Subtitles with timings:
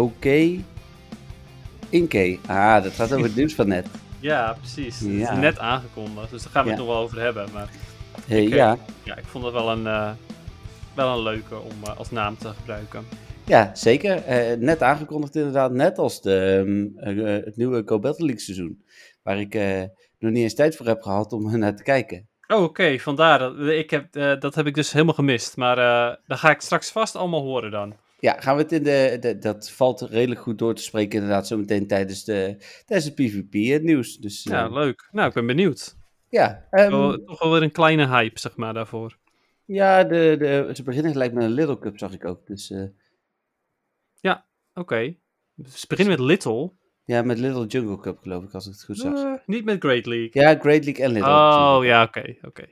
[0.00, 0.58] Oké.
[1.88, 2.38] Inke.
[2.46, 3.86] Ah, dat gaat over het nieuws van net.
[4.22, 5.00] Ja, precies.
[5.00, 5.32] Het Ja.
[5.32, 6.76] is net aangekondigd, dus daar gaan we Ja.
[6.76, 7.46] het nog wel over hebben.
[7.52, 7.68] Maar
[8.26, 8.54] Hey, Oké.
[8.54, 8.76] ja.
[9.02, 10.10] ja, ik vond het wel een, eh,
[10.94, 13.04] wel een leuke om eh, als naam te gebruiken.
[13.44, 14.16] ja, zeker.
[14.24, 15.72] Eh, net aangekondigd inderdaad.
[15.72, 16.64] Net als de,
[16.98, 18.84] ehm, eh, het nieuwe Go Battle League seizoen.
[19.22, 19.80] Waar ik eh,
[20.18, 22.28] nog niet eens tijd voor heb gehad om naar te kijken.
[22.48, 23.38] Oh, oké, vandaar.
[23.38, 25.56] Dat, ik heb, eh, dat heb ik dus helemaal gemist.
[25.56, 27.94] Maar eh dat ga ik straks vast allemaal horen dan.
[28.20, 31.46] Ja, gaan we het in de, de- Dat valt redelijk goed door te spreken inderdaad
[31.46, 32.56] zometeen tijdens, de,
[32.86, 34.16] tijdens het PvP-nieuws.
[34.16, 35.08] Dus Ja, eh, leuk.
[35.12, 35.96] Nou, ik ben benieuwd.
[36.28, 39.18] ja, ehm, Wel- toch wel weer een kleine hype, zeg maar, daarvoor.
[39.64, 42.46] ja de, de, ze beginnen gelijk met een Little Cup, zag ik ook.
[42.46, 42.82] Dus eh,
[44.74, 45.14] Oké.
[45.54, 46.72] Dus we beginnen met Little.
[47.04, 49.14] ja, met Little Jungle Cup geloof ik, als ik het goed zag.
[49.24, 50.42] Eh, niet met Great League.
[50.42, 51.30] Ja, Great League en Little.
[51.30, 52.64] Oh, ja, oké, oké.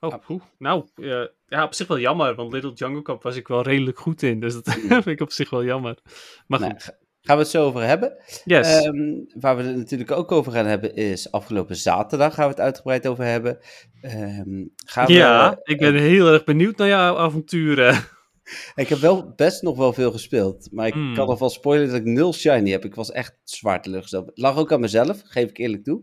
[0.00, 0.42] Oh, poeh.
[0.58, 3.98] nou, eh, ja, op zich wel jammer, want Little Jungle Cup was ik wel redelijk
[3.98, 5.98] goed in, dus dat vind ik op zich wel jammer.
[6.46, 8.16] Maar Nou, goed, ga- gaan we het zo over hebben.
[8.44, 8.84] yes.
[8.84, 12.60] Ehm, waar we het natuurlijk ook over gaan hebben is afgelopen zaterdag gaan we het
[12.60, 13.58] uitgebreid over hebben.
[14.00, 17.94] Ehm, gaan we, ja, ik ben eh, heel erg benieuwd naar jouw avonturen.
[18.74, 21.14] ik heb wel best nog wel veel gespeeld, maar ik Hmm.
[21.14, 22.84] kan alvast spoilen dat ik nul shiny heb.
[22.84, 24.26] Ik was echt zwaar teleurgesteld.
[24.26, 26.02] Het lag ook aan mezelf, geef ik eerlijk toe.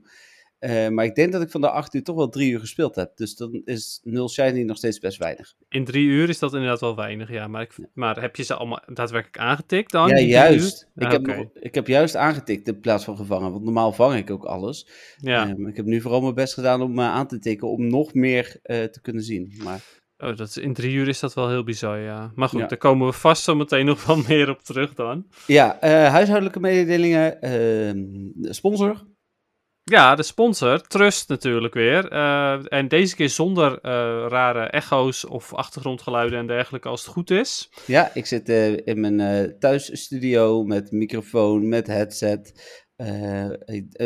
[0.63, 2.95] Eh, maar ik denk dat ik van de acht uur toch wel drie uur gespeeld
[2.95, 3.11] heb.
[3.17, 5.53] Dus dan is nul shiny nog steeds best weinig.
[5.69, 7.47] In drie uur is dat inderdaad wel weinig, ja.
[7.47, 10.07] Maar, ik, maar heb je ze allemaal daadwerkelijk aangetikt dan?
[10.09, 10.89] ja, juist.
[10.95, 13.51] Ik, Ah, heb ik heb juist aangetikt in plaats van gevangen.
[13.51, 14.87] Want normaal vang ik ook alles.
[15.17, 17.87] Ja, Ehm, ik heb nu vooral mijn best gedaan om me aan te tikken om
[17.87, 19.53] nog meer eh, te kunnen zien.
[19.63, 19.81] Maar
[20.17, 22.31] oh, dat is, in drie uur is dat wel heel bizar, ja.
[22.35, 22.67] Maar goed, Ja.
[22.67, 25.25] daar komen we vast zo meteen nog wel meer op terug dan.
[25.47, 27.41] ja, eh, huishoudelijke mededelingen.
[27.41, 28.03] ehm,
[28.53, 29.11] sponsor.
[29.85, 32.11] Ja, de sponsor, Trust natuurlijk weer.
[32.11, 33.91] Eh, en deze keer zonder eh,
[34.29, 37.69] rare echo's of achtergrondgeluiden en dergelijke als het goed is.
[37.85, 42.53] Ja, ik zit eh, in mijn thuisstudio met microfoon, met headset.
[42.95, 43.53] Eh, eh,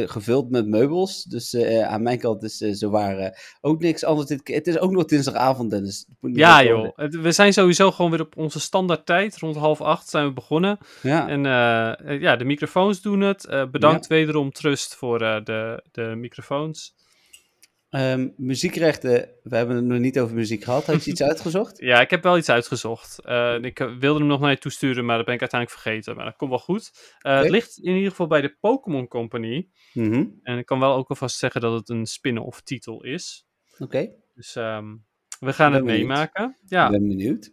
[0.10, 1.24] gevuld met meubels.
[1.24, 3.32] Dus eh, aan mijn kant is eh zowaar eh,
[3.62, 4.28] ook niks anders.
[4.28, 6.06] Dit, het is ook nog dinsdagavond, Dennis.
[6.22, 6.90] Ja joh.
[6.96, 9.38] Het- we zijn sowieso gewoon weer op onze standaard tijd.
[9.38, 10.78] Rond half acht zijn we begonnen.
[11.02, 13.46] Ja, En eh, eh, ja, de microfoons doen het.
[13.46, 16.96] Eh, bedankt wederom Trust voor eh, de, de microfoons.
[17.90, 19.30] Ehm, muziekrechten.
[19.44, 20.86] We hebben het nog niet over muziek gehad.
[20.86, 21.80] Had je iets uitgezocht?
[21.80, 23.22] Ja, ik heb wel iets uitgezocht.
[23.26, 26.16] Eh, ik eh, wilde hem nog naar je toesturen, maar dat ben ik uiteindelijk vergeten.
[26.16, 26.92] Maar dat komt wel goed.
[27.20, 27.38] Eh.
[27.40, 29.70] Het ligt in ieder geval bij de Pokémon Company.
[29.94, 33.46] Mhm, En ik kan wel ook alvast zeggen dat het een spin-off titel is.
[33.80, 34.96] Oké, Dus ehm,
[35.40, 36.08] we gaan het benieuwd.
[36.08, 36.58] maken.
[36.64, 37.52] ik Ja, ben benieuwd.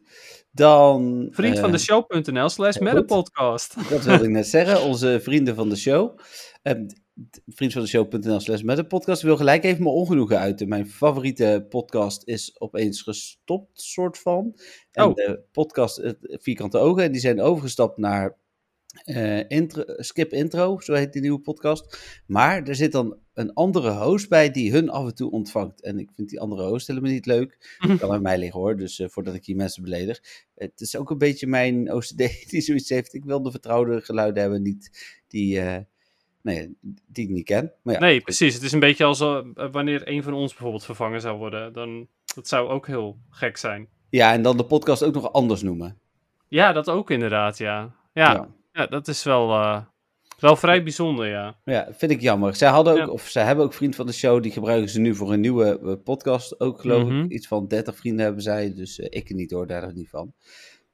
[0.50, 1.28] Dan...
[1.30, 3.06] vriend van de show.nl slash goed.
[3.06, 3.90] podcast.
[3.90, 4.82] Dat wilde ik net zeggen.
[4.82, 6.18] Onze vrienden van de show.
[6.62, 6.86] Ehm,
[7.30, 9.20] d- vriend van de show.nl slash met een podcast.
[9.20, 10.68] Ik wil gelijk even mijn ongenoegen uiten.
[10.68, 14.58] Mijn favoriete podcast is opeens gestopt, soort van.
[14.92, 15.14] En Oh.
[15.14, 17.02] de podcast Vierkante Ogen.
[17.02, 18.36] En die zijn overgestapt naar
[19.04, 21.98] eh, intro, Skip Intro, zo heet die nieuwe podcast.
[22.26, 25.82] Maar er zit dan een andere host bij die hun af en toe ontvangt.
[25.82, 27.76] En ik vind die andere host helemaal niet leuk.
[27.88, 30.20] Dat kan aan mij liggen hoor, dus eh, voordat ik hier mensen beledig.
[30.54, 32.16] Het is ook een beetje mijn OCD
[32.50, 33.14] die zoiets heeft.
[33.14, 34.90] Ik wil de vertrouwde geluiden hebben, niet
[35.28, 35.76] die, eh,
[36.44, 37.72] nee, die ik niet ken.
[37.82, 38.54] Maar ja, Nee, precies.
[38.54, 39.38] Het is een beetje als eh,
[39.72, 41.72] wanneer een van ons bijvoorbeeld vervangen zou worden.
[41.72, 43.88] Dan, dat zou ook heel gek zijn.
[44.10, 45.98] ja, en dan de podcast ook nog anders noemen.
[46.48, 47.94] Ja, dat ook inderdaad, ja.
[48.12, 48.48] Ja, ja.
[48.72, 48.86] ja.
[48.86, 49.80] dat is wel, eh,
[50.38, 51.56] wel vrij bijzonder, ja.
[51.64, 52.54] Ja, vind ik jammer.
[52.56, 53.06] Zij hadden ook, Ja.
[53.08, 55.80] of zij hebben ook vriend van de show, die gebruiken ze nu voor een nieuwe
[55.80, 56.60] eh, podcast.
[56.60, 57.20] Ook geloof Mhm.
[57.24, 60.32] ik, iets van 30 vrienden hebben zij, dus eh, ik niet hoor, daar niet van.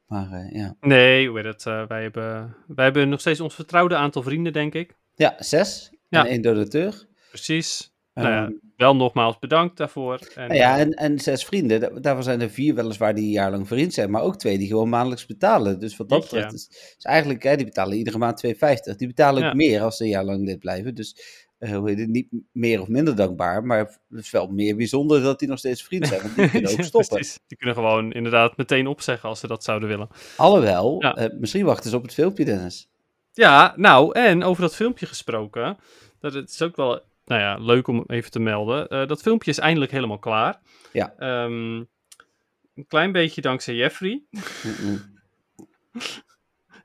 [0.06, 0.76] Maar eh, ja.
[0.80, 1.66] Nee, hoe het?
[1.66, 4.96] eh, wij, hebben, wij hebben nog steeds ons vertrouwde aantal vrienden, denk ik.
[5.20, 6.24] Ja, zes Ja.
[6.24, 7.06] en één donateur.
[7.28, 7.88] Precies.
[8.14, 10.18] nou ja, Ehm, wel nogmaals bedankt daarvoor.
[10.34, 13.30] En, Nou ja, en, en zes vrienden, da- daarvan zijn er vier weliswaar die een
[13.30, 15.78] jaar lang vriend zijn, maar ook twee die gewoon maandelijks betalen.
[15.80, 16.66] Dus wat dat betreft is,
[16.98, 18.96] is eigenlijk, hè, die betalen iedere maand 2,50.
[18.96, 20.94] Die betalen ook meer als ze een jaar lang lid blijven.
[20.94, 21.16] Dus
[21.58, 23.78] eh, hoe heet het, niet meer of minder dankbaar, maar
[24.08, 26.82] het is wel meer bijzonder dat die nog steeds vriend zijn, want die kunnen ook
[26.82, 27.16] stoppen.
[27.16, 27.38] precies.
[27.46, 30.08] Die kunnen gewoon inderdaad meteen opzeggen als ze dat zouden willen.
[30.36, 32.88] Alhoewel, eh, misschien wachten ze op het filmpje, Dennis.
[33.32, 35.78] Ja, nou, en over dat filmpje gesproken.
[36.20, 38.88] Dat het is ook wel nou ja, leuk om even te melden.
[38.88, 40.60] Eh, dat filmpje is eindelijk helemaal klaar.
[40.92, 41.14] Ja.
[41.18, 41.76] Ehm,
[42.74, 44.22] een klein beetje dankzij Jeffrey.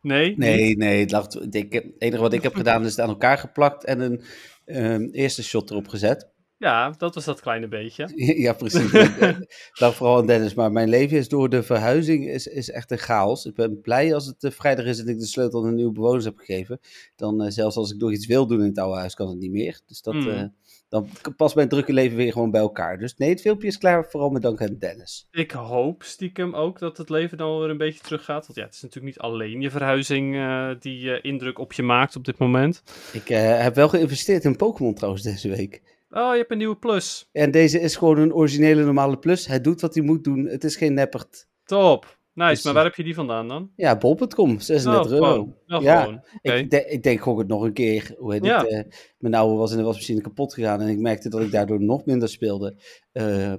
[0.02, 0.38] Nee?
[0.38, 1.00] Nee, nee.
[1.00, 4.00] Het, lag, ik, het enige wat ik heb gedaan is het aan elkaar geplakt en
[4.00, 4.24] een
[4.66, 6.30] ehm, eerste shot erop gezet.
[6.58, 8.10] Ja, dat was dat kleine beetje.
[8.46, 8.94] Ja, precies.
[8.94, 10.54] Ik lag vooral aan Dennis.
[10.54, 13.46] Maar mijn leven is door de verhuizing is, is echt een chaos.
[13.46, 15.92] Ik ben blij als het eh, vrijdag is en ik de sleutel aan een nieuwe
[15.92, 16.80] bewoners heb gegeven.
[17.16, 19.38] Dan eh, zelfs als ik nog iets wil doen in het oude huis, kan het
[19.40, 19.80] niet meer.
[19.86, 20.28] Dus dat, Hmm.
[20.30, 20.44] eh,
[20.90, 22.98] dan past mijn drukke leven weer gewoon bij elkaar.
[22.98, 24.06] Dus nee, het filmpje is klaar.
[24.10, 25.28] Vooral met dank aan Dennis.
[25.32, 28.46] Ik hoop stiekem ook dat het leven dan weer een beetje teruggaat.
[28.48, 31.84] Want ja, het is natuurlijk niet alleen je verhuizing eh, die eh, indruk op je
[31.84, 32.84] maakt op dit moment.
[33.14, 35.82] Ik eh, heb wel geïnvesteerd in Pokémon trouwens deze week.
[36.18, 37.30] Oh, je hebt een nieuwe plus.
[37.32, 39.48] En deze is gewoon een originele normale plus.
[39.48, 40.46] Hij doet wat hij moet doen.
[40.46, 41.48] Het is geen neppert.
[41.64, 42.18] Top.
[42.34, 43.72] Nice, Dus, maar eh, waar heb je die vandaan dan?
[43.76, 45.54] Ja, bol.com, 36 oh, euro.
[45.68, 46.24] Oh, Ja, gewoon.
[46.42, 48.16] Ik, de- ik denk gok het nog een keer.
[48.18, 48.62] Hoe heet Ja.
[48.62, 48.70] het?
[48.72, 48.84] eh,
[49.18, 50.82] mijn oude was in de wasmachine kapot gegaan.
[50.82, 52.76] En ik merkte dat ik daardoor nog minder speelde.
[53.12, 53.54] Eh,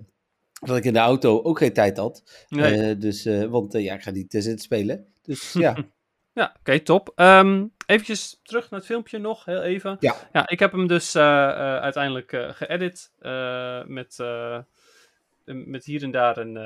[0.61, 2.47] dat ik in de auto ook geen tijd had.
[2.49, 2.97] Nee.
[2.97, 5.07] Dus, want ja, ik ga niet te zitten spelen.
[5.23, 5.77] Dus ja.
[6.37, 7.13] Ja, oké, top.
[7.17, 9.97] Even eventjes terug naar het filmpje nog, heel even.
[10.01, 10.15] Ja.
[10.33, 13.13] Ja, ik heb hem dus eh, eh, uiteindelijk eh, geëdit
[13.87, 14.19] met,
[15.45, 16.57] met hier en daar een,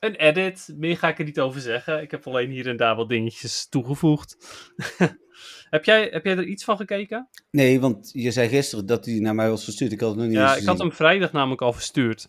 [0.00, 0.72] een edit.
[0.76, 2.02] Meer ga ik er niet over zeggen.
[2.02, 4.36] Ik heb alleen hier en daar wat dingetjes toegevoegd.
[5.70, 7.28] heb, jij, heb jij er iets van gekeken?
[7.50, 9.92] Nee, want je zei gisteren dat hij naar mij was gestuurd.
[9.92, 12.28] Ik had het nog niet Ja, ik had hem vrijdag namelijk al verstuurd.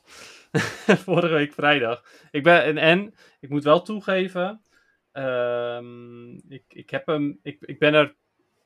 [1.06, 2.04] Vorige week vrijdag.
[2.32, 4.62] Ik ben, en, en ik moet wel toegeven,
[5.12, 8.16] ehm, ik, ik, heb hem, ik, ik ben er,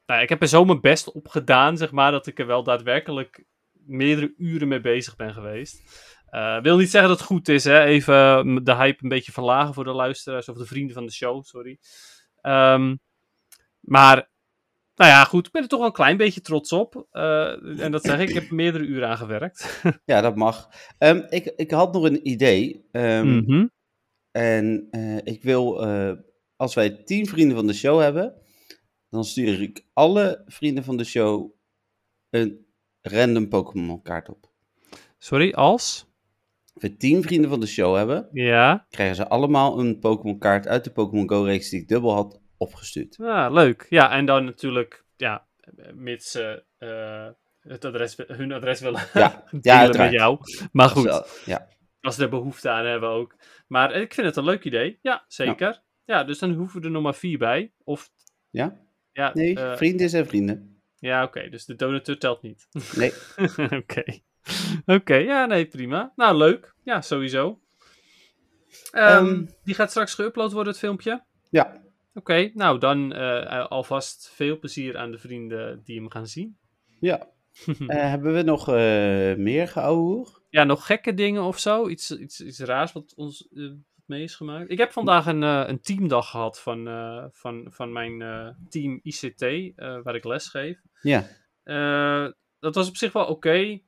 [0.05, 2.63] nou, ik heb er zo mijn best op gedaan, zeg maar, dat ik er wel
[2.63, 5.83] daadwerkelijk meerdere uren mee bezig ben geweest.
[6.25, 7.83] Eh wil niet zeggen dat het goed is, hè?
[7.83, 11.43] even de hype een beetje verlagen voor de luisteraars of de vrienden van de show,
[11.43, 11.79] sorry.
[12.41, 12.95] Ehm,
[13.79, 14.29] maar,
[14.95, 17.07] nou ja, goed, ik ben er toch wel een klein beetje trots op.
[17.11, 19.81] Eh, en dat zeg ik, ik heb er meerdere uren aan gewerkt.
[20.05, 20.69] Ja, dat mag.
[20.97, 22.85] Ehm, ik, ik had nog een idee.
[22.91, 23.67] Mhm.
[24.31, 25.85] En eh, ik wil,
[26.55, 28.41] als wij tien vrienden van de show hebben,
[29.09, 31.51] dan stuur ik alle vrienden van de show
[32.29, 32.65] een
[33.01, 34.51] random Pokémon kaart op.
[35.17, 36.05] Sorry, als?
[36.73, 38.85] Als we tien vrienden van de show hebben, Ja.
[38.89, 42.41] krijgen ze allemaal een Pokémon kaart uit de Pokémon Go reeks die ik dubbel had
[42.57, 43.17] opgestuurd.
[43.19, 43.85] Ah, leuk.
[43.89, 45.47] Ja, en dan natuurlijk, ja,
[45.93, 47.27] mits ze eh,
[47.71, 50.37] het adres, hun adres willen Ja, delen ja met jou.
[50.71, 51.67] Maar goed, ja.
[52.01, 53.35] als ze er behoefte aan hebben ook.
[53.67, 54.99] Maar ik vind het een leuk idee.
[55.01, 55.71] Ja, zeker.
[55.71, 57.71] Ja, dus dan hoeven we er nog maar vier bij.
[57.83, 58.09] Of,
[58.49, 58.79] ja?
[59.11, 60.81] ja, Nee, eh, vrienden zijn vrienden.
[60.99, 61.49] ja oké.
[61.49, 62.67] dus de donateur telt niet.
[62.95, 63.13] Nee.
[63.81, 64.03] Oké.
[64.85, 66.11] Oké, ja, nee, prima.
[66.15, 66.75] Nou, leuk.
[66.83, 67.59] Ja, sowieso.
[68.91, 69.45] Ehm.
[69.63, 71.23] die gaat straks geüpload worden, het filmpje.
[71.49, 71.83] Ja,
[72.17, 76.57] Oké, nou dan eh, alvast veel plezier aan de vrienden die hem gaan zien.
[76.99, 77.27] ja.
[77.87, 80.41] Eh, hebben we nog eh, meer geouwehoer?
[80.49, 81.87] Ja, nog gekke dingen of zo?
[81.89, 83.47] Iets, iets, iets raars wat ons
[84.05, 84.71] eh, mee is gemaakt?
[84.71, 88.99] Ik heb vandaag een, eh, een teamdag gehad van, eh, van, van mijn eh, team
[89.03, 89.41] ICT,
[90.03, 90.81] waar ik les geef.
[91.01, 91.27] Ja.
[92.59, 93.79] Dat was op zich wel oké.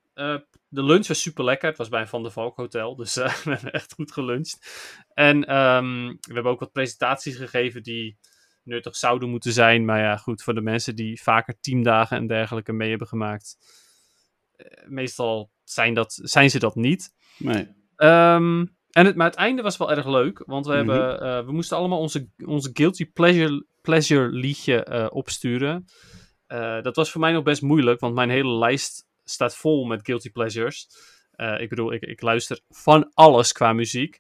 [0.70, 1.70] De lunch was super lekker.
[1.70, 4.58] Het was bij een Van der Valk hotel, dus we hebben echt goed geluncht.
[5.14, 8.18] En ehm, we hebben ook wat presentaties gegeven die
[8.64, 9.86] nuttig zouden moeten zijn.
[9.86, 13.58] Maar ja, goed, voor de mensen die vaker teamdagen en dergelijke mee hebben gemaakt.
[14.86, 17.14] meestal zijn, dat, zijn ze dat niet.
[17.38, 17.68] Nee.
[17.96, 18.66] Ehm,
[18.98, 20.90] en het, maar het einde was wel erg leuk, want we, Mhm.
[20.90, 25.86] hebben, eh, we moesten allemaal onze, onze Guilty Pleasure, pleasure liedje eh, opsturen.
[26.48, 30.06] Eh, dat was voor mij nog best moeilijk, want mijn hele lijst staat vol met
[30.06, 30.88] Guilty Pleasures.
[31.58, 34.20] Ik bedoel, ik, ik luister van alles qua muziek.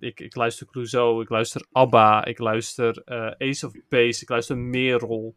[0.00, 3.02] Ik, ik luister Clouseau, ik luister ABBA, ik luister
[3.38, 5.34] Ace of Base, ik luister Merel.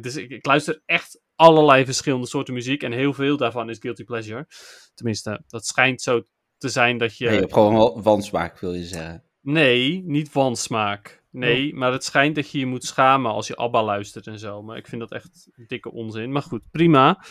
[0.00, 4.04] Dus ik, ik luister echt allerlei verschillende soorten muziek en heel veel daarvan is Guilty
[4.04, 4.46] Pleasure.
[4.94, 6.22] Tenminste, dat schijnt zo
[6.66, 7.24] te zijn dat je...
[7.24, 9.22] Nee, je hebt gewoon wansmaak, wil je zeggen.
[9.40, 11.24] Nee, niet wansmaak.
[11.30, 14.62] Nee, maar het schijnt dat je je moet schamen als je ABBA luistert en zo.
[14.62, 16.32] Maar ik vind dat echt dikke onzin.
[16.32, 17.24] Maar goed, prima.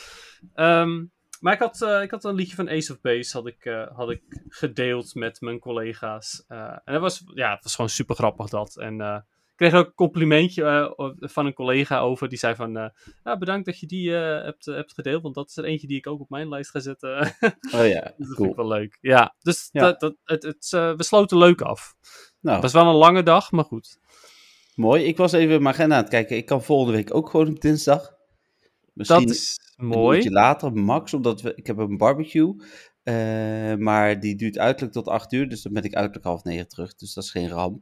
[0.53, 1.05] Ehm,
[1.39, 3.87] maar ik had, eh, ik had een liedje van Ace of Base had ik, eh,
[3.95, 6.43] had ik gedeeld met mijn collega's.
[6.47, 8.77] Eh, en dat was, ja, het was gewoon super grappig dat.
[8.77, 12.29] En kreeg ook een complimentje eh, van een collega over.
[12.29, 12.89] Die zei van, eh,
[13.23, 15.21] ja, bedankt dat je die eh, hebt, hebt gedeeld.
[15.21, 17.13] Want dat is er eentje die ik ook op mijn lijst ga zetten.
[17.75, 18.49] Oh ja, dat vind cool.
[18.49, 18.97] ik wel leuk.
[19.01, 19.81] Ja, dus Ja.
[19.81, 21.95] Dat, dat, het, het, we sloten leuk af.
[22.39, 23.99] Nou, Het was wel een lange dag, maar goed.
[24.75, 25.03] mooi.
[25.03, 26.37] Ik was even mijn agenda aan het kijken.
[26.37, 28.13] Ik kan volgende week ook gewoon op dinsdag.
[28.93, 30.29] Misschien Dat is een mooi.
[30.29, 32.55] later, max, omdat we, ik heb een barbecue.
[33.77, 36.95] maar die duurt uiterlijk tot 8 uur, dus dan ben ik uiterlijk half negen terug.
[36.95, 37.81] Dus dat is geen ramp.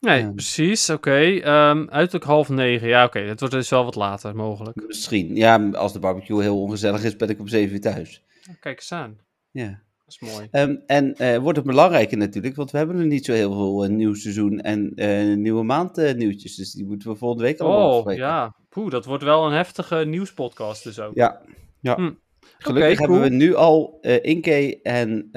[0.00, 0.30] Nee, Ja.
[0.30, 0.90] precies.
[0.90, 1.16] Oké.
[1.40, 2.88] Ehm, uiterlijk half negen.
[2.88, 3.18] Ja, oké.
[3.18, 4.86] Het wordt dus wel wat later mogelijk.
[4.86, 5.36] Misschien.
[5.36, 8.22] Ja, als de barbecue heel ongezellig is, ben ik om 7 uur thuis.
[8.60, 9.18] Kijk eens aan.
[9.50, 9.84] Ja.
[10.04, 10.48] Dat is mooi.
[10.50, 13.84] Ehm, en eh, wordt het belangrijker natuurlijk, want we hebben er niet zo heel veel
[13.84, 16.56] een nieuw seizoen en eh, nieuwe maand nieuwtjes.
[16.56, 18.54] Dus die moeten we volgende week allemaal Oh, ja.
[18.68, 21.14] Poeh, dat wordt wel een heftige nieuwspodcast dus ook.
[21.14, 21.40] Ja,
[21.80, 21.94] ja.
[21.94, 22.10] Hm.
[22.58, 23.28] Gelukkig hebben cool.
[23.28, 25.28] we nu al Inkey en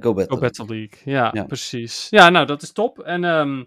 [0.00, 0.34] Go Battle.
[0.34, 1.44] Go Battle League, ja, Ja.
[1.44, 2.06] precies.
[2.10, 2.98] Ja, nou, dat is top.
[2.98, 3.64] En ehm,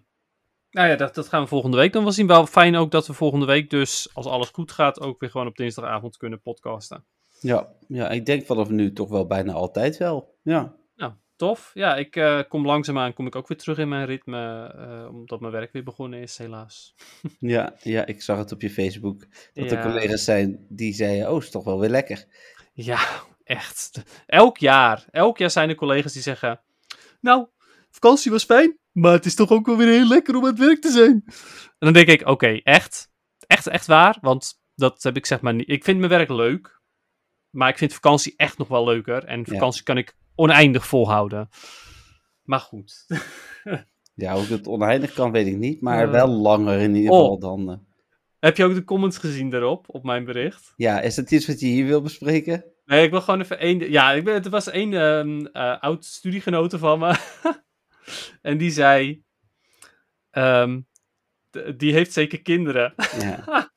[0.72, 2.28] nou ja, dat, dat gaan we volgende week dan wel zien.
[2.28, 5.48] Wel fijn ook dat we volgende week dus, als alles goed gaat, ook weer gewoon
[5.48, 7.06] op dinsdagavond kunnen podcasten.
[7.40, 10.38] Ja, ja, ik denk vanaf nu toch wel bijna altijd wel.
[10.44, 11.72] Ja, Nou, tof.
[11.74, 15.40] Ja, ik eh, kom langzaamaan, kom ik ook weer terug in mijn ritme, eh, omdat
[15.40, 16.96] mijn werk weer begonnen is, helaas.
[17.40, 19.20] ja, ja, ik zag het op je Facebook.
[19.54, 19.78] Dat Ja.
[19.78, 22.26] er collega's zijn die zeiden, oh, is toch wel weer lekker.
[22.74, 23.00] Ja,
[23.44, 24.04] echt.
[24.26, 26.62] Elk jaar, elk jaar zijn er collega's die zeggen,
[27.22, 27.48] nou,
[27.90, 30.60] vakantie was fijn, maar het is toch ook wel weer heel lekker om aan het
[30.60, 31.24] werk te zijn.
[31.26, 33.10] En dan denk ik, oké, echt?
[33.48, 34.18] Echt, echt waar?
[34.22, 35.70] Want dat heb ik zeg maar niet.
[35.70, 36.82] Ik vind mijn werk leuk,
[37.50, 39.24] maar ik vind vakantie echt nog wel leuker.
[39.26, 41.50] En vakantie kan ik oneindig volhouden.
[42.44, 42.94] Maar goed.
[44.14, 45.82] Ja, hoe ik het oneindig kan, weet ik niet.
[45.82, 46.12] Maar Eh.
[46.12, 47.20] wel langer in ieder Oh.
[47.20, 47.70] geval dan...
[47.70, 47.78] eh,
[48.40, 50.74] heb je ook de comments gezien daarop, op mijn bericht?
[50.76, 52.66] Ja, is dat iets wat je hier wil bespreken?
[52.86, 53.92] Nee, ik wil gewoon even één...
[53.92, 57.16] Ja, ik ben, er was één ehm, eh, oud studiegenote van me.
[58.42, 59.24] en die zei...
[60.32, 60.80] ehm,
[61.78, 62.94] die heeft zeker kinderen.
[63.20, 63.44] Ja.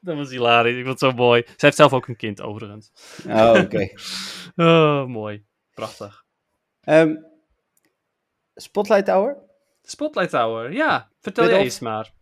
[0.00, 0.76] dat was hilarisch.
[0.76, 1.42] Ik vond het zo mooi.
[1.46, 2.92] Zij heeft zelf ook een kind, overigens.
[3.28, 3.88] Oh, oké.
[4.56, 5.44] Oh, mooi.
[5.74, 6.24] Prachtig.
[6.80, 7.14] Ehm,
[8.54, 9.36] Spotlight Tower?
[9.82, 11.10] Spotlight Tower, ja.
[11.20, 12.12] Vertel of- eens maar.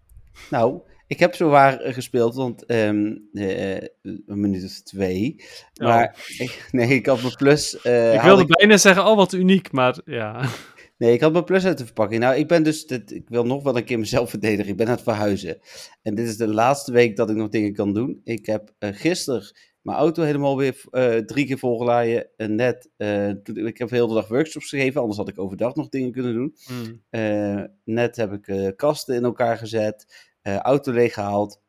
[0.50, 5.44] Nou, ik heb zowaar eh, gespeeld, want eh, een minuut of twee.
[5.80, 7.80] Maar ik, nee, ik had mijn plus.
[7.80, 10.48] eh, ik wilde bijna zeggen, oh wat uniek, maar ja.
[10.98, 12.20] Nee, ik had mijn plus uit de verpakking.
[12.20, 14.70] Nou, ik ben dus, dit, ik wil nog wel een keer mezelf verdedigen.
[14.70, 15.58] Ik ben aan het verhuizen.
[16.02, 18.20] En dit is de laatste week dat ik nog dingen kan doen.
[18.24, 19.42] Ik heb eh gisteren
[19.82, 22.28] mijn auto helemaal weer eh, drie keer volgeladen.
[22.36, 25.74] En net, eh, toen- ik heb heel de dag workshops gegeven, anders had ik overdag
[25.74, 26.54] nog dingen kunnen doen.
[27.10, 31.60] Eh, net heb ik kasten in elkaar gezet, auto leeggehaald.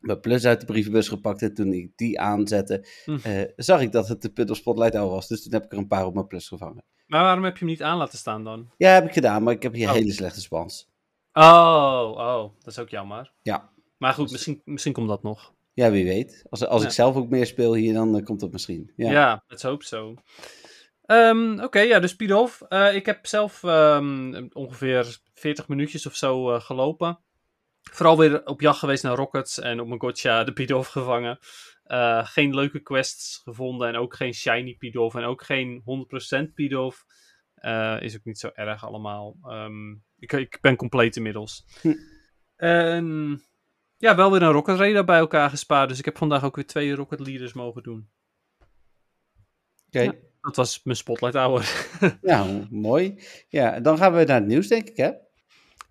[0.00, 3.16] Mijn plus uit de brievenbus gepakt en toen ik die aanzette, Hm.
[3.22, 5.28] eh, zag ik dat het de Puddle Spotlight Hour was.
[5.28, 6.84] Dus toen heb ik er een paar op mijn plus gevangen.
[7.06, 8.70] Maar waarom heb je hem niet aan laten staan dan?
[8.76, 9.94] Ja, heb ik gedaan, maar ik heb hier Oh.
[9.94, 10.88] hele slechte spans.
[11.32, 13.32] Oh, oh, dat is ook jammer.
[13.42, 13.70] Ja.
[13.96, 15.52] Maar goed, Dus- misschien, misschien komt dat nog.
[15.72, 16.44] Ja, wie weet.
[16.50, 16.86] Als, als Ja.
[16.88, 18.92] ik zelf ook meer speel hier, dan eh, komt dat misschien.
[18.96, 19.10] Ja.
[19.10, 20.14] Ja, let's hope so.
[21.04, 22.60] Ehm, Oké, ja, dus Pidov.
[22.60, 27.18] Eh, ik heb zelf ehm, ongeveer 40 minuutjes of zo gelopen.
[27.82, 31.38] Vooral weer op jacht geweest naar rockets en op mijn gotcha de Pidov gevangen.
[31.84, 36.96] Eh, geen leuke quests gevonden en ook geen shiny Pidov en ook geen 100% Pidov.
[37.54, 39.36] Eh, is ook niet zo erg allemaal.
[39.42, 41.64] Ehm, ik, ik ben compleet inmiddels.
[41.80, 41.94] Hm.
[42.56, 43.40] En
[43.96, 45.88] ja, wel weer een rocket radar bij elkaar gespaard.
[45.88, 48.08] Dus ik heb vandaag ook weer twee rocket leaders mogen doen.
[49.86, 50.00] Oké.
[50.00, 50.14] Ja.
[50.40, 51.86] Dat was mijn spotlight hour.
[52.20, 53.22] Nou, mooi.
[53.48, 55.10] Ja, dan gaan we naar het nieuws, denk ik, hè?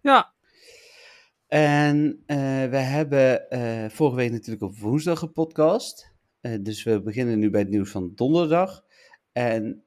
[0.01, 0.33] ja,
[1.47, 6.13] En eh, we hebben eh, vorige week natuurlijk op woensdag gepodcast.
[6.41, 8.85] Eh, dus we beginnen nu bij het nieuws van donderdag.
[9.31, 9.83] En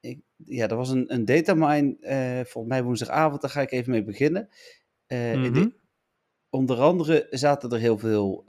[0.00, 1.96] ik, ja, er was een, een datamine,
[2.46, 4.48] volgens mij woensdagavond, daar ga ik even mee beginnen.
[5.06, 5.52] In Mhm.
[5.52, 5.74] de-
[6.50, 8.44] onder andere zaten er heel veel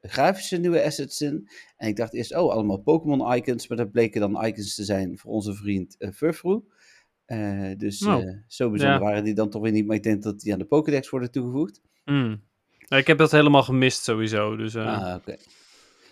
[0.00, 1.48] grafische nieuwe assets in.
[1.76, 3.68] En ik dacht eerst, oh, allemaal Pokémon-icons.
[3.68, 6.64] Maar dat bleken dan icons te zijn voor onze vriend Furfrou.
[7.24, 8.14] Eh, dus Oh.
[8.46, 9.00] zo bijzonder Ja.
[9.00, 9.86] waren die dan toch weer niet.
[9.86, 11.80] Maar ik denk dat die aan de Pokédex worden toegevoegd.
[12.06, 12.42] Mm.
[12.78, 14.56] Ja, Ik heb dat helemaal gemist sowieso.
[14.56, 15.22] Dus, eh, Ah.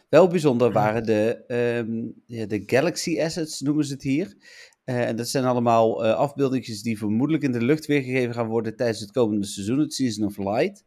[0.08, 4.36] Wel bijzonder waren de, ehm, ja, de Galaxy Assets, noemen ze het hier.
[4.84, 8.76] Eh, en dat zijn allemaal eh afbeeldingjes die vermoedelijk in de lucht weergegeven gaan worden
[8.76, 10.84] tijdens het komende seizoen, het Season of Light.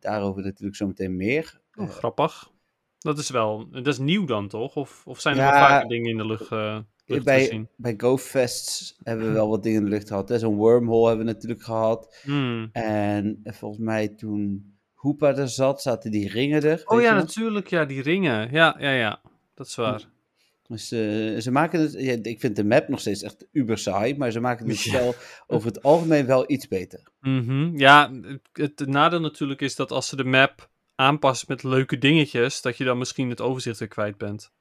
[0.00, 1.60] Daarover natuurlijk zometeen meer.
[1.74, 2.50] oh, grappig.
[2.98, 3.70] Dat is wel...
[3.70, 4.76] Dat is nieuw dan, toch?
[4.76, 6.48] Of, of zijn er Ja, wel vaker dingen in de lucht,
[7.06, 10.32] bij, bij GoFests hebben we wel wat dingen in de lucht gehad.
[10.36, 12.16] Zo'n wormhole hebben we natuurlijk gehad.
[12.22, 12.68] Hmm.
[12.72, 16.82] En volgens mij toen Hoopa er zat, zaten die ringen er.
[16.84, 17.68] Oh ja, natuurlijk.
[17.68, 18.50] Ja, die ringen.
[18.52, 19.20] Ja, ja, ja.
[19.54, 20.04] Dat is waar.
[20.68, 24.16] Dus eh, ze maken het, ja, ik vind de map nog steeds echt uber saai,
[24.16, 25.14] maar ze maken het spel
[25.46, 27.00] over het algemeen wel iets beter.
[27.20, 27.78] Mhm.
[27.78, 28.12] Ja,
[28.52, 32.76] het, het nadeel natuurlijk is dat als ze de map aanpassen met leuke dingetjes, dat
[32.76, 34.52] je dan misschien het overzicht weer kwijt bent.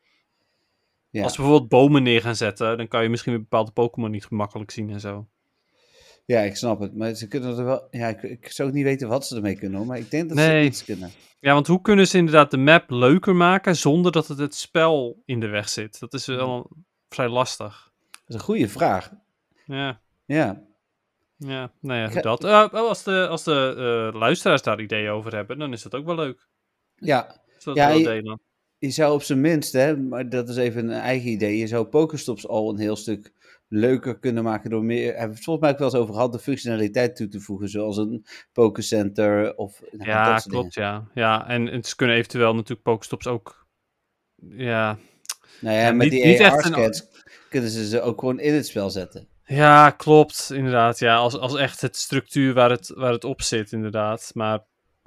[1.16, 4.26] Ja, Als ze bijvoorbeeld bomen neer gaan zetten, dan kan je misschien bepaalde Pokémon niet
[4.26, 5.28] gemakkelijk zien en zo.
[6.26, 6.96] ja ik snap het.
[6.96, 9.56] Maar ze kunnen er wel, ja, ik, ik zou ook niet weten wat ze ermee
[9.58, 10.62] kunnen, maar ik denk dat Nee.
[10.62, 11.12] ze iets kunnen.
[11.40, 15.22] Ja, want hoe kunnen ze inderdaad de map leuker maken zonder dat het het spel
[15.26, 16.00] in de weg zit?
[16.00, 16.70] Dat is wel
[17.10, 17.92] vrij lastig.
[18.12, 19.12] Dat is een goede vraag.
[19.66, 20.64] Ja, Ja,
[21.38, 22.44] ja nou ja, ga- dat.
[22.44, 23.74] Eh, oh, als de, als de
[24.14, 26.48] eh, luisteraars daar ideeën over hebben, dan is dat ook wel leuk.
[26.96, 28.42] ja, we dat Ja, wel je- delen.
[28.86, 31.86] Je zou op zijn minst, hè, maar dat is even een eigen idee, je zou
[31.86, 33.34] Pokestops al een heel stuk
[33.68, 36.32] leuker kunnen maken door meer, hebben we het volgens mij ook wel eens over gehad,
[36.32, 41.08] de functionaliteit toe te voegen, zoals een Pokécenter of nou, Ja, dat klopt, ja.
[41.13, 43.68] Ja, en, en ze kunnen eventueel natuurlijk Pokestops ook...
[44.50, 44.98] Ja.
[45.62, 47.08] Nou ja, Ja, met niet- die een- AR-scans
[47.50, 49.27] kunnen ze ze ook gewoon in het spel zetten.
[49.46, 51.00] ja klopt, inderdaad.
[51.00, 54.32] Ja, als, als echt het structuur waar het, waar het op zit, inderdaad.
[54.34, 54.60] Maar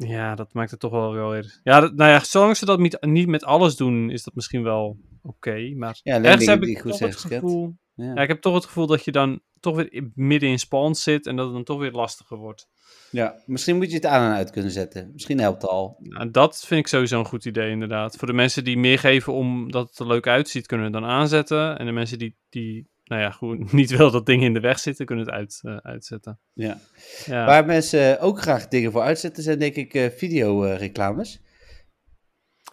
[0.07, 1.61] ja, dat maakt het toch wel wel weer...
[1.62, 4.62] Ja, dat- nou ja, zolang ze dat niet, niet met alles doen, is dat misschien
[4.62, 5.73] wel oké.
[5.76, 7.76] maar Ja, ergens heb ik goed toch het gevoel...
[7.95, 8.12] Ja.
[8.14, 11.26] Ja, ik heb toch het gevoel dat je dan toch weer midden in spawn zit
[11.26, 12.69] en dat het dan toch weer lastiger wordt.
[13.11, 15.11] ja, misschien moet je het aan en uit kunnen zetten.
[15.12, 15.97] Misschien helpt het al.
[15.99, 18.17] Nou, dat vind ik sowieso een goed idee, inderdaad.
[18.17, 21.12] Voor de mensen die meer geven omdat het er leuk uitziet, kunnen we het dan
[21.12, 21.78] aanzetten.
[21.78, 24.79] En de mensen die, die nou ja, goed, niet wil dat dingen in de weg
[24.79, 26.41] zitten, kunnen het uit, eh, uitzetten.
[26.53, 26.81] Ja.
[27.25, 27.47] Ja.
[27.47, 31.41] Waar mensen ook graag dingen voor uitzetten, zijn denk ik eh videoreclames.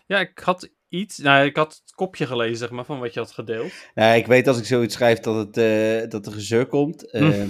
[0.06, 3.20] ja, ik had iets, nou, ik had het kopje gelezen, zeg maar, van wat je
[3.20, 3.72] had gedeeld.
[3.94, 7.04] Nou, ik weet als ik zoiets schrijf dat, het, eh, dat er gezeur komt.
[7.12, 7.44] Eh,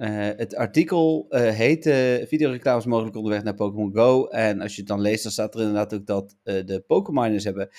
[0.00, 4.26] eh, het artikel eh, heet eh, Videoreclames mogelijk onderweg naar Pokémon Go.
[4.26, 7.70] En als je het dan leest, dan staat er inderdaad ook dat de Pokémoners hebben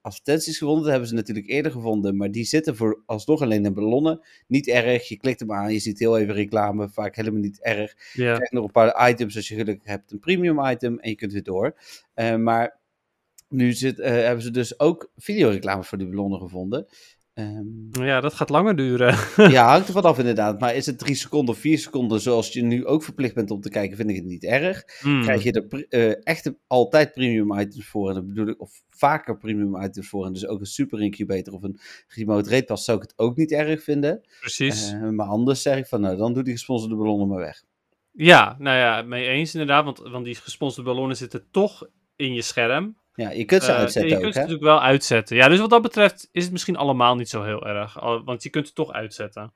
[0.00, 0.82] advertenties gevonden.
[0.82, 4.20] Dat hebben ze natuurlijk eerder gevonden, maar die zitten voor alsnog alleen in ballonnen.
[4.46, 7.94] Niet erg, je klikt hem aan, je ziet heel even reclame, vaak helemaal niet erg.
[8.12, 8.34] Je ja.
[8.34, 11.32] krijgt nog een paar items als je geluk hebt, een premium item en je kunt
[11.32, 11.76] weer door.
[12.38, 12.78] Maar
[13.48, 16.86] nu zit, hebben ze dus ook videoreclames voor die ballonnen gevonden.
[17.38, 19.16] Ehm, ja, dat gaat langer duren.
[19.56, 20.60] ja, hangt er vanaf inderdaad.
[20.60, 23.60] Maar is het drie seconden of vier seconden zoals je nu ook verplicht bent om
[23.60, 24.82] te kijken, vind ik het niet erg.
[25.00, 25.22] Hmm.
[25.22, 28.82] Krijg je er pri- eh, echt altijd premium items voor, en dat bedoel ik, of
[28.90, 31.78] vaker premium items voor, en dus ook een super incubator of een
[32.08, 34.20] remote rate pass, zou ik het ook niet erg vinden.
[34.40, 34.92] Precies.
[34.92, 37.62] Eh, maar anders zeg ik van, nou, dan doe die gesponsorde ballonnen maar weg.
[38.12, 42.42] ja, nou ja, mee eens inderdaad, want, want die gesponsorde ballonnen zitten toch in je
[42.42, 42.96] scherm.
[43.18, 44.44] Ja, je kunt ze Eh, uitzetten je ook, kunt ze hè?
[44.46, 45.36] natuurlijk wel uitzetten.
[45.36, 48.00] Ja, dus wat dat betreft is het misschien allemaal niet zo heel erg.
[48.00, 49.52] al- Want je kunt het toch uitzetten.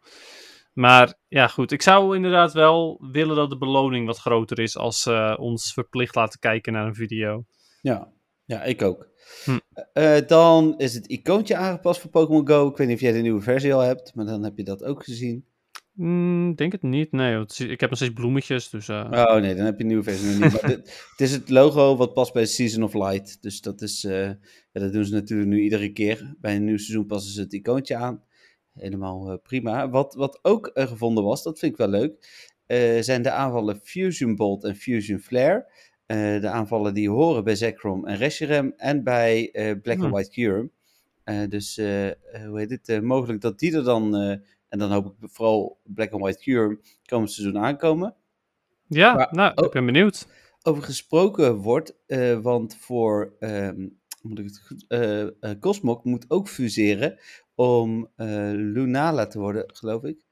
[0.73, 1.73] Maar ja, goed.
[1.73, 6.15] Ik zou inderdaad wel willen dat de beloning wat groter is als ze ons verplicht
[6.15, 7.45] laten kijken naar een video.
[7.81, 8.09] Ja,
[8.45, 9.09] ja ik ook.
[9.45, 9.59] Hm.
[9.93, 12.69] Eh, dan is het icoontje aangepast voor Pokémon Go.
[12.69, 14.85] Ik weet niet of jij de nieuwe versie al hebt, maar dan heb je dat
[14.85, 15.45] ook gezien.
[15.95, 17.13] Hmm, denk het niet.
[17.13, 18.71] Nee, want ik heb nog steeds bloemetjes.
[18.71, 20.63] Dus eh, Oh nee, dan heb je een nieuwe versie nog niet.
[20.63, 23.43] Maar dit- het is het logo wat past bij Season of Light.
[23.43, 24.27] Dus dat is, eh,
[24.73, 26.35] ja, dat doen ze natuurlijk nu iedere keer.
[26.41, 28.23] Bij een nieuw seizoen passen ze het icoontje aan.
[28.73, 29.91] Helemaal eh, prima.
[29.91, 32.13] Wat, wat ook gevonden was, dat vind ik wel leuk,
[33.05, 35.71] zijn de aanvallen Fusion Bolt en Fusion Flare.
[36.41, 39.49] De aanvallen die horen bij Zekrom en Reshiram en bij
[39.83, 40.05] Black Hmm.
[40.05, 40.71] and White Cure.
[41.25, 43.03] Eh, dus hoe heet het?
[43.03, 44.41] mogelijk dat die er dan,
[44.73, 48.17] en dan hoop ik vooral Black and White Cure, komend seizoen aankomen
[48.87, 49.65] ja, maar- nou, oh.
[49.65, 50.27] ik ben benieuwd.
[50.63, 51.97] over gesproken wordt.
[52.07, 53.89] eh, want voor ehm,
[54.23, 55.31] moet ik het goed, eh, eh,
[55.61, 57.19] Cosmog moet ook fuseren
[57.55, 60.25] om Lunala te worden, geloof ik.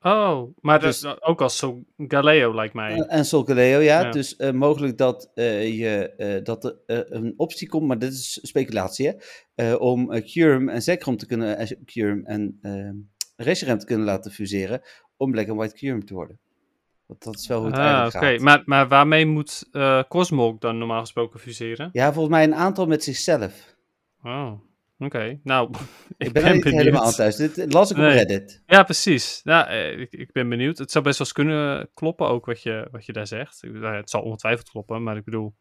[0.00, 3.00] Oh, maar Dus- dat, ook als zo Galeo lijkt mij.
[3.00, 4.00] En, Solgaleo, ja.
[4.00, 4.10] Ja.
[4.10, 9.12] Dus mogelijk dat, je, dat er een optie komt, maar dit is speculatie,
[9.54, 12.60] hè, om uh, Kyurem en Zekrom te kunnen, Kyurem en
[13.36, 14.80] te kunnen laten fuseren
[15.16, 16.38] om Black and White Kyurem te worden.
[17.06, 18.26] Want dat is wel hoe het Ah, eigenlijk oké.
[18.26, 18.40] gaat.
[18.40, 21.88] Maar, maar waarmee moet eh Cosmog dan normaal gesproken fuseren?
[21.92, 23.76] Ja, volgens mij een aantal met zichzelf.
[24.22, 24.52] Oh,
[24.98, 25.40] oké.
[25.42, 25.70] Nou,
[26.16, 26.82] ik, Ik ben er niet benieuwd.
[26.84, 27.36] helemaal thuis.
[27.36, 28.02] Dit las ik op.
[28.02, 28.62] Reddit.
[28.66, 29.40] Ja, precies.
[29.44, 30.78] Ja, eh, ik, ik ben benieuwd.
[30.78, 33.62] Het zou best wel eens kunnen kloppen, ook wat je, wat je daar zegt.
[33.62, 35.54] Nou het zal ongetwijfeld kloppen, maar ik bedoel...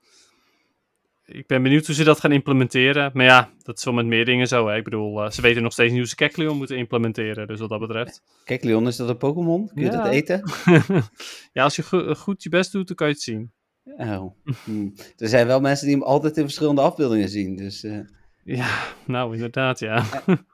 [1.31, 3.11] Ik ben benieuwd hoe ze dat gaan implementeren.
[3.13, 4.67] Maar ja, dat is wel met meer dingen zo.
[4.67, 4.75] Hè.
[4.77, 7.47] Ik bedoel, eh, ze weten nog steeds niet hoe ze Kecleon moeten implementeren.
[7.47, 8.21] Dus wat dat betreft.
[8.43, 9.67] Kijk, Leon, is dat een Pokémon?
[9.73, 10.03] Kun je Ja.
[10.03, 10.43] dat eten?
[11.53, 13.51] ja, als je go- goed je best doet, dan kan je het zien.
[13.97, 14.35] Oh.
[14.63, 14.87] Hm.
[15.17, 17.55] Er zijn wel mensen die hem altijd in verschillende afbeeldingen zien.
[17.55, 17.99] Dus eh,
[18.43, 18.67] Ja,
[19.05, 20.03] nou inderdaad, ja.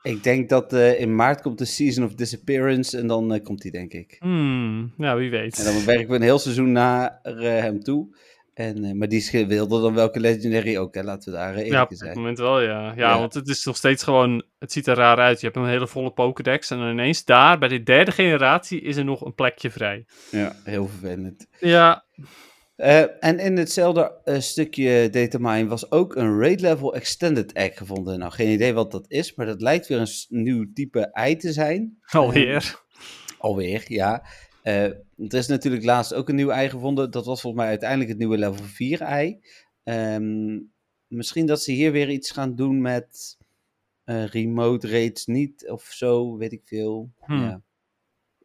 [0.03, 3.61] ik denk dat eh, in maart komt de Season of Disappearance en dan eh, komt
[3.63, 4.15] hij, denk ik.
[4.19, 5.57] Hmm, ja, wie weet.
[5.59, 8.15] En dan werken we een heel seizoen naar eh, hem toe.
[8.57, 11.03] En, eh, maar die is wilder dan welke Legendary ook, hè?
[11.03, 12.17] laten we daar eh, Ja, eerlijk op in dit zijn.
[12.17, 12.85] moment wel, ja.
[12.85, 12.93] ja.
[12.95, 13.19] Ja.
[13.19, 14.43] want het is nog steeds gewoon...
[14.59, 15.39] Het ziet er raar uit.
[15.39, 16.71] Je hebt een hele volle Pokédex.
[16.71, 20.05] En dan ineens daar, bij de derde generatie, is er nog een plekje vrij.
[20.31, 21.47] Ja, heel vervelend.
[21.59, 22.05] Ja,
[22.75, 28.19] Eh, en in hetzelfde stukje datamine was ook een raid level extended egg gevonden.
[28.19, 31.51] Nou, geen idee wat dat is, maar dat lijkt weer een nieuw type ei te
[31.53, 31.97] zijn.
[32.11, 32.81] alweer.
[33.37, 34.25] Alweer, ja.
[34.67, 34.83] Eh,
[35.17, 37.11] er is natuurlijk laatst ook een nieuw ei gevonden.
[37.11, 39.39] Dat was volgens mij uiteindelijk het nieuwe level 4 ei.
[39.83, 40.59] Ehm,
[41.07, 43.37] misschien dat ze hier weer iets gaan doen met
[44.03, 47.11] eh, remote raids niet of zo, weet ik veel.
[47.19, 47.41] Hmm.
[47.41, 47.61] Ja.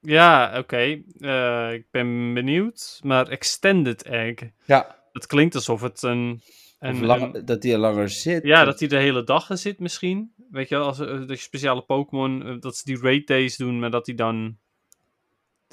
[0.00, 1.02] Ja, oké.
[1.18, 3.00] Eh, ik ben benieuwd.
[3.02, 4.34] Maar Extended Egg.
[4.66, 6.42] ja, Het klinkt alsof het een...
[6.78, 8.42] Lang- dat die er langer zit.
[8.44, 10.34] ja, dat hij de hele dag er zit misschien.
[10.50, 14.06] Weet je wel, als, dat speciale Pokémon, dat ze die raid days doen, maar dat
[14.06, 14.58] hij dan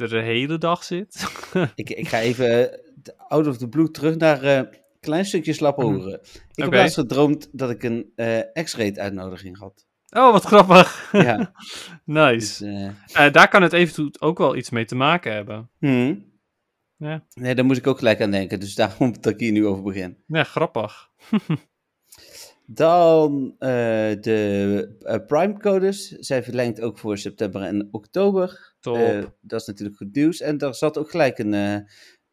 [0.01, 1.25] er de hele dag zit.
[1.75, 2.77] Ik, ik ga even eh,
[3.27, 4.67] out of the blue terug naar eh, een
[4.99, 5.93] klein stukje slappe Mhm.
[5.95, 6.19] horen.
[6.23, 6.75] Ik heb Oké.
[6.77, 9.88] laatst gedroomd dat ik een eh X-rate uitnodiging had.
[10.09, 11.09] oh, wat grappig.
[11.12, 11.51] Ja,
[12.05, 12.38] nice.
[12.38, 15.69] dus, eh, Eh, daar kan het eventueel ook wel iets mee te maken hebben.
[15.79, 16.27] hmm.
[16.97, 17.25] Ja.
[17.33, 18.59] Nee, daar moest ik ook gelijk aan denken.
[18.59, 20.17] Dus daarom dat ik hier nu over begin.
[20.27, 21.09] Ja, grappig.
[22.71, 23.69] Dan eh,
[24.21, 28.75] de eh, Prime-codes zijn verlengd ook voor september en oktober.
[28.79, 28.95] Top.
[28.95, 30.39] Eh, dat is natuurlijk goed nieuws.
[30.41, 31.53] En daar zat ook gelijk een,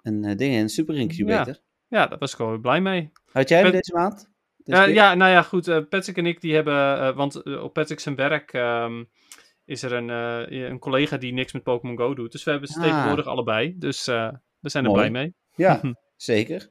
[0.03, 1.57] een ding in, Super Incubator.
[1.89, 3.13] ja, daar was ik wel weer blij mee.
[3.33, 4.31] Had jij hem Pet- deze maand?
[4.57, 5.89] Deze Ja, nou ja, goed.
[5.89, 9.05] Patrick en ik die hebben, want op Patrick zijn werk ehm,
[9.65, 10.09] is er een,
[10.71, 12.33] een collega die niks met Pokémon Go doet.
[12.33, 12.85] Dus we hebben ze Ah.
[12.85, 13.75] tegenwoordig allebei.
[13.79, 15.09] Dus we zijn er Mooi.
[15.09, 15.35] blij mee.
[15.55, 15.81] Ja,
[16.17, 16.69] zeker.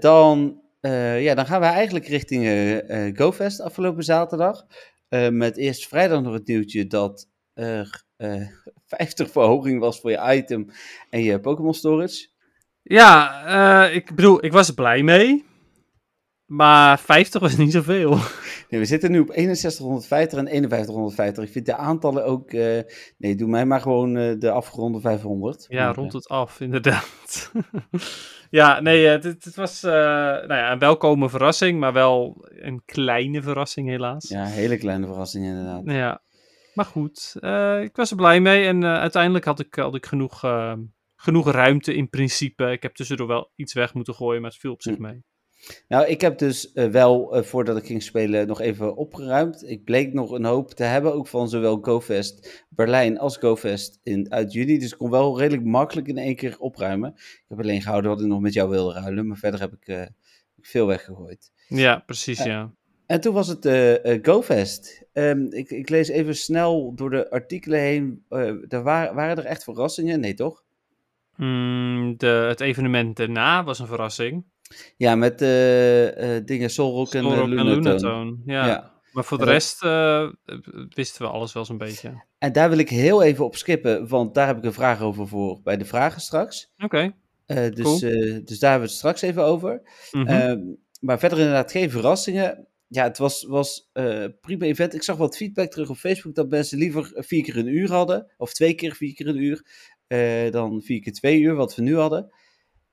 [0.00, 4.66] Dan, eh, ja, dan gaan we eigenlijk richting eh, GoFest afgelopen zaterdag.
[5.30, 8.46] Met eerst vrijdag nog het nieuwtje dat er eh
[8.86, 10.70] 50 verhoging was voor je item
[11.10, 12.28] en je Pokémon storage.
[12.82, 15.44] Ja, ik bedoel, ik was er blij mee.
[16.46, 18.10] Maar 50 was niet zoveel.
[18.72, 21.44] Nee, we zitten nu op 6150 en 5150.
[21.44, 22.52] Ik vind de aantallen ook.
[22.52, 22.78] eh,
[23.18, 25.64] nee, doe mij maar gewoon eh, de afgeronde 500.
[25.68, 27.52] Ja, Maar, rond het af, inderdaad.
[28.50, 33.42] ja, nee, eh, het, was eh, nou ja, een welkome verrassing, maar wel een kleine
[33.42, 34.30] verrassing helaas.
[34.30, 35.82] eh, Ja, hele kleine verrassing inderdaad.
[35.84, 36.22] Ja,
[36.74, 37.34] maar goed.
[37.40, 40.74] eh, ik was er blij mee en eh, uiteindelijk had ik, had ik genoeg, eh,
[41.16, 42.70] genoeg ruimte in principe.
[42.70, 45.02] Ik heb tussendoor wel iets weg moeten gooien, maar het viel op zich Hm.
[45.02, 45.24] mee.
[45.88, 49.68] Nou, ik heb dus eh, wel, eh, voordat ik ging spelen, nog even opgeruimd.
[49.68, 54.32] Ik bleek nog een hoop te hebben, ook van zowel GoFest Berlijn als GoFest in,
[54.32, 54.78] uit juni.
[54.78, 57.12] Dus ik kon wel redelijk makkelijk in één keer opruimen.
[57.16, 59.86] Ik heb alleen gehouden wat ik nog met jou wilde ruilen, maar verder heb ik
[59.86, 60.06] eh,
[60.60, 61.52] veel weggegooid.
[61.68, 62.72] Ja, precies, Ja.
[63.06, 63.68] En toen was het
[64.22, 65.04] GoFest.
[65.12, 68.24] Ehm, ik, ik lees even snel door de artikelen heen.
[68.68, 70.20] Er waren, waren er echt verrassingen?
[70.20, 70.64] Nee, toch?
[71.36, 74.44] Mm, de, het evenement daarna was een verrassing.
[74.96, 78.36] Ja, met eh, dingen Solrock en, eh, en Lunatone.
[78.44, 78.66] Ja.
[78.66, 78.90] Ja.
[79.12, 79.80] Maar voor de dat- rest
[80.94, 82.24] wisten we alles wel zo'n beetje.
[82.38, 85.28] En daar wil ik heel even op skippen, want daar heb ik een vraag over
[85.28, 86.72] voor bij de vragen straks.
[86.78, 87.12] Oké.
[87.46, 87.98] Dus, Cool.
[88.44, 89.82] dus daar hebben we het straks even over.
[90.10, 90.26] Mhm.
[90.26, 90.60] Ehm,
[91.00, 92.66] maar verder inderdaad geen verrassingen.
[92.88, 93.90] Ja, het was, was
[94.40, 94.94] prima event.
[94.94, 98.32] Ik zag wat feedback terug op Facebook dat mensen liever vier keer een uur hadden.
[98.36, 99.64] Of twee keer vier keer een uur.
[100.50, 102.32] dan vier keer twee uur, wat we nu hadden.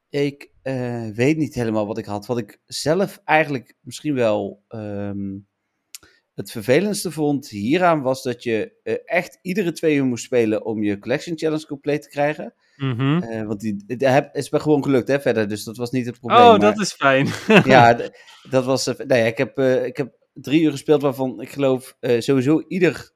[0.09, 2.25] Ik eh, weet niet helemaal wat ik had.
[2.25, 5.37] Wat ik zelf eigenlijk misschien wel ehm,
[6.33, 10.83] het vervelendste vond hieraan was dat je eh, echt iedere twee uur moest spelen om
[10.83, 12.53] je Collection Challenge compleet te krijgen.
[12.75, 13.17] Mhm.
[13.21, 16.05] Eh, want die, het heb- is me gewoon gelukt hè, verder, dus dat was niet
[16.05, 16.39] het probleem.
[16.39, 17.27] Oh, maar- dat is fijn.
[17.73, 18.09] ja,
[18.49, 18.91] dat was.
[19.07, 23.11] nee, ik heb, ik heb drie uur gespeeld, waarvan ik geloof sowieso ieder,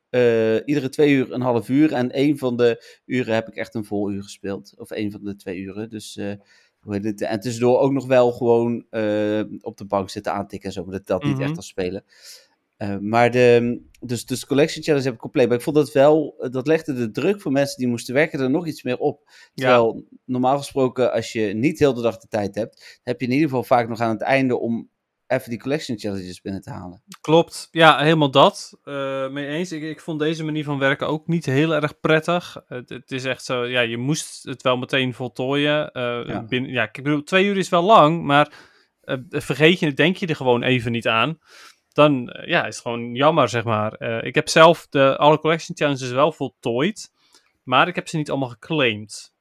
[0.66, 1.94] iedere twee uur een half uur.
[1.94, 4.74] En één van de uren heb ik echt een vol uur gespeeld.
[4.78, 5.90] Of één van de twee uren.
[5.90, 6.20] Dus.
[6.90, 7.22] Het?
[7.22, 10.84] En tussendoor ook nog wel gewoon eh, op de bank zitten aantikken en zo.
[10.84, 11.42] Maar dat telt niet Mhm.
[11.44, 12.04] echt als spelen.
[12.78, 15.48] Eh, maar de, dus, dus Collection Challenge heb ik compleet.
[15.48, 18.40] Maar ik vond dat wel, eh, dat legde de druk voor mensen die moesten werken
[18.40, 19.32] er nog iets meer op.
[19.54, 23.32] Terwijl normaal gesproken, als je niet heel de dag de tijd hebt, heb je in
[23.32, 24.90] ieder geval vaak nog aan het einde om
[25.34, 27.02] even die Collection Challenges binnen te halen.
[27.22, 28.80] Klopt, ja, helemaal dat.
[28.84, 29.72] Eh mee eens.
[29.72, 32.64] Ik, ik vond deze manier van werken ook niet heel erg prettig.
[32.68, 35.92] Het, het is echt zo, ja, je moest het wel meteen voltooien.
[35.92, 36.42] Eh, Ja.
[36.44, 38.52] binnen, ja, ik bedoel, twee uur is wel lang, maar
[39.02, 41.40] eh, vergeet je het, denk je er gewoon even niet aan.
[41.94, 44.02] Dan ja, is het gewoon jammer, zeg maar.
[44.24, 47.12] Ik heb zelf de, alle collection challenges wel voltooid,
[47.64, 49.34] maar ik heb ze niet allemaal geclaimd.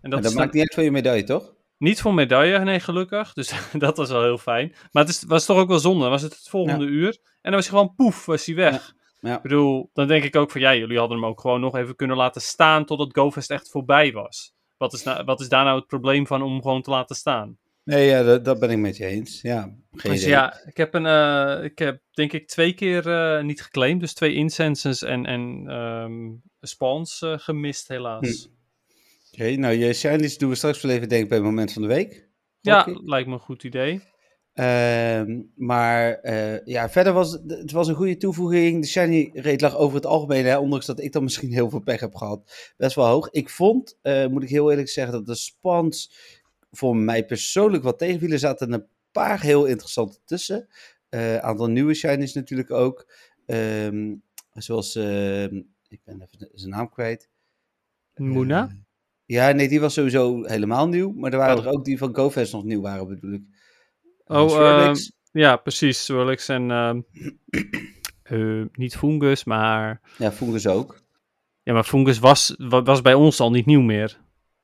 [0.00, 1.52] En Dat, is dat dan- maakt niet uit voor je medaille, toch?
[1.80, 3.32] Niet voor medaille, nee, gelukkig.
[3.32, 4.74] Dus dat was wel heel fijn.
[4.92, 6.00] Maar het is, was toch ook wel zonde.
[6.00, 7.18] Dan was het het volgende uur.
[7.22, 8.92] En dan was hij gewoon poef, was hij weg.
[9.20, 9.36] Ja.
[9.36, 11.96] Ik bedoel, dan denk ik ook van ja, jullie hadden hem ook gewoon nog even
[11.96, 14.52] kunnen laten staan totdat GoFest echt voorbij was.
[14.76, 17.58] Wat is, nou, wat is daar nou het probleem van om gewoon te laten staan?
[17.84, 19.40] Nee, ja, dat, dat ben ik met je eens.
[19.40, 19.62] Ja,
[19.92, 20.32] geen Dus idee.
[20.32, 24.00] ja, ik heb, een, eh, ik heb denk ik twee keer eh, niet geclaimd.
[24.00, 28.48] Dus twee incenses en, en ehm, spawns eh, gemist helaas.
[29.32, 31.82] Oké, nou, je shinies doen we straks wel even denk ik bij het moment van
[31.82, 32.28] de week.
[32.60, 33.00] Ja, ik.
[33.04, 34.02] lijkt me een goed idee.
[34.52, 38.80] Ehm, maar eh, ja, verder was het, was een goede toevoeging.
[38.80, 41.80] De shiny rate lag over het algemeen, hè, ondanks dat ik dan misschien heel veel
[41.80, 43.30] pech heb gehad, best wel hoog.
[43.30, 46.12] Ik vond, eh, moet ik heel eerlijk zeggen, dat de spans
[46.70, 48.32] voor mij persoonlijk wat tegenvielen.
[48.32, 50.68] Er zaten een paar heel interessante tussen.
[51.08, 53.12] Een aantal nieuwe shinies natuurlijk ook.
[53.46, 54.14] Ehm,
[54.52, 57.30] zoals, ehm, ik ben even zijn naam kwijt.
[58.14, 58.76] Moona?
[59.30, 61.12] Eh, ja, nee, die was sowieso helemaal nieuw.
[61.12, 61.64] Maar er waren Oh.
[61.64, 63.42] er ook die van GoFest nog nieuw waren, bedoel ik.
[64.26, 65.12] Oh, Swirlix.
[65.32, 66.04] ehm, ja, precies.
[66.04, 66.70] Swirlix en...
[66.70, 67.00] ehm,
[68.22, 70.00] eh, niet Fungus, maar...
[70.18, 71.02] Ja, Fungus ook.
[71.62, 74.18] Ja, maar Fungus was, wa- was bij ons al niet nieuw meer.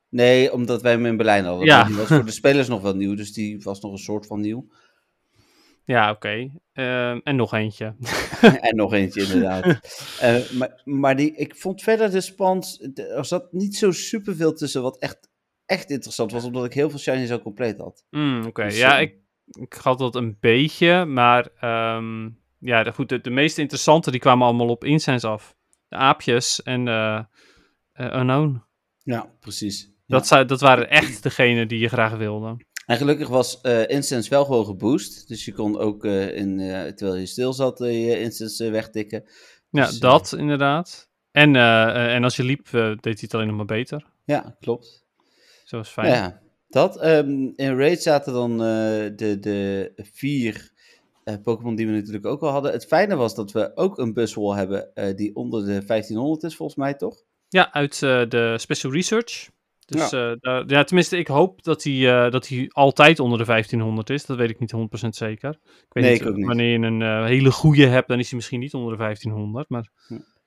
[0.09, 1.67] Nee, omdat wij hem in Berlijn hadden.
[1.67, 1.85] Ja.
[1.85, 4.41] Die was voor de spelers nog wel nieuw, dus die was nog een soort van
[4.41, 4.67] nieuw.
[5.87, 6.51] Ja, oké.
[6.73, 7.97] Ehm, en nog eentje.
[8.69, 9.65] en nog eentje, inderdaad.
[10.21, 14.83] Eh, maar maar die, ik vond verder de spans, er zat niet zo superveel tussen
[14.83, 15.29] wat echt,
[15.65, 18.05] echt interessant was, omdat ik heel veel shinies al compleet had.
[18.11, 19.15] Mm, oké, Dus, ja, eh, ik,
[19.61, 24.21] ik had dat een beetje, maar ehm, ja, de, goed, de, de meest interessante die
[24.21, 25.57] kwamen allemaal op Incense af.
[25.89, 27.21] De aapjes en eh
[27.99, 28.63] Unknown.
[29.03, 29.95] Ja, precies.
[30.07, 32.57] Dat, zou, dat waren echt degene die je graag wilde.
[32.87, 35.29] En gelukkig was eh Instance wel gewoon geboost.
[35.29, 39.25] Dus je kon ook, eh, in, eh, terwijl je stil zat, je Instance wegtikken.
[39.71, 41.09] Ja, Dus, dat inderdaad.
[41.31, 44.07] En, en als je liep, deed hij het alleen nog maar beter.
[44.25, 45.05] Ja, klopt.
[45.65, 46.09] Zo was fijn.
[46.09, 47.01] Ja, dat.
[47.01, 50.73] Ehm, in Raid zaten dan de, de vier
[51.43, 52.73] Pokémon die we natuurlijk ook al hadden.
[52.73, 56.79] Het fijne was dat we ook een buswall hebben die onder de 1500 is, volgens
[56.79, 57.23] mij toch?
[57.49, 59.49] Ja, uit de Special Research.
[59.87, 60.37] Dus ja.
[60.41, 64.27] daar, ja, tenminste, ik hoop dat hij, eh, dat hij altijd onder de 1500 is.
[64.27, 65.51] Dat weet ik niet 100% zeker.
[65.51, 66.47] Ik weet Nee, niet, ik ook niet.
[66.47, 69.69] wanneer je een eh, hele goede hebt, dan is hij misschien niet onder de 1500.
[69.69, 69.91] Maar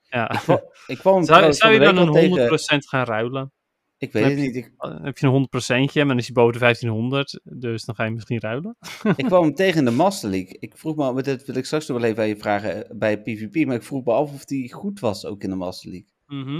[0.08, 0.42] ja.
[0.86, 1.24] Ik kwam hem
[1.54, 2.82] Zou, je dan een al 100% tegen.
[2.82, 3.52] gaan ruilen?
[3.98, 4.56] Ik weet het niet.
[4.56, 4.72] Ik,
[5.02, 5.48] heb je een
[5.90, 7.40] 100%, maar dan is hij boven de 1500.
[7.42, 8.76] Dus dan ga je misschien ruilen.
[9.16, 10.56] ik kwam hem tegen in de Master League.
[10.58, 13.22] Ik vroeg me, dit wil ik straks nog wel even aan je vragen eh, bij
[13.22, 13.66] PvP.
[13.66, 16.08] Maar ik vroeg me af of die goed was ook in de Master League.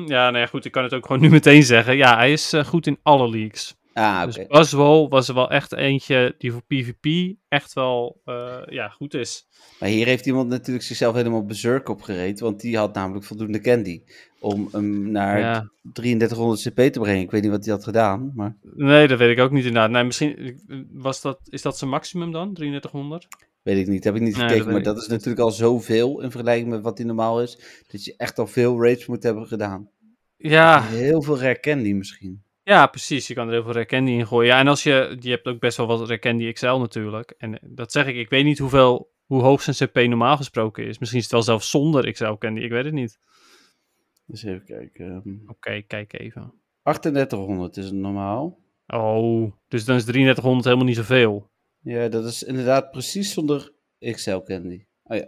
[0.06, 0.64] Ja, nou ja, goed.
[0.64, 1.96] Ik kan het ook gewoon nu meteen zeggen.
[1.96, 3.78] Ja, hij is eh, goed in alle leagues.
[3.92, 4.36] Ah, oké.
[4.36, 9.14] Dus Buzzwole was er wel echt eentje die voor PvP echt wel eh, ja, goed
[9.14, 9.46] is.
[9.80, 12.44] Maar hier heeft iemand natuurlijk zichzelf helemaal berserk opgereden.
[12.44, 14.02] Want die had namelijk voldoende candy.
[14.38, 15.70] Om hem naar Ja.
[15.92, 17.22] 3300 CP te brengen.
[17.22, 18.32] Ik weet niet wat hij had gedaan.
[18.34, 19.90] Maar Nee, dat weet ik ook niet inderdaad.
[19.90, 20.60] Nee, misschien
[20.92, 23.26] was dat, is dat zijn maximum dan, 3300?
[23.62, 24.04] Weet ik niet.
[24.04, 24.64] Heb ik niet Nee, gekeken.
[24.64, 27.82] dat maar dat is natuurlijk al zoveel in vergelijking met wat hij normaal is.
[27.88, 29.90] Dat je echt al veel raids moet hebben gedaan.
[30.36, 32.42] Ja, Heel veel rare candy misschien.
[32.62, 33.26] ja, precies.
[33.26, 34.46] Je kan er heel veel Rare Candy in gooien.
[34.52, 37.34] Ja, en als je, je hebt ook best wel wat Rare Candy XL natuurlijk.
[37.38, 40.84] En eh, dat zeg ik, ik weet niet hoeveel, hoe hoog zijn CP normaal gesproken
[40.86, 40.98] is.
[40.98, 43.18] Misschien is het wel zelfs zonder XL Candy, ik weet het niet.
[44.26, 45.06] Dus even kijken.
[45.24, 46.52] ehm, Oké, kijk even.
[46.82, 48.58] 3800 is het normaal.
[48.86, 51.49] Oh, dus dan is 3300 helemaal niet zoveel.
[51.82, 53.72] Ja, dat is inderdaad precies zonder
[54.12, 54.84] XL candy.
[55.04, 55.26] Oh ja,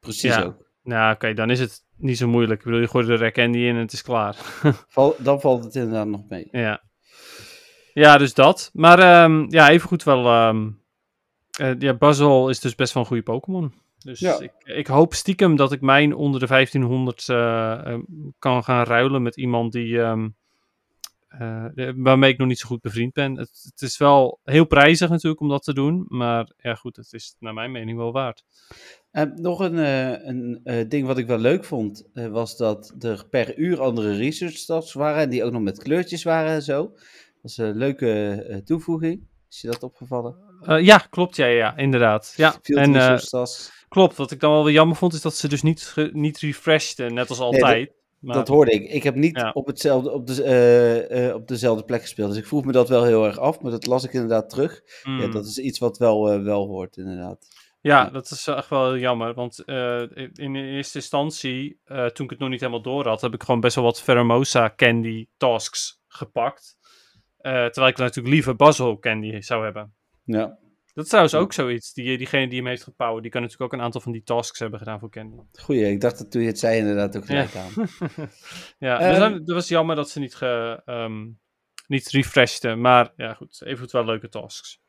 [0.00, 0.42] precies Ja.
[0.42, 0.70] ook.
[0.82, 2.58] Nou, oké, dan is het niet zo moeilijk.
[2.58, 4.34] Ik bedoel, je gooit er Candy in en het is klaar.
[4.88, 6.48] Val, dan valt het inderdaad nog mee.
[6.50, 6.82] Ja.
[7.92, 8.70] Ja, dus dat.
[8.72, 10.26] Maar ehm, ja, even goed wel.
[11.58, 13.72] eh, ja, Buzzle is dus best wel een goede Pokémon.
[13.98, 14.40] Dus Ja.
[14.40, 17.98] ik, ik hoop stiekem dat ik mijn onder de 1500 eh, eh,
[18.38, 20.00] kan gaan ruilen met iemand die.
[20.00, 20.28] ehm,
[21.74, 23.36] de- waarmee ik nog niet zo goed bevriend ben.
[23.38, 26.04] Het, het is wel heel prijzig natuurlijk om dat te doen.
[26.08, 28.44] Maar ja, goed, het is naar mijn mening wel waard.
[29.10, 33.58] En nog een, eh, een ding wat ik wel leuk vond, was dat er per
[33.58, 35.22] uur andere research stats waren.
[35.22, 36.82] En die ook nog met kleurtjes waren en zo.
[37.42, 39.26] Dat is een leuke toevoeging.
[39.50, 40.36] Is je dat opgevallen?
[40.82, 41.36] Ja, klopt.
[41.36, 42.34] Ja, ja, inderdaad.
[42.36, 42.92] Ja, en
[43.88, 44.16] klopt.
[44.16, 47.28] Wat ik dan wel weer jammer vond, is dat ze dus niet, niet refreshed, net
[47.28, 47.92] als altijd.
[48.22, 48.90] Maar- Dat hoorde ik.
[48.90, 49.50] Ik heb niet Ja.
[49.50, 52.28] op, hetzelfde, op, de, eh, eh, op dezelfde plek gespeeld.
[52.30, 53.60] Dus ik vroeg me dat wel heel erg af.
[53.60, 54.80] Maar dat las ik inderdaad terug.
[55.02, 55.30] Ja, Mm.
[55.30, 57.46] dat is iets wat wel, eh, wel hoort, inderdaad.
[57.80, 58.10] Ja, Ja.
[58.10, 59.34] dat is echt wel heel jammer.
[59.34, 59.58] Want
[60.32, 61.80] in eerste instantie,
[62.12, 64.72] toen ik het nog niet helemaal door had, heb ik gewoon best wel wat Pheromosa
[64.76, 66.76] Candy tasks gepakt.
[67.40, 69.94] Terwijl ik natuurlijk liever Buzzle Candy zou hebben.
[70.24, 70.58] Ja,
[70.94, 71.40] Dat is trouwens Ja.
[71.40, 71.92] ook zoiets.
[71.92, 74.58] Die, diegene die hem heeft gepowerd, die kan natuurlijk ook een aantal van die tasks
[74.58, 75.36] hebben gedaan voor Candy.
[75.52, 75.90] goeie.
[75.90, 77.62] Ik dacht dat toen je het zei inderdaad ook gelijk Ja.
[77.62, 77.88] aan.
[78.78, 79.08] ja, Ehm.
[79.10, 81.28] dus dan- dat was jammer dat ze niet, ge, ehm,
[81.86, 82.80] niet refreshten.
[82.80, 83.62] Maar ja, goed.
[83.64, 84.80] Even wel leuke tasks.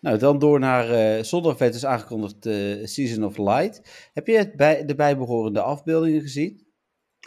[0.00, 4.08] Nou, dan door naar eh zondag werd dus aangekondigd eh, Season of Light.
[4.12, 6.66] Heb je het bij, de bijbehorende afbeeldingen gezien?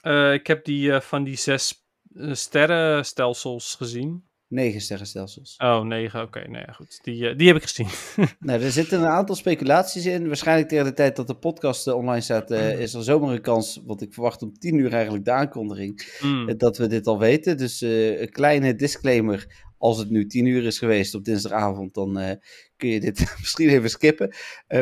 [0.02, 1.86] Eh, ik heb die eh, van die zes
[2.16, 4.28] eh, sterrenstelsels gezien.
[4.56, 5.56] Negen sterrenstelsels.
[5.58, 6.22] Oh, negen.
[6.22, 7.00] Oké, nee, ja, goed.
[7.04, 7.88] Die, eh, die heb ik gezien.
[8.40, 10.28] Nou, er zitten een aantal speculaties in.
[10.28, 13.42] Waarschijnlijk tegen de tijd dat de podcast eh, online staat, eh, is er zomaar een
[13.42, 16.50] kans, want ik verwacht om tien uur eigenlijk de aankondiging, Mm.
[16.50, 17.58] eh, dat we dit al weten.
[17.58, 22.40] Dus een kleine disclaimer, als het nu tien uur is geweest op dinsdagavond, dan
[22.78, 24.34] kun je dit misschien even skippen.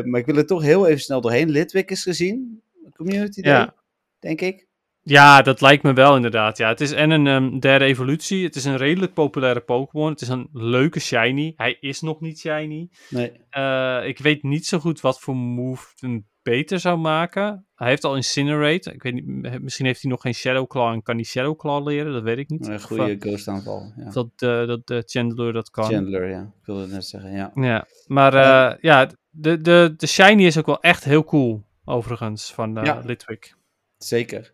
[0.04, 1.50] Maar ik wil er toch heel even snel doorheen.
[1.50, 2.62] Litwick is gezien,
[2.96, 3.76] Community Day, Ja.
[4.20, 4.68] denk ik.
[5.04, 6.58] Ja, dat lijkt me wel inderdaad.
[6.58, 8.44] Ja, het is en een ehm, derde evolutie.
[8.44, 10.10] Het is een redelijk populaire Pokémon.
[10.10, 11.54] Het is een leuke shiny.
[11.56, 12.89] Hij is nog niet shiny.
[13.10, 13.32] Nee.
[13.50, 17.66] Eh, ik weet niet zo goed wat voor move hem beter zou maken.
[17.76, 18.94] Hij heeft al Incinerate.
[18.94, 21.88] Ik weet niet, misschien heeft hij nog geen Shadow Claw en kan hij Shadow Claw
[21.88, 22.13] leren.
[22.13, 22.68] Dat weet ik niet.
[22.68, 23.94] Een goede eh, ghost aanval.
[23.98, 24.10] Ja.
[24.10, 25.86] dat, eh, dat Chandler dat kan.
[25.86, 26.42] Chandler, ja.
[26.42, 27.52] Ik wilde het net zeggen, ja.
[27.56, 28.34] Ja, maar
[28.82, 33.02] ja, de, de, de shiny is ook wel echt heel cool, overigens, van uh, Ja.
[33.06, 33.56] Litwick.
[33.98, 34.52] Zeker.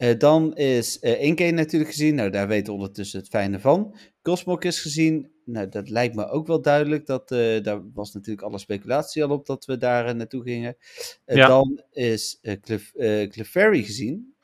[0.00, 2.14] Eh, dan is Inkay natuurlijk gezien.
[2.14, 3.96] Nou, daar weten we ondertussen het fijne van.
[4.22, 5.32] Cosmog is gezien.
[5.44, 7.06] Nou, dat lijkt me ook wel duidelijk.
[7.06, 10.76] Dat, eh, daar was natuurlijk alle speculatie al op dat we daar naartoe gingen.
[11.24, 11.46] Ja.
[11.46, 14.34] Dan is Clef, eh, Clefairy gezien.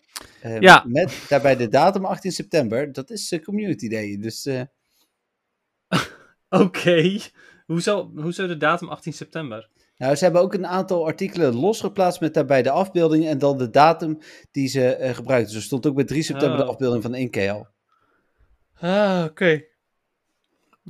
[0.61, 0.85] Ja.
[0.89, 2.93] Met daarbij de datum 18 september.
[2.93, 4.19] Dat is Community Day.
[4.19, 4.49] Dus
[6.49, 7.19] Oké.
[7.67, 9.71] Hoezo, hoezo de datum 18 september?
[9.97, 13.71] Nou, ze hebben ook een aantal artikelen losgeplaatst met daarbij de afbeelding en dan de
[13.71, 14.19] datum
[14.51, 15.49] die ze eh, gebruikten.
[15.53, 16.69] Dus er stond ook bij 3 september de Oh.
[16.69, 17.67] afbeelding van al.
[18.81, 19.63] Ah, oké.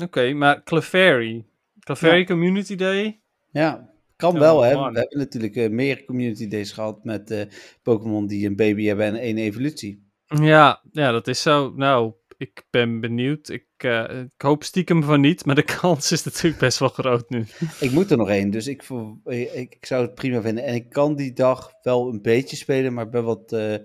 [0.03, 1.45] Oké, maar Clefairy.
[1.81, 2.25] Clefairy Ja.
[2.25, 3.21] Community Day?
[3.51, 4.75] Ja, kan Ja, wel hè.
[4.75, 4.93] man.
[4.93, 7.47] We hebben natuurlijk eh, meer community days gehad met eh,
[7.83, 10.05] Pokémon die een baby hebben en één evolutie.
[10.27, 11.73] Ja, ja, dat is zo.
[11.77, 13.49] Nou, ik ben benieuwd.
[13.49, 17.31] Ik, eh, ik hoop stiekem van niet, maar de kans is natuurlijk best wel groot
[17.31, 17.45] nu.
[17.81, 19.19] Ik moet er nog één, dus ik, voor-
[19.55, 20.65] ik, zou het prima vinden.
[20.65, 23.81] En ik kan die dag wel een beetje spelen, maar ik ben wat eh, eh,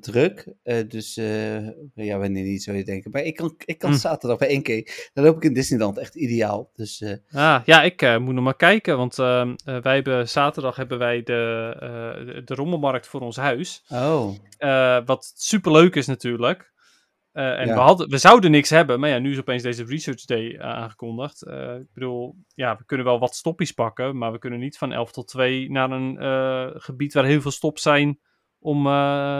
[0.00, 0.54] druk.
[0.62, 3.10] Eh, dus eh, ja, wanneer niet zou je denken.
[3.10, 3.96] Maar ik kan, ik kan Hm.
[3.96, 5.10] zaterdag bij één keer.
[5.12, 6.70] Dan loop ik in Disneyland echt ideaal.
[6.74, 10.76] Dus eh, Ah, ja, ik eh, moet nog maar kijken, want eh, wij hebben, zaterdag
[10.76, 13.84] hebben wij de, eh, de, rommelmarkt voor ons huis.
[13.88, 16.71] oh, Eh, wat superleuk is natuurlijk.
[17.32, 17.74] Eh, en Ja.
[17.74, 20.60] we, hadden, we zouden niks hebben, maar ja, nu is opeens deze Research Day eh,
[20.60, 21.42] aangekondigd.
[21.42, 24.92] Eh, ik bedoel, ja, we kunnen wel wat stoppies pakken, maar we kunnen niet van
[24.92, 28.20] 11 tot 2 naar een gebied waar heel veel stops zijn
[28.58, 28.88] om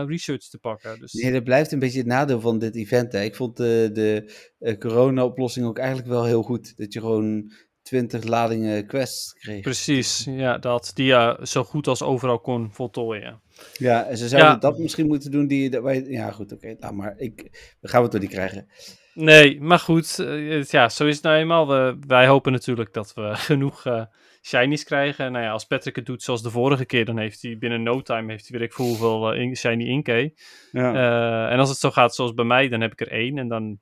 [0.07, 1.01] research te pakken.
[1.01, 3.13] Dus, nee, dat blijft een beetje het nadeel van dit event.
[3.13, 3.23] Hè.
[3.23, 6.77] Ik vond de, de corona-oplossing ook eigenlijk wel heel goed.
[6.77, 7.53] Dat je gewoon
[7.83, 9.61] 20 ladingen quests kreeg.
[9.63, 13.41] Precies, ja, dat die je zo goed als overal kon voltooien.
[13.73, 14.57] Ja, en ze zouden Ja.
[14.57, 15.71] dat misschien moeten doen die...
[15.71, 16.77] dat wij- Ja, goed, oké.
[16.79, 17.15] laat maar.
[17.19, 18.69] Ik, we gaan het toch niet krijgen.
[19.15, 21.69] Nee, maar goed, eh, ja, zo is het nou eenmaal.
[21.69, 24.05] We, wij hopen natuurlijk dat we genoeg eh
[24.43, 25.33] shinies krijgen.
[25.33, 28.01] Nou ja, als Patrick het doet zoals de vorige keer, dan heeft hij binnen no
[28.03, 30.35] time, heeft hij weer ik voel hoeveel eh, in- shiny inkey.
[30.73, 31.49] Ja.
[31.51, 33.79] En als het zo gaat zoals bij mij, dan heb ik er één en dan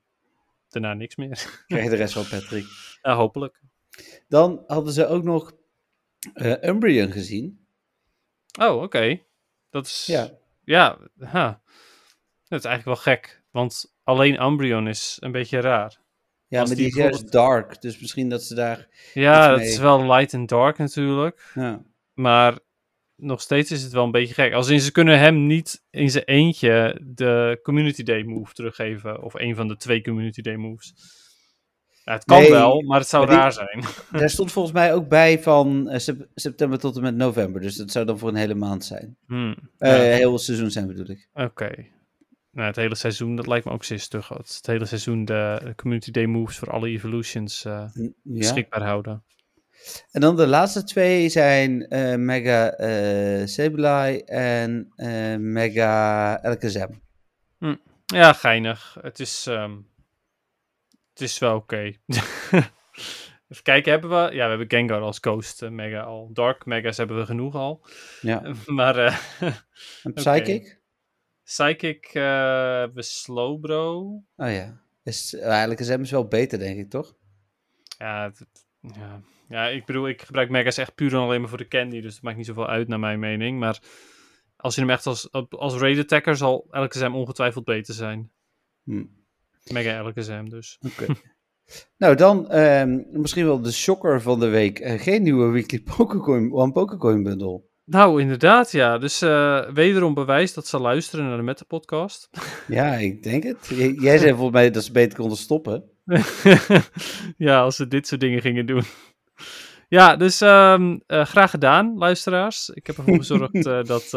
[0.69, 1.63] daarna niks meer.
[1.67, 2.65] krijg je de rest van Patrick.
[3.01, 3.59] ja, hopelijk.
[4.27, 5.51] Dan hadden ze ook nog
[6.61, 7.65] Umbreon gezien.
[8.59, 9.19] Oh, oké.
[9.69, 10.31] Dat is, Ja.
[10.63, 11.61] ja, ha.
[12.47, 15.99] dat is eigenlijk wel gek, want alleen Umbreon is een beetje raar.
[16.47, 17.81] Ja, Als maar die die is dark.
[17.81, 18.87] Dus misschien dat ze daar...
[19.13, 19.67] Ja, dat mee.
[19.67, 21.51] is wel light and dark natuurlijk.
[21.53, 21.83] Ja.
[22.13, 22.59] Maar
[23.15, 24.53] nog steeds is het wel een beetje gek.
[24.53, 29.21] Als in ze kunnen hem niet in zijn eentje de Community Day move teruggeven.
[29.21, 30.93] Of een van de twee Community Day moves.
[32.03, 33.83] Ja, het kan Nee, wel, maar het zou maar die- raar zijn.
[34.21, 37.61] Daar stond volgens mij ook bij van eh, sep- september tot en met november.
[37.61, 39.17] Dus dat zou dan voor een hele maand zijn.
[39.27, 41.27] Hmm, Eh ja, Heel seizoen zijn bedoel ik.
[41.33, 41.69] Oké.
[42.51, 44.27] Nou, het hele seizoen, dat lijkt me ook zeer stug.
[44.29, 48.09] Het, het hele seizoen de, Community Day moves voor alle evolutions eh, Ja.
[48.23, 49.23] beschikbaar houden.
[50.11, 51.85] En dan de laatste twee zijn
[52.25, 52.73] Mega
[53.45, 54.93] Sableye en
[55.51, 57.01] Mega Alakazam.
[58.05, 58.97] Ja, geinig.
[59.01, 59.71] Het is, ehm,
[61.13, 61.77] het is wel oké.
[63.47, 64.15] Even kijken, hebben we...
[64.35, 66.29] Ja, we hebben Gengar als Ghost eh, Mega al.
[66.33, 67.85] Dark Megas hebben we genoeg al.
[68.21, 68.53] Ja.
[68.65, 69.17] Maar eh,
[70.03, 70.79] En Psychic?
[71.43, 72.23] Psychic eh
[72.77, 73.99] hebben we Slowbro.
[74.35, 74.81] Oh ja.
[75.03, 77.15] Is, Alakazam is wel beter, denk ik, toch?
[77.97, 79.21] Ja, het- het- ja.
[79.49, 82.01] ja, ik bedoel, ik gebruik Megas echt puur en alleen maar voor de candy.
[82.01, 83.59] Dus dat maakt niet zoveel uit naar mijn mening.
[83.59, 83.79] Maar
[84.55, 88.31] als je hem echt als, als raid attacker zal Alakazam ongetwijfeld beter zijn.
[88.83, 89.03] Hm.
[89.71, 90.77] Mega Alakazam dus.
[90.85, 91.13] Oké.
[91.97, 94.79] nou, dan ehm, misschien wel de shocker van de week.
[94.79, 97.61] Eh, geen nieuwe weekly Pokécoin, One Pokécoin bundle.
[97.85, 98.97] Nou, inderdaad, ja.
[98.97, 102.29] Dus eh, wederom bewijs dat ze luisteren naar de Meta-podcast.
[102.67, 103.67] Ja, ik denk het.
[103.67, 105.83] J- jij zei volgens mij dat ze beter konden stoppen.
[107.37, 108.83] ja, als ze dit soort dingen gingen doen.
[109.87, 112.69] Ja, dus ehm, eh, graag gedaan, luisteraars.
[112.69, 114.09] Ik heb ervoor gezorgd eh, dat,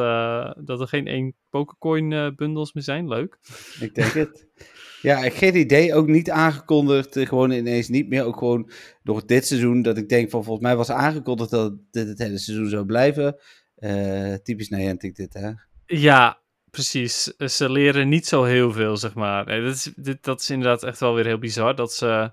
[0.67, 3.09] dat er geen één Pokécoin eh, bundels meer zijn.
[3.09, 3.39] Leuk.
[3.81, 4.47] Ik denk het.
[5.05, 5.95] Ja, geen idee.
[5.95, 7.17] Ook niet aangekondigd.
[7.17, 8.25] eh, gewoon ineens niet meer.
[8.25, 8.71] Ook gewoon
[9.03, 9.83] door dit seizoen.
[9.83, 13.37] Dat ik denk van volgens mij was aangekondigd dat dit het hele seizoen zou blijven.
[13.77, 15.51] Eh, typisch Niantic dit, hè?
[15.87, 16.39] Ja,
[16.71, 17.23] precies.
[17.39, 19.47] Ze leren niet zo heel veel, zeg maar.
[19.47, 21.75] Dat, is, dit, dat is inderdaad echt wel weer heel bizar.
[21.75, 22.33] Dat ze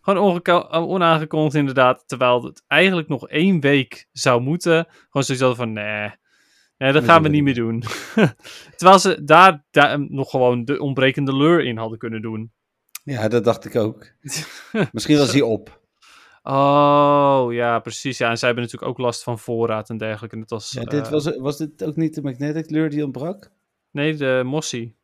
[0.00, 4.86] gewoon ongeko- onaangekondigd inderdaad, terwijl het eigenlijk nog één week zou moeten.
[5.10, 6.10] Gewoon zoiets van, nee,
[6.84, 7.82] nee dat Dat gaan we niet meer doen.
[8.76, 12.52] terwijl ze daar, daar nog gewoon de ontbrekende lure in hadden kunnen doen.
[13.04, 14.06] Ja, dat dacht ik ook.
[14.92, 15.82] Misschien was hij op.
[16.42, 18.18] Oh, ja, precies.
[18.18, 20.34] Ja, en zij hebben natuurlijk ook last van voorraad en dergelijke.
[20.34, 23.04] En dat was, Ja, dit eh, was, was dit ook niet de magnetic lure die
[23.04, 23.50] ontbrak?
[23.90, 24.94] Nee, de Mossy.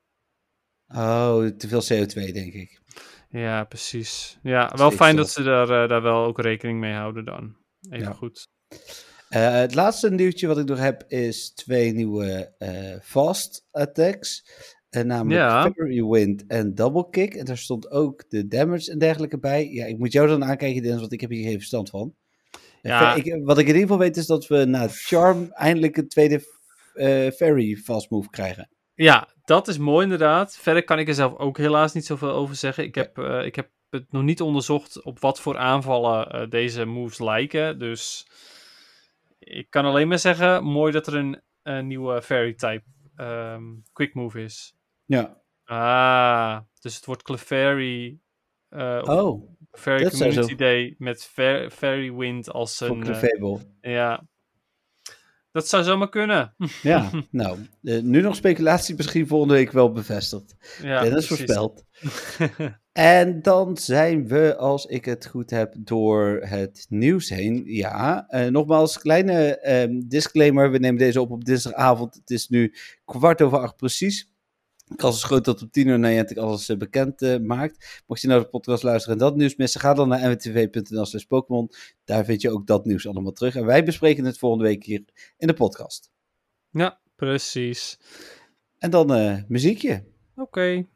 [0.88, 2.80] Oh, te veel CO2, denk ik.
[3.28, 4.38] Ja, precies.
[4.42, 7.56] Ja, wel Steeds fijn dat ze daar, eh, daar wel ook rekening mee houden dan.
[7.90, 8.12] Even Ja.
[8.12, 8.48] goed.
[9.30, 14.44] Eh, het laatste nieuwtje wat ik nog heb is twee nieuwe eh, fast attacks.
[14.88, 15.70] Eh, namelijk Ja.
[15.74, 17.34] Fairy Wind en Double Kick.
[17.34, 19.68] En daar stond ook de damage en dergelijke bij.
[19.68, 22.14] Ja, ik moet jou dan aankijken, Dennis, want ik heb hier geen verstand van.
[22.82, 23.14] Ja.
[23.14, 26.40] ik, wat ik in ieder geval weet is dat we na Charm eindelijk een tweede
[27.36, 28.70] Fairy fast move krijgen.
[28.94, 30.56] Ja, dat is mooi inderdaad.
[30.56, 32.84] Verder kan ik er zelf ook helaas niet zoveel over zeggen.
[32.84, 37.78] Ik heb, ik heb het nog niet onderzocht op wat voor aanvallen deze moves lijken.
[37.78, 38.26] Dus
[39.40, 42.82] ik kan alleen maar zeggen, mooi dat er een, een nieuwe fairy type
[43.16, 43.62] ehm,
[43.92, 44.74] quick move is.
[45.04, 45.42] Ja.
[45.64, 48.18] Ah, dus het wordt Clefairy,
[48.70, 53.02] of Oh, Fairy dat Community Day met Fair- Fairy Wind als een...
[53.02, 53.58] eh, Clefable.
[53.80, 54.26] ja,
[55.52, 56.54] dat zou zomaar kunnen.
[56.82, 60.56] Ja, nou, eh, nu nog speculatie, misschien volgende week wel bevestigd.
[60.82, 61.36] ja, Dennis precies.
[61.36, 61.84] voorspeld.
[62.92, 67.62] En dan zijn we, als ik het goed heb, door het nieuws heen.
[67.64, 70.70] Ja, eh, nogmaals, kleine ehm, disclaimer.
[70.70, 72.14] We nemen deze op op dinsdagavond.
[72.14, 72.74] Het is nu
[73.04, 74.28] kwart over acht precies.
[74.96, 78.02] Kans is groot dat op tien uur Niantic alles eh, bekend eh, maakt.
[78.06, 81.24] Mocht je nou de podcast luisteren en dat nieuws missen, ga dan naar nwtv.nl slash
[81.24, 81.70] Pokémon.
[82.04, 83.56] Daar vind je ook dat nieuws allemaal terug.
[83.56, 85.04] En wij bespreken het volgende week hier
[85.36, 86.10] in de podcast.
[86.70, 87.98] Ja, precies.
[88.78, 90.04] En dan muziekje.
[90.34, 90.86] Oké.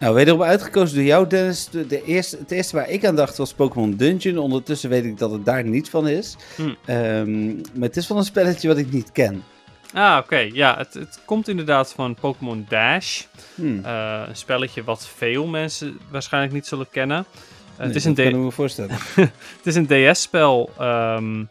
[0.00, 1.68] Nou, wederom uitgekozen door jou, Dennis.
[1.68, 4.38] De, de eerste, het eerste waar ik aan dacht was Pokémon Dungeon.
[4.38, 6.36] Ondertussen weet ik dat het daar niet van is.
[6.56, 6.74] Hm.
[6.84, 9.44] Ehm, maar het is wel een spelletje wat ik niet ken.
[9.92, 10.36] Ah, oké.
[10.36, 13.22] Ja, het, het komt inderdaad van Pokémon Dash.
[13.54, 13.84] Hm.
[13.84, 17.26] Eh, een spelletje wat veel mensen waarschijnlijk niet zullen kennen.
[17.78, 18.96] Nee, het, is een dat kan ik me voorstellen.
[19.14, 21.44] het is een DS-spel ehm,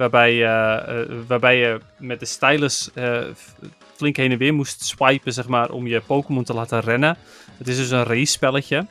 [0.00, 3.20] waarbij, je, eh, waarbij je met de stylus eh,
[3.96, 7.16] flink heen en weer moest swipen, zeg maar, om je Pokémon te laten rennen.
[7.58, 8.86] Het is dus een race-spelletje.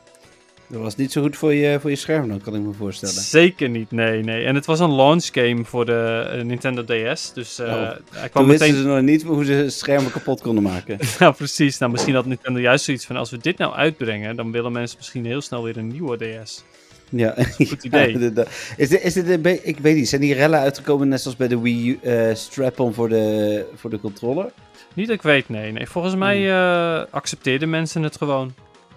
[0.68, 3.16] Dat was niet zo goed voor je, voor je scherm, dan kan ik me voorstellen.
[3.16, 4.45] Zeker niet, nee, nee.
[4.45, 7.34] En het was een launch game voor de eh, Nintendo DS.
[7.34, 7.91] Dus eh, Oh.
[8.12, 10.97] hij kwam Toen meteen ze nog niet hoe ze schermen kapot konden maken.
[11.20, 11.78] Nou, precies.
[11.78, 13.16] Nou, misschien had Nintendo juist zoiets van...
[13.16, 14.36] als we dit nou uitbrengen...
[14.36, 16.64] dan willen mensen misschien heel snel weer een nieuwe DS.
[17.10, 18.34] Ja, goed idee.
[18.78, 21.47] is dit, is dit een ik weet niet, zijn die rellen uitgekomen net zoals bij
[21.47, 24.51] de Wii eh, strap-on voor de, voor de controller?
[24.93, 25.72] Niet dat ik weet, nee.
[25.72, 25.88] nee.
[25.88, 26.47] Volgens mij Hmm.
[26.49, 28.53] eh, accepteerden mensen het gewoon.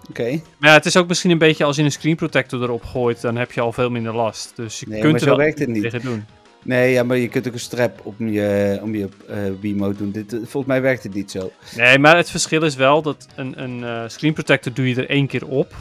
[0.09, 0.29] Oké.
[0.57, 1.63] Maar ja, het is ook misschien een beetje...
[1.63, 3.21] als je een screen protector erop gooit...
[3.21, 4.51] dan heb je al veel minder last.
[4.55, 5.81] Dus je Nee, kunt maar er zo wel werkt het niet.
[5.83, 6.25] tegen doen.
[6.63, 10.11] Nee, ja, maar je kunt ook een strap om je, om je eh Wiimote doen.
[10.11, 11.51] Dit, volgens mij werkt het niet zo.
[11.75, 15.09] Nee, maar het verschil is wel dat een, een eh, screen protector doe je er
[15.09, 15.73] één keer op.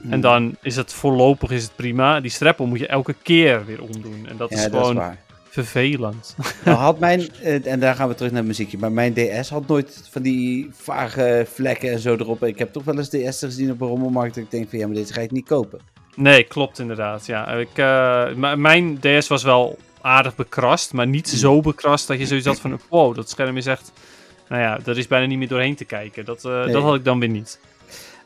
[0.00, 0.12] Hmm.
[0.12, 2.20] En dan is het voorlopig is het prima.
[2.20, 4.26] Die strap moet je elke keer weer omdoen.
[4.28, 5.16] En dat ja, is dat gewoon is
[5.50, 6.36] vervelend.
[6.64, 9.66] Nou had mijn, en daar gaan we terug naar het muziekje, maar mijn DS had
[9.66, 12.44] nooit van die vage vlekken en zo erop.
[12.44, 14.86] Ik heb toch wel eens DS'en gezien op een rommelmarkt dat ik denk van ja,
[14.86, 15.80] maar deze ga ik niet kopen.
[16.16, 17.26] Nee, klopt inderdaad.
[17.26, 22.26] Ja, ik, eh, mijn DS was wel aardig bekrast, maar niet zo bekrast dat je
[22.26, 23.92] zoiets had van, wow, dat scherm is echt,
[24.48, 26.24] nou ja, er is bijna niet meer doorheen te kijken.
[26.24, 26.72] Dat, eh, Nee.
[26.72, 27.60] dat had ik dan weer niet.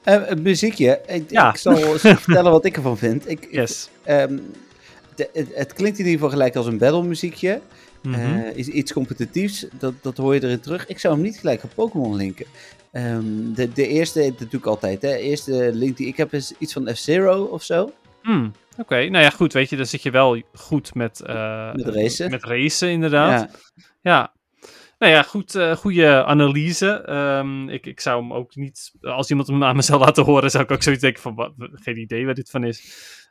[0.05, 1.51] Eh, het muziekje, ik, Ja.
[1.51, 3.29] ik zal eens vertellen wat ik ervan vind.
[3.31, 3.89] Ik, Yes.
[4.03, 4.39] ehm,
[5.15, 7.61] de- het, het klinkt in ieder geval gelijk als een battle muziekje.
[8.03, 8.15] Mhm.
[8.21, 10.87] Eh, is iets competitiefs, dat, dat hoor je erin terug.
[10.87, 12.47] Ik zou hem niet gelijk op Pokémon linken.
[12.93, 15.09] Ehm, de, de eerste, ik altijd, hè.
[15.11, 17.93] De eerste link die ik heb is iets van F-Zero of zo.
[18.23, 21.87] Hmm, Oké, nou ja, goed, weet je, dan zit je wel goed met, eh, Met
[21.89, 22.31] racen.
[22.31, 23.41] Met racen, inderdaad.
[23.41, 23.51] Ja.
[24.01, 24.33] Ja.
[24.99, 27.03] Nou ja, goed, eh, goede analyse.
[27.03, 28.93] Ehm, ik, ik zou hem ook niet...
[29.01, 31.35] Als iemand hem aan me zou laten horen, zou ik ook zoiets denken van...
[31.35, 32.81] Wat, geen idee waar dit van is.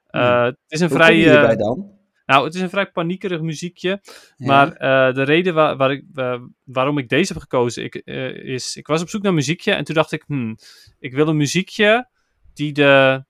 [0.10, 0.22] Hmm.
[0.22, 1.18] Het is een Hoe vrij...
[1.18, 1.92] je eh, erbij dan?
[2.26, 4.02] nou, het is een vrij paniekerig muziekje.
[4.38, 4.48] Ja.
[4.48, 4.70] Maar
[5.14, 6.04] de reden waar, waar ik,
[6.64, 7.96] waarom ik deze heb gekozen ik,
[8.44, 8.76] is...
[8.76, 10.24] Ik was op zoek naar muziekje en toen dacht ik...
[10.28, 10.58] Hmm,
[11.00, 12.10] ik wil een muziekje
[12.54, 13.24] die de...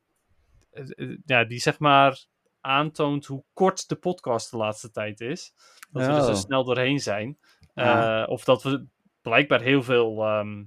[1.26, 2.26] ja, die zeg maar
[2.64, 5.54] aantoont hoe kort de podcast de laatste tijd is.
[5.92, 6.36] Dat we er zo Oh.
[6.36, 7.38] snel doorheen zijn.
[7.74, 8.86] Eh, of dat we
[9.22, 10.64] blijkbaar heel veel ehm,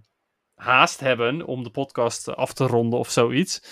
[0.55, 3.63] haast hebben om de podcast af te ronden of zoiets.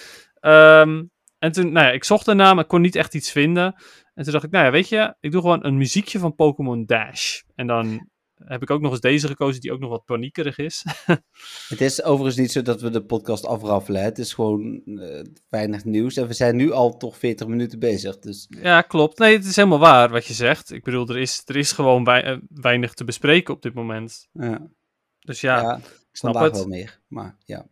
[0.40, 1.02] Ehm,
[1.38, 3.74] en toen, nou ja, ik zocht naam, ik kon niet echt iets vinden.
[4.14, 6.84] En toen dacht ik, nou ja, weet je, ik doe gewoon een muziekje van Pokémon
[6.84, 7.40] Dash.
[7.54, 8.08] En dan
[8.44, 10.84] heb ik ook nog eens deze gekozen, die ook nog wat paniekerig is.
[11.68, 14.00] Het is overigens niet zo dat we de podcast afraffelen.
[14.00, 14.06] hè.
[14.06, 16.16] Het is gewoon eh, weinig nieuws.
[16.16, 18.18] En we zijn nu al toch 40 minuten bezig.
[18.18, 19.18] Dus ja, klopt.
[19.18, 20.72] Nee, het is helemaal waar wat je zegt.
[20.72, 24.28] Ik bedoel, er is, er is gewoon wei- eh, weinig te bespreken op dit moment.
[24.32, 24.66] ja,
[25.20, 25.80] Dus ja, ja,
[26.12, 26.56] snap het.
[26.56, 27.00] wel meer.
[27.08, 27.66] Maar ja.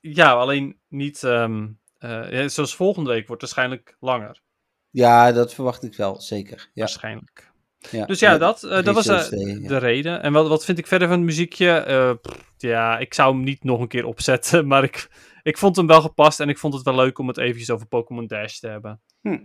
[0.00, 1.24] Ja, alleen niet.
[1.24, 1.66] ehm,
[1.98, 4.42] eh, ja, zoals volgende week wordt waarschijnlijk langer.
[4.90, 6.58] Ja, dat verwacht ik wel, zeker.
[6.58, 7.45] Ja, Waarschijnlijk.
[7.90, 8.06] Ja.
[8.06, 9.68] Dus ja, dat, eh, dat was eh, ja.
[9.68, 10.22] de reden.
[10.22, 11.70] En wat, wat vind ik verder van het muziekje?
[11.70, 14.66] Eh, pff, ja, ik zou hem niet nog een keer opzetten.
[14.70, 15.08] Maar ik,
[15.42, 16.40] ik vond hem wel gepast.
[16.40, 19.00] En ik vond het wel leuk om het eventjes over Pokémon Dash te hebben.
[19.20, 19.38] Hm.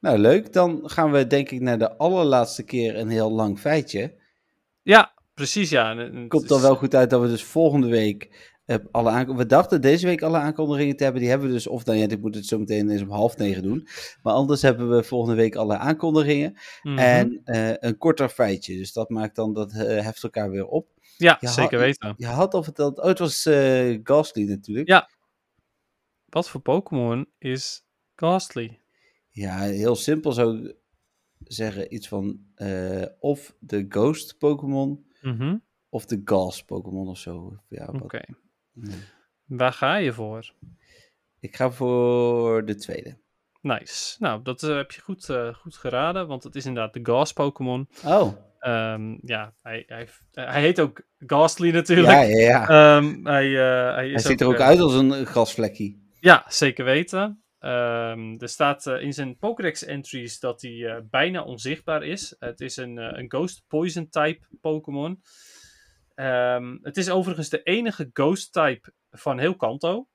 [0.00, 0.52] Nou, leuk.
[0.52, 4.14] Dan gaan we denk ik naar de allerlaatste keer een heel lang feitje.
[4.82, 5.96] Ja, precies ja.
[5.96, 8.50] Het Komt dan is- wel goed uit dat we dus volgende week
[8.90, 11.20] alle aank- We dachten deze week alle aankondigingen te hebben.
[11.20, 13.36] Die hebben we dus, of dan ja, ik moet het zo meteen eens om half
[13.36, 13.88] negen doen.
[14.22, 16.56] Maar anders hebben we volgende week alle aankondigingen.
[16.82, 16.98] Mhm.
[16.98, 18.76] En eh, een korter feitje.
[18.76, 20.88] Dus dat maakt dan, dat eh, heft elkaar weer op.
[21.16, 22.14] ja, zeker weten.
[22.16, 23.42] Je had al verteld, oh, het was
[24.02, 24.88] Ghastly natuurlijk.
[24.88, 25.08] Ja.
[26.28, 28.78] Wat voor Pokémon is Ghastly?
[29.30, 30.74] Ja, heel simpel zou ik
[31.38, 31.94] zeggen.
[31.94, 32.40] Iets van
[33.18, 35.56] of de Ghost Pokémon Mhm,
[35.88, 37.56] of de Gas Pokémon of zo.
[37.68, 38.20] Ja, wat- Oké.
[39.44, 40.52] Waar ga je voor?
[41.40, 43.18] Ik ga voor de tweede.
[43.60, 44.16] Nice.
[44.18, 47.32] Nou, dat eh, heb je goed, eh, goed geraden, want het is inderdaad de Gas
[47.32, 47.88] Pokémon.
[48.04, 52.12] Oh, Ehm, ja, hij, hij, hij heet ook Ghastly natuurlijk.
[52.12, 52.68] ja, ja, ja.
[52.68, 55.98] Ehm, hij, eh, hij, is Hij ziet er ook uit als een gasvlekje.
[56.20, 57.44] Ja, zeker weten.
[57.58, 62.36] Ehm, er staat in zijn Pokédex entries dat hij bijna onzichtbaar is.
[62.38, 65.22] Het is een, een Ghost Poison type Pokémon.
[66.20, 70.08] Ehm, het is overigens de enige Ghost type van heel Kanto.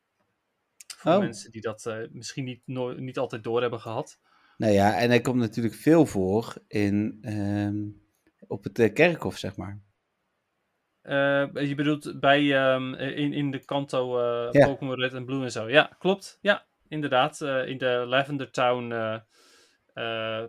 [0.97, 1.19] Voor Oh.
[1.19, 4.19] mensen die dat eh, misschien niet, no- niet altijd door hebben gehad.
[4.57, 7.83] Nou ja, en hij komt natuurlijk veel voor in, ehm,
[8.47, 9.81] op het eh, kerkhof, zeg maar.
[11.01, 14.65] Eh, je bedoelt bij, ehm, in, in de Kanto Ja.
[14.67, 15.69] Pokémon Red en Blue en zo.
[15.69, 16.37] Ja, klopt.
[16.41, 17.41] Ja, inderdaad.
[17.41, 18.93] in de Lavender Town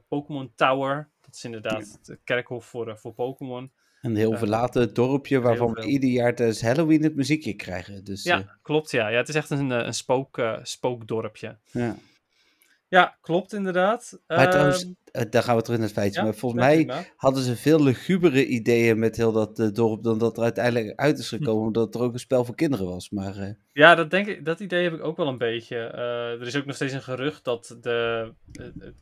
[0.08, 1.10] Pokémon Tower.
[1.20, 3.72] Dat is inderdaad het kerkhof voor, voor Pokémon.
[4.06, 4.38] Een heel Ja.
[4.38, 8.04] verlaten dorpje waarvan we ieder jaar tijdens Halloween het muziekje krijgen.
[8.04, 8.90] Dus Ja, eh, klopt.
[8.90, 9.08] Ja.
[9.08, 11.56] ja, het is echt een, eh, een spook, eh, spookdorpje.
[11.70, 11.96] ja.
[12.88, 14.20] Ja, klopt inderdaad.
[14.26, 14.92] Maar trouwens, Ehm,
[15.24, 16.18] eh, daar gaan we terug naar het feitje.
[16.20, 20.18] ja, maar volgens mij hadden ze veel lugubere ideeën met heel dat eh, dorp dan
[20.18, 23.10] dat er uiteindelijk uit is gekomen, omdat er ook een spel voor kinderen was.
[23.10, 25.76] Maar eh, Ja, dat, denk ik, dat idee heb ik ook wel een beetje.
[25.76, 28.32] Er is ook nog steeds een gerucht dat de,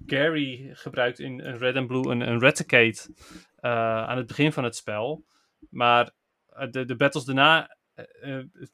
[0.07, 3.09] Gary gebruikt in een Red and Blue een, een Raticate
[3.57, 3.71] eh,
[4.05, 5.25] aan het begin van het spel.
[5.71, 6.11] Maar
[6.71, 7.74] de, de battles daarna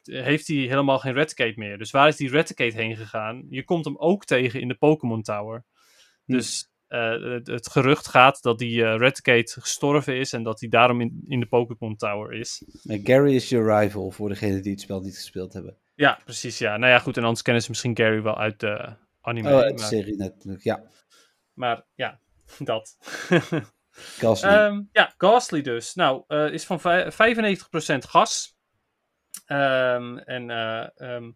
[0.03, 1.77] heeft hij helemaal geen Raticate meer.
[1.77, 3.45] Dus waar is die Raticate heen gegaan?
[3.49, 5.63] Je komt hem ook tegen in de Pokémon Tower.
[6.25, 6.31] Hm.
[6.33, 10.69] Dus eh, het, het gerucht gaat dat die eh Raticate gestorven is en dat hij
[10.69, 12.63] daarom in, in de Pokémon Tower is.
[12.83, 15.77] eh, Gary is je rival voor degenen die het spel niet gespeeld hebben.
[15.95, 16.57] Ja, precies.
[16.57, 16.77] Ja.
[16.77, 17.17] Nou ja, goed.
[17.17, 19.49] En anders kennen ze misschien Gary wel uit de anime.
[19.53, 20.63] oh, uit de serie natuurlijk.
[20.63, 20.83] Ja,
[21.53, 22.19] maar ja,
[22.59, 22.97] dat.
[23.91, 24.49] Ghastly.
[24.49, 25.93] Ehm, ja, Ghastly dus.
[25.93, 28.50] Nou, eh, is van vij- 95% gas.
[29.45, 31.31] Ehm, en eh, ehm,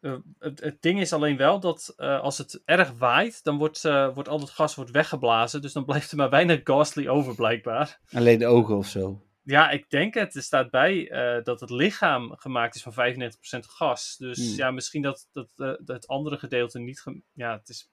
[0.00, 3.82] eh, het, het ding is alleen wel dat eh, als het erg waait, dan wordt,
[3.82, 5.62] wordt al het gas wordt weggeblazen.
[5.62, 8.00] Dus dan blijft er maar weinig Ghastly over, blijkbaar.
[8.12, 9.20] Alleen de ogen of zo.
[9.42, 10.34] Ja, ik denk het.
[10.34, 11.10] Er staat bij
[11.42, 14.16] dat het lichaam gemaakt is van 95% gas.
[14.18, 14.56] Dus Hmm.
[14.56, 15.52] ja, misschien dat, dat
[15.86, 17.04] het andere gedeelte niet...
[17.32, 17.90] Ja, het is...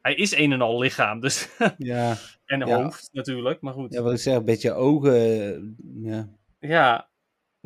[0.00, 1.48] Hij is een en al lichaam, dus...
[1.78, 2.82] Ja, en Ja.
[2.82, 3.92] hoofd natuurlijk, maar goed.
[3.92, 5.76] ja wat ik zeg, een beetje ogen.
[6.02, 6.28] ja.
[6.58, 7.08] Ja,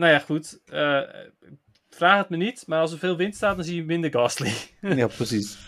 [0.01, 0.61] nou ja, goed.
[0.65, 1.03] Eh,
[1.89, 4.53] vraag het me niet, maar als er veel wind staat, dan zie je minder Ghastly.
[5.01, 5.59] ja, precies.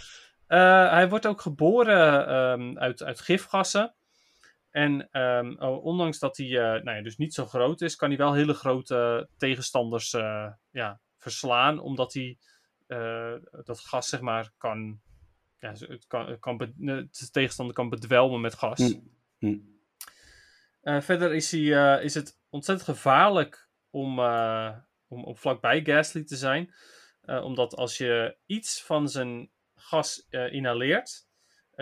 [0.47, 3.95] Eh, hij wordt ook geboren ehm, uit, uit gifgassen.
[4.71, 8.09] En ehm, oh, ondanks dat hij eh, nou ja, dus niet zo groot is, kan
[8.09, 10.11] hij wel hele grote tegenstanders
[10.71, 11.79] ja, verslaan.
[11.79, 12.39] Omdat hij
[13.65, 15.01] dat gas, zeg maar, kan.
[15.59, 18.95] Ja, het kan, kan de tegenstander kan bedwelmen met gas.
[19.39, 19.59] Hm.
[20.83, 23.62] Eh, verder is, hij, is het ontzettend gevaarlijk
[23.93, 24.77] om, eh,
[25.09, 26.75] om, om vlakbij Gasly te zijn.
[27.21, 31.27] Eh, omdat als je iets van zijn gas eh, inhaleert,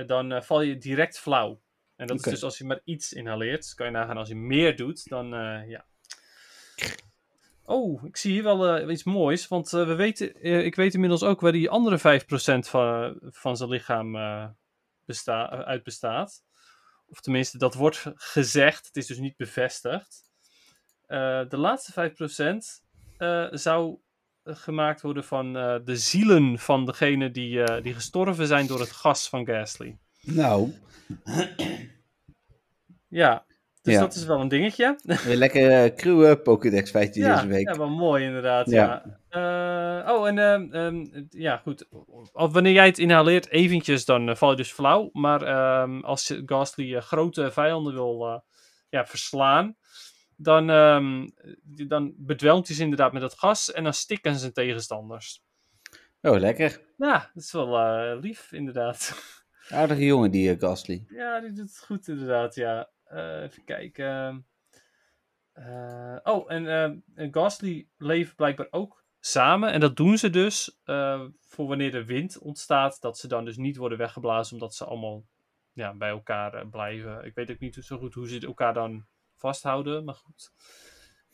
[0.06, 1.62] dan val je direct flauw.
[1.96, 3.74] En dat is dus als je maar iets inhaleert.
[3.74, 5.28] Kan je nagaan als je meer doet, dan
[5.68, 5.86] ja.
[7.62, 9.48] Oh, ik zie hier wel iets moois.
[9.48, 14.12] Want we weten, ik weet inmiddels ook waar die andere 5% van, van zijn lichaam
[15.04, 16.44] besta uit bestaat.
[17.06, 18.86] Of tenminste, dat wordt gezegd.
[18.86, 20.29] Het is dus niet bevestigd.
[21.10, 22.82] Eh, de laatste 5%
[23.18, 23.98] eh, zou
[24.44, 28.90] gemaakt worden van eh, de zielen van degenen die, eh, die gestorven zijn door het
[28.92, 29.96] gas van Gasly.
[30.22, 30.72] Nou,
[33.08, 33.44] Ja,
[33.82, 34.00] dus Ja.
[34.00, 34.98] dat is wel een dingetje.
[35.24, 37.68] weer lekker eh cruwe Pokédex feitje ja, deze week.
[37.68, 38.70] ja, wel mooi inderdaad.
[38.70, 39.02] Ja.
[39.30, 40.04] Ja.
[40.04, 41.86] Eh, oh, en ehm, ehm, ja, goed.
[42.32, 45.08] Al- Wanneer jij het inhaleert eventjes, dan eh, val je dus flauw.
[45.12, 48.38] Maar ehm, als je Ghastly eh, grote vijanden wil eh,
[48.88, 49.76] ja, verslaan,
[50.42, 51.28] dan, ehm,
[51.88, 55.42] dan bedwelmt hij ze inderdaad met dat gas en dan stikken ze zijn tegenstanders.
[56.22, 56.80] Oh, lekker.
[56.96, 59.14] Ja, dat is wel eh, lief, inderdaad.
[59.68, 61.04] Aardige jongen, die eh, Gasly.
[61.08, 62.90] Ja, die doet het goed inderdaad, ja.
[63.04, 64.44] Eh, even kijken.
[66.22, 69.72] Oh, en Gasly leven blijkbaar ook samen.
[69.72, 70.80] En dat doen ze dus
[71.40, 73.00] voor wanneer er wind ontstaat.
[73.00, 75.24] Dat ze dan dus niet worden weggeblazen, omdat ze allemaal
[75.72, 77.24] ja, bij elkaar blijven.
[77.24, 79.06] Ik weet ook niet zo goed hoe ze elkaar dan
[79.40, 80.52] vasthouden, maar goed.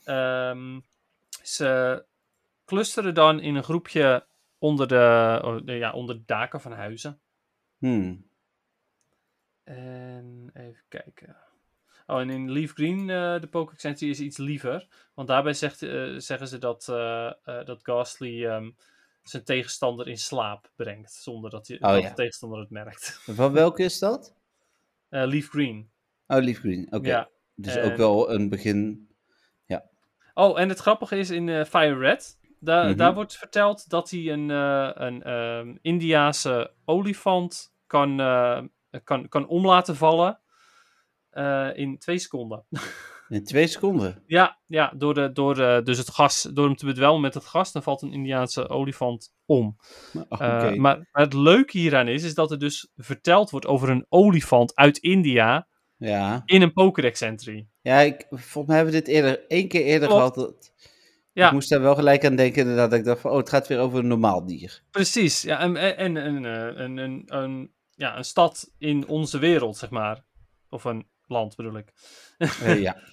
[0.05, 0.81] Ehm,
[1.43, 2.05] ze
[2.65, 4.27] clusteren dan in een groepje
[4.59, 7.21] onder de, oh, ja, onder de daken van huizen.
[7.79, 8.31] Hmm.
[9.65, 11.37] En even kijken.
[12.07, 14.87] Oh, en in Leaf Green, eh, de Poker extensie, is iets liever.
[15.15, 17.33] Want daarbij zegt, eh, zeggen ze dat, eh,
[17.65, 18.71] dat Ghastly ehm,
[19.23, 21.13] zijn tegenstander in slaap brengt.
[21.13, 22.09] Zonder dat, hij, Oh, dat ja.
[22.09, 23.21] de tegenstander het merkt.
[23.25, 24.35] Van welke is dat?
[25.09, 25.91] Leaf Green.
[26.27, 26.87] Oh, Leaf Green.
[26.91, 27.09] Oké.
[27.09, 27.29] Ja.
[27.57, 29.05] Dus en- ook wel een begin.
[30.39, 32.39] Oh, en het grappige is in eh, Fire Red.
[32.61, 32.97] da- Mhm.
[32.97, 38.63] Daar wordt verteld dat hij een, eh een ehm, Indiase olifant kan, eh,
[39.05, 40.41] kan, kan om laten vallen.
[41.31, 42.65] eh, in twee seconden.
[43.29, 44.23] In twee seconden.
[44.27, 47.45] Ja, ja door, de, door, de, dus het gas, door hem te bedwelmen met het
[47.47, 49.77] gas, dan valt een Indiaanse olifant om.
[50.29, 50.41] Oh.
[50.41, 50.79] Eh, maar,
[51.13, 54.99] maar het leuke hieraan is, is dat er dus verteld wordt over een olifant uit
[54.99, 55.67] India
[55.99, 56.43] Ja.
[56.45, 57.67] in een Pokédex entry.
[57.81, 60.35] Ja, ik, volgens mij hebben we dit eerder, één keer eerder Klopt.
[60.35, 60.35] gehad.
[60.35, 60.73] Dat,
[61.33, 61.47] Ja.
[61.47, 62.91] Ik moest daar wel gelijk aan denken, inderdaad.
[62.91, 64.83] Dat ik dacht van, oh, het gaat weer over een normaal dier.
[64.91, 69.39] Precies, ja, en, en, en, en, eh, een, een, een, ja, een stad in onze
[69.39, 70.25] wereld, zeg maar.
[70.69, 71.93] Of een land bedoel ik.
[72.39, 72.97] Eh, ja.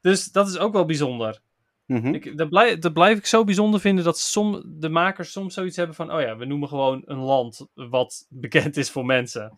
[0.00, 1.40] Dus dat is ook wel bijzonder.
[1.86, 2.14] Mhm.
[2.14, 5.76] Ik, dat, blijf, dat blijf ik zo bijzonder vinden dat som, de makers soms zoiets
[5.76, 9.54] hebben van: oh ja, we noemen gewoon een land wat bekend is voor mensen.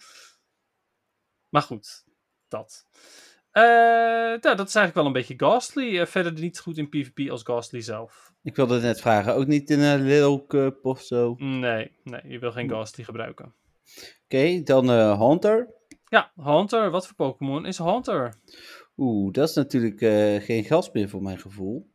[1.48, 2.04] Maar goed,
[2.48, 2.86] dat.
[3.50, 5.98] Eh, nou, dat is eigenlijk wel een beetje Ghastly.
[6.00, 8.32] Eh, verder niet goed in PvP als Ghastly zelf.
[8.42, 11.30] Ik wilde net vragen, ook niet in een Little Cup of zo?
[11.30, 13.54] Oké, Nee, nee, je wil geen Ghastly gebruiken.
[14.64, 15.68] dan eh, Hunter.
[16.08, 16.90] Ja, Hunter.
[16.90, 18.34] Wat voor Pokémon is Hunter?
[18.96, 21.90] Oeh, dat is natuurlijk eh, geen gas meer voor mijn gevoel.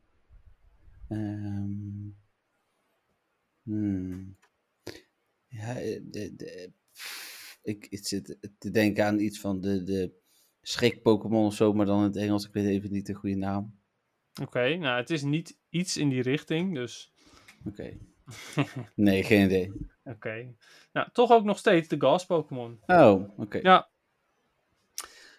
[3.64, 4.38] Hmm.
[5.48, 6.72] Ja, eh, de, de,
[7.62, 10.22] ik, ik zit te denken aan iets van de, de
[10.64, 12.46] schrik-Pokémon of zo, maar dan in het Engels.
[12.48, 13.76] Ik weet even niet de goede naam.
[14.42, 17.12] Oké, nou, het is niet iets in die richting, dus
[17.68, 17.98] Oké.
[18.96, 19.72] Nee, geen idee.
[20.04, 20.56] oké.
[20.94, 22.80] Nou, toch ook nog steeds de Gas Pokémon.
[22.86, 23.58] Oh, oké.
[23.58, 23.90] Ja.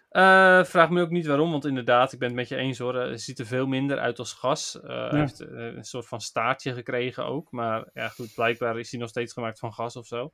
[0.09, 2.95] Eh, vraag me ook niet waarom, want inderdaad, ik ben het met je eens hoor.
[2.99, 4.81] eh, Het ziet er veel minder uit als gas.
[4.81, 7.51] Eh, Hij heeft een soort van staartje gekregen ook.
[7.51, 10.31] Maar ja, goed, blijkbaar is hij nog steeds gemaakt van gas of zo.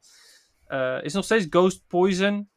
[1.01, 2.49] Is nog steeds Ghost Poison.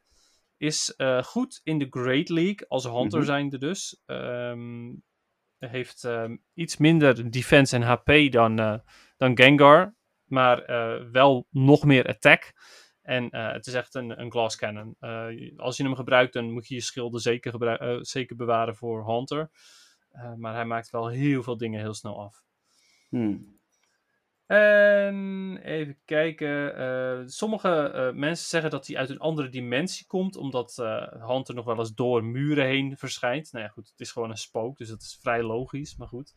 [0.57, 3.29] Is eh, goed in de Great League, als Hunter Mhm.
[3.29, 4.03] zijnde dus.
[4.07, 4.93] Ehm,
[5.59, 8.79] heeft ehm, iets minder defense en HP dan, eh,
[9.17, 9.95] dan Gengar.
[10.25, 12.53] Maar eh, wel nog meer attack.
[13.03, 14.97] En het is echt een, een glass cannon.
[15.57, 19.51] Als je hem gebruikt, dan moet je je schilden zeker, zeker bewaren voor Hunter.
[20.37, 22.43] Maar hij maakt wel heel veel dingen heel snel af.
[23.09, 23.59] Hmm.
[24.47, 26.77] En even kijken.
[26.77, 31.55] eh, sommige eh, mensen zeggen dat hij uit een andere dimensie komt, omdat eh Hunter
[31.55, 33.53] nog wel eens door muren heen verschijnt.
[33.53, 36.35] Nou ja, goed, het is gewoon een spook, dus dat is vrij logisch, maar goed.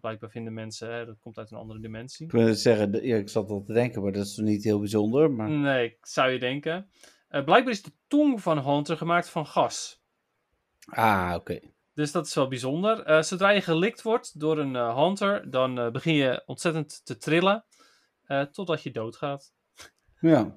[0.00, 2.26] Blijkbaar vinden mensen, hè, dat komt uit een andere dimensie.
[2.26, 4.78] Ik wil zeggen, ja, ik zat al te denken, maar dat is toch niet heel
[4.78, 5.30] bijzonder.
[5.30, 5.50] Maar...
[5.50, 6.90] Nee, zou je denken.
[7.28, 10.02] Blijkbaar is de tong van Hunter gemaakt van gas.
[10.84, 11.60] Ah, oké.
[11.94, 13.02] Dus dat is wel bijzonder.
[13.02, 17.16] Eh, zodra je gelikt wordt door een eh, Hunter, dan eh, begin je ontzettend te
[17.16, 17.64] trillen.
[18.52, 19.52] totdat je doodgaat.
[20.20, 20.56] Ja.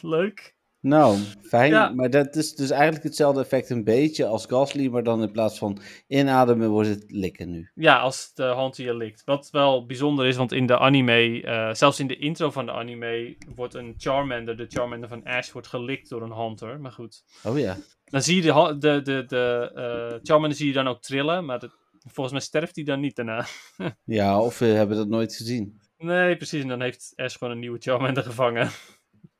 [0.00, 0.56] Leuk.
[0.80, 1.70] Nou, fijn.
[1.70, 1.88] Ja.
[1.90, 5.58] Maar dat is dus eigenlijk hetzelfde effect een beetje als Gasly, maar dan in plaats
[5.58, 7.70] van inademen wordt het likken nu.
[7.74, 9.22] Ja, als de Hunter je likt.
[9.24, 13.36] Wat wel bijzonder is, want in de anime, zelfs in de intro van de anime,
[13.54, 16.80] wordt een Charmander, de Charmander van Ash, wordt gelikt door een Hunter.
[16.80, 17.24] Maar goed.
[17.44, 17.76] Oh ja.
[18.10, 21.58] Dan zie je de, de, de, de eh, Charmander zie je dan ook trillen, maar
[21.58, 23.46] dat- volgens mij sterft hij dan niet daarna.
[24.04, 25.80] Ja, of we hebben dat nooit gezien.
[25.98, 26.62] Nee, precies.
[26.62, 28.70] En dan heeft Ash gewoon een nieuwe Charmander gevangen.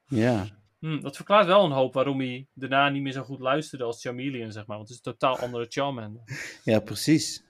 [0.06, 0.46] Ja.
[0.78, 4.00] Hm, dat verklaart wel een hoop waarom hij daarna niet meer zo goed luisterde als
[4.02, 4.76] Charmeleon, zeg maar.
[4.76, 6.22] Want het is een totaal andere Charmander.
[6.64, 7.44] Ja, precies.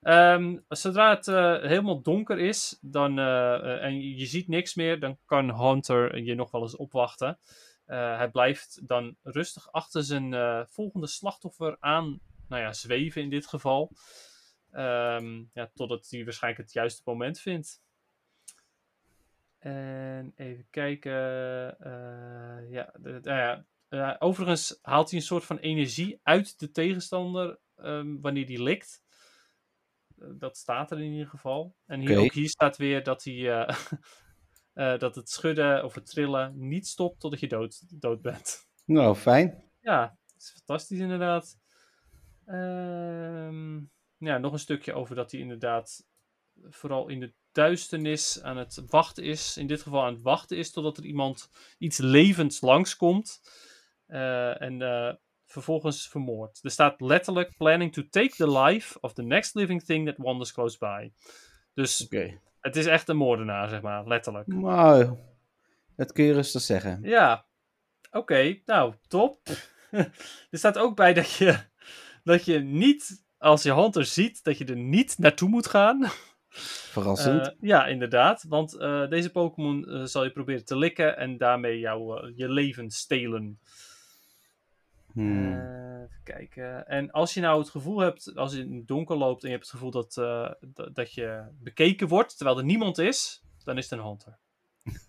[0.00, 5.00] Ehm, zodra het eh, helemaal donker is dan, eh, eh, en je ziet niks meer,
[5.00, 7.38] dan kan Hunter je nog wel eens opwachten.
[7.92, 13.30] Eh, hij blijft dan rustig achter zijn eh, volgende slachtoffer aan nou ja, zweven in
[13.30, 13.92] dit geval.
[14.70, 17.82] Ehm, ja, totdat hij waarschijnlijk het juiste moment vindt.
[19.58, 21.12] En even kijken.
[21.80, 27.58] eh, ja, de- nou ja, overigens haalt hij een soort van energie uit de tegenstander
[27.76, 29.02] ehm, wanneer die likt.
[30.38, 31.76] dat staat er in ieder geval.
[31.86, 33.66] En hier, ook hier staat weer dat, hij,
[34.72, 38.60] eh, dat het schudden of het trillen niet stopt totdat je dood, dood bent.
[38.84, 39.64] Nou, fijn.
[39.80, 41.58] Ja, dat is fantastisch inderdaad.
[42.46, 43.76] Ehm,
[44.16, 46.06] ja, nog een stukje over dat hij inderdaad
[46.68, 49.56] vooral in de duisternis aan het wachten is.
[49.56, 53.40] In dit geval aan het wachten is totdat er iemand iets levends langskomt.
[54.06, 55.14] eh en eh,
[55.46, 56.58] vervolgens vermoord.
[56.62, 60.52] Er staat letterlijk planning to take the life of the next living thing that wanders
[60.52, 61.12] close by.
[61.74, 62.06] Dus.
[62.62, 64.46] Het is echt een moordenaar, zeg maar, letterlijk.
[64.46, 65.16] Nou,
[65.96, 66.98] dat kun je rustig zeggen.
[67.02, 67.46] Ja,
[68.10, 69.40] oké, nou, top.
[70.50, 71.58] er staat ook bij dat je,
[72.24, 76.10] dat je niet, als je hunter ziet, dat je er niet naartoe moet gaan.
[76.90, 77.46] Verrassend.
[77.46, 81.78] Eh, ja, inderdaad, want eh, deze Pokémon eh, zal je proberen te likken en daarmee
[81.78, 83.60] jou, eh, je leven stelen.
[85.12, 85.52] Hmm.
[85.52, 86.86] Eh, even kijken.
[86.86, 89.54] En als je nou het gevoel hebt, als je in het donker loopt en je
[89.54, 93.78] hebt het gevoel dat, eh, dat, dat je bekeken wordt, terwijl er niemand is, dan
[93.78, 94.38] is het een hunter.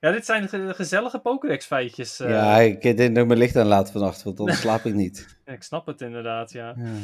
[0.00, 2.20] ja, dit zijn ge- gezellige Pokédex feitjes.
[2.20, 2.30] eh.
[2.30, 5.38] ja, ik denk dat ik mijn licht aan laat vannacht, want dan slaap ik niet.
[5.44, 6.74] Ik snap het inderdaad, ja.
[6.78, 6.96] Ja.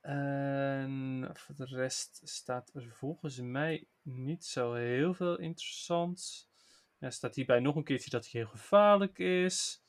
[0.00, 6.48] En voor de rest staat er volgens mij niet zo heel veel interessants.
[6.98, 9.82] Er staat hierbij nog een keertje dat hij heel gevaarlijk is.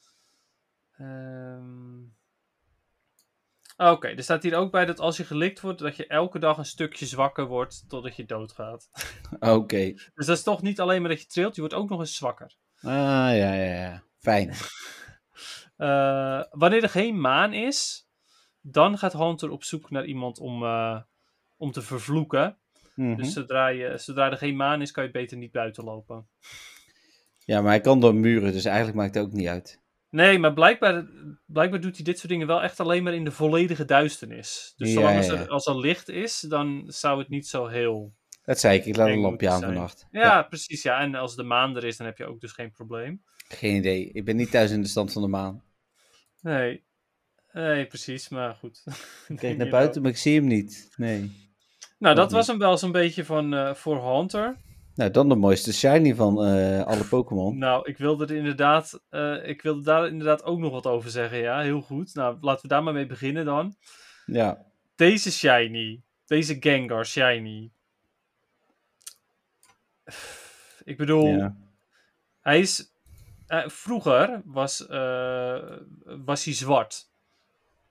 [1.00, 2.02] Ehm.
[3.78, 6.58] Oké, er staat hier ook bij dat als je gelikt wordt, dat je elke dag
[6.58, 8.90] een stukje zwakker wordt totdat je doodgaat.
[9.40, 9.92] Oké.
[10.14, 12.16] Dus dat is toch niet alleen maar dat je trilt, je wordt ook nog eens
[12.16, 12.56] zwakker.
[12.82, 14.04] Ah, ja, ja, ja.
[14.18, 14.54] Fijn.
[15.78, 18.08] Eh, wanneer er geen maan is,
[18.62, 21.02] dan gaat Hunter op zoek naar iemand om, eh,
[21.58, 22.58] om te vervloeken.
[22.96, 23.16] Mhm.
[23.16, 26.28] Dus zodra, je, zodra er geen maan is, kan je beter niet buiten lopen.
[27.46, 29.82] Ja, maar hij kan door muren, dus eigenlijk maakt het ook niet uit.
[30.10, 31.06] Nee, maar blijkbaar,
[31.46, 34.74] blijkbaar doet hij dit soort dingen wel echt alleen maar in de volledige duisternis.
[34.78, 35.46] Dus Ja, zolang als, ja, er, ja.
[35.46, 38.14] als er licht is, dan zou het niet zo heel...
[38.44, 40.08] Dat zei ik, ik laat een lampje aan vannacht.
[40.12, 40.84] Ja, precies.
[40.84, 41.00] Ja.
[41.00, 43.24] En als de maan er is, dan heb je ook dus geen probleem.
[43.48, 44.12] Geen idee.
[44.12, 45.64] Ik ben niet thuis in de stand van de maan.
[46.42, 46.84] Nee,
[47.52, 48.30] nee precies.
[48.30, 48.84] Maar goed.
[49.28, 50.94] Ik kijk naar buiten, maar ik zie hem niet.
[50.96, 51.50] Nee.
[51.98, 54.58] Nou, dat was hem wel zo'n beetje van eh, voor Hunter.
[54.96, 57.58] Nou, dan de mooiste shiny van eh, alle Pokémon.
[57.58, 61.38] Nou, ik wilde er inderdaad, eh, ik wilde daar inderdaad ook nog wat over zeggen,
[61.38, 62.14] ja, heel goed.
[62.14, 63.76] Nou, laten we daar maar mee beginnen dan.
[64.26, 64.66] Ja.
[64.96, 67.72] Deze Shiny, deze Gengar Shiny.
[70.84, 71.56] Ik bedoel, ja.
[72.42, 72.94] hij is,
[73.48, 74.86] eh, vroeger was,
[76.26, 77.10] was hij zwart.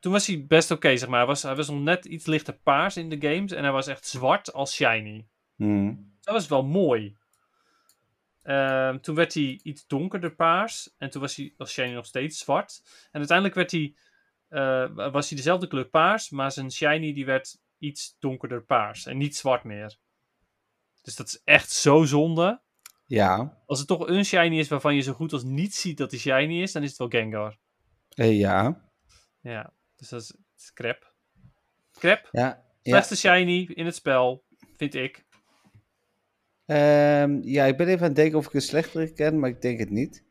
[0.00, 1.18] Toen was hij best oké, zeg maar.
[1.18, 3.86] Hij was, hij was nog net iets lichter paars in de games en hij was
[3.86, 5.26] echt zwart als Shiny.
[5.56, 5.94] Hm.
[6.28, 7.16] Dat was wel mooi.
[8.42, 10.94] Ehm, toen werd hij iets donkerder paars.
[10.98, 12.82] En toen was hij als shiny nog steeds zwart.
[13.10, 13.94] En uiteindelijk werd hij,
[14.48, 16.30] eh, was hij dezelfde kleur paars.
[16.30, 19.06] Maar zijn shiny die werd iets donkerder paars.
[19.06, 19.96] En niet zwart meer.
[21.02, 22.60] Dus dat is echt zo zonde.
[23.06, 23.62] Ja.
[23.66, 26.20] Als het toch een shiny is waarvan je zo goed als niet ziet dat hij
[26.20, 26.72] shiny is.
[26.72, 27.56] Dan is het wel Gengar.
[28.08, 28.90] Eh, ja.
[29.40, 31.14] Ja, dus dat is, is crap.
[31.92, 32.28] Crap.
[32.32, 32.40] Ja.
[32.42, 32.62] ja.
[32.82, 34.44] Slechtste shiny in het spel.
[34.76, 35.26] Vind ik.
[36.68, 39.60] Ehm, ja, ik ben even aan het denken of ik een slechtere ken, maar ik
[39.60, 40.24] denk het niet.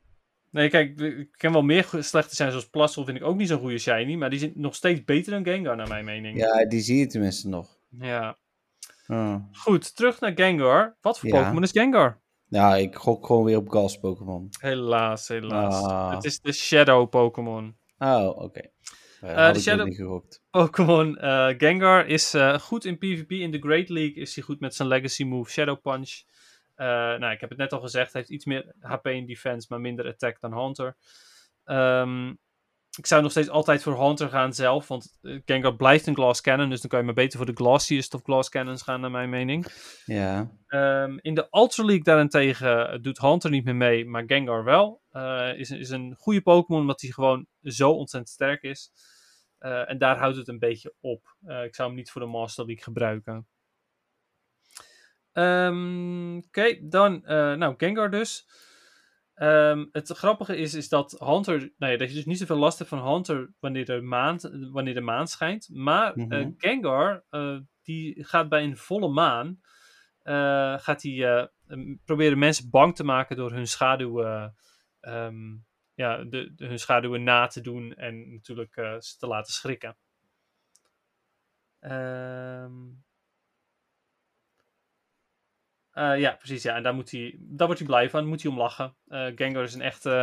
[0.52, 3.60] Nee, kijk, ik ken wel meer slechte zijn zoals Plastel, vind ik ook niet zo'n
[3.60, 4.16] goede shiny.
[4.16, 6.38] Maar die zijn nog steeds beter dan Gengar, naar mijn mening.
[6.38, 7.80] Ja, die zie je tenminste nog.
[7.90, 8.38] Ja.
[9.08, 9.36] Oh.
[9.52, 10.98] Goed, terug naar Gengar.
[11.02, 11.40] Wat voor Ja.
[11.42, 12.22] Pokémon is Gengar?
[12.48, 14.50] Ja, ik gok gewoon weer op Gas Pokémon.
[14.60, 15.84] Helaas, helaas.
[15.84, 16.14] Ah.
[16.14, 17.78] Het is de Shadow Pokémon.
[17.98, 18.62] Oh, oké.
[19.24, 20.42] Uh, de Shadow- niet.
[20.50, 21.18] Pokémon
[21.58, 23.32] Gengar is eh, goed in PvP.
[23.32, 26.22] In de Great League is hij goed met zijn legacy move Shadow Punch.
[26.76, 28.14] Eh, nou, ik heb het net al gezegd.
[28.14, 30.96] Hij heeft iets meer HP in defense, maar minder attack dan Hunter.
[31.64, 32.34] Ehm,
[32.98, 34.88] ik zou nog steeds altijd voor Hunter gaan zelf.
[34.88, 36.70] Want eh, Gengar blijft een Glass Cannon.
[36.70, 39.30] Dus dan kan je maar beter voor de Glossiest of Glass Cannons gaan, naar mijn
[39.30, 39.66] mening.
[40.06, 40.52] Ja.
[40.68, 45.02] Ehm, in de Ultra League daarentegen eh, doet Hunter niet meer mee, maar Gengar wel.
[45.10, 48.92] Eh, is, is een goede Pokémon, omdat hij gewoon zo ontzettend sterk is.
[49.60, 51.36] En daar houdt het een beetje op.
[51.64, 53.48] Ik zou hem niet voor de Master League gebruiken.
[55.32, 57.22] Ehm, Oké, dan
[57.58, 58.48] nou, Gengar dus.
[59.38, 62.78] Ehm, het grappige is, is dat Hunter, nou ja, dat je dus niet zoveel last
[62.78, 64.38] hebt van Hunter wanneer de maan,
[64.72, 65.70] wanneer de maan schijnt.
[65.74, 66.52] Maar eh, Mhm.
[66.58, 69.60] Gengar, eh, die gaat bij een volle maan,
[70.22, 71.50] eh, gaat hij
[72.06, 74.56] proberen mensen bang te maken door hun schaduwen,
[75.00, 75.56] ehm,
[75.94, 79.98] ja, de, de- hun schaduwen na te doen en natuurlijk ze te laten schrikken.
[81.80, 82.74] Ehm
[85.98, 86.64] Eh, ja, precies.
[86.64, 86.76] Ja.
[86.76, 88.26] En daar, moet hij, daar wordt hij blij van.
[88.26, 88.96] Moet hij om lachen.
[89.08, 90.14] Eh, Gengar is een echt, eh,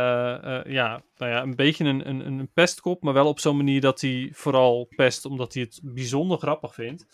[0.65, 3.03] ja, nou ja, een beetje een, een, een pestkop.
[3.03, 7.05] Maar wel op zo'n manier dat hij vooral pest omdat hij het bijzonder grappig vindt.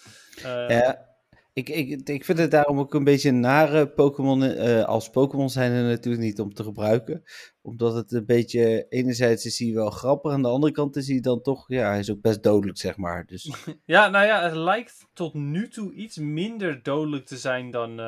[0.44, 1.10] Ja,
[1.54, 4.58] ik, ik, ik vind het daarom ook een beetje een nare Pokémon.
[4.86, 7.24] als Pokémon zijn er natuurlijk niet om te gebruiken.
[7.62, 10.32] Omdat het een beetje, enerzijds is hij wel grappig.
[10.32, 12.98] Aan de andere kant is hij dan toch, ja, hij is ook best dodelijk, zeg
[12.98, 13.26] maar.
[13.26, 13.52] Dus
[13.86, 18.00] Ja, nou ja, het lijkt tot nu toe iets minder dodelijk te zijn dan,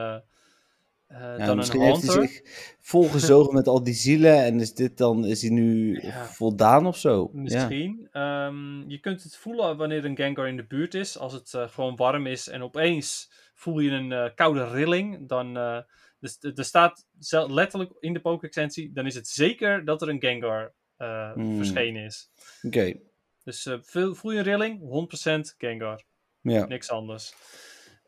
[1.20, 2.41] ja, dan misschien een heeft hij zich
[2.80, 4.43] volgezogen met al die zielen.
[4.43, 6.26] En is dit dan, is hij nu Ja.
[6.26, 7.30] voldaan of zo?
[7.34, 7.41] Ja.
[7.41, 8.07] Misschien.
[8.11, 11.18] Ehm, je kunt het voelen wanneer een Gengar in de buurt is.
[11.18, 15.28] Als het eh, gewoon warm is en opeens voel je een eh, koude rilling.
[15.28, 15.78] Dan eh,
[16.20, 17.05] dus, er staat
[17.47, 18.91] letterlijk in de Poké-extensie.
[18.93, 21.55] Dan is het zeker dat er een Gengar eh, Hmm.
[21.55, 22.30] verschenen is.
[22.61, 22.93] Oké,
[23.43, 24.80] Dus eh, voel, voel je een rilling?
[24.80, 26.03] 100% Gengar.
[26.41, 26.66] ja.
[26.66, 27.34] Niks anders.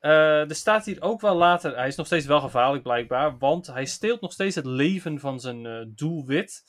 [0.06, 3.68] Eh, er staat hier ook wel later, hij is nog steeds wel gevaarlijk blijkbaar, want
[3.68, 6.64] hij steelt nog steeds het leven van zijn eh, doelwit.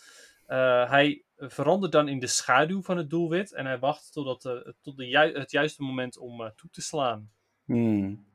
[0.47, 4.97] Eh, hij verandert dan in de schaduw van het doelwit en hij wacht totdat, tot
[4.97, 7.31] de ju- het juiste moment om toe te slaan.
[7.65, 8.27] Hmm.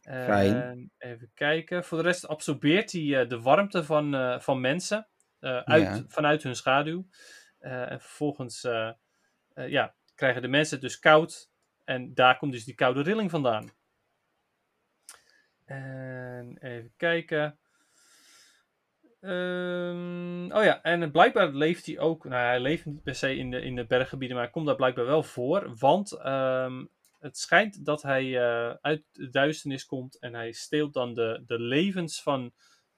[0.00, 0.62] Fijn.
[0.62, 1.84] En even kijken.
[1.84, 5.08] Voor de rest absorbeert hij de warmte van, van mensen
[5.40, 6.04] uit, Ja.
[6.08, 7.06] vanuit hun schaduw.
[7.58, 8.60] En vervolgens
[9.54, 11.50] ja, krijgen de mensen het dus koud.
[11.84, 13.70] En daar komt dus die koude rilling vandaan.
[15.66, 17.58] En even kijken.
[19.20, 22.24] Ehm, oh ja, en blijkbaar leeft hij ook.
[22.24, 24.76] Nou, hij leeft niet per se in de, in de berggebieden, maar hij komt daar
[24.76, 25.76] blijkbaar wel voor.
[25.78, 26.84] Want ehm,
[27.18, 31.60] het schijnt dat hij eh, uit de duisternis komt en hij steelt dan de, de
[31.60, 32.52] levens van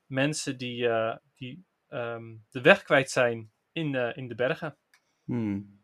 [0.06, 4.78] mensen die, eh, die ehm, de weg kwijt zijn in, eh, in de bergen.
[5.24, 5.80] Hmm.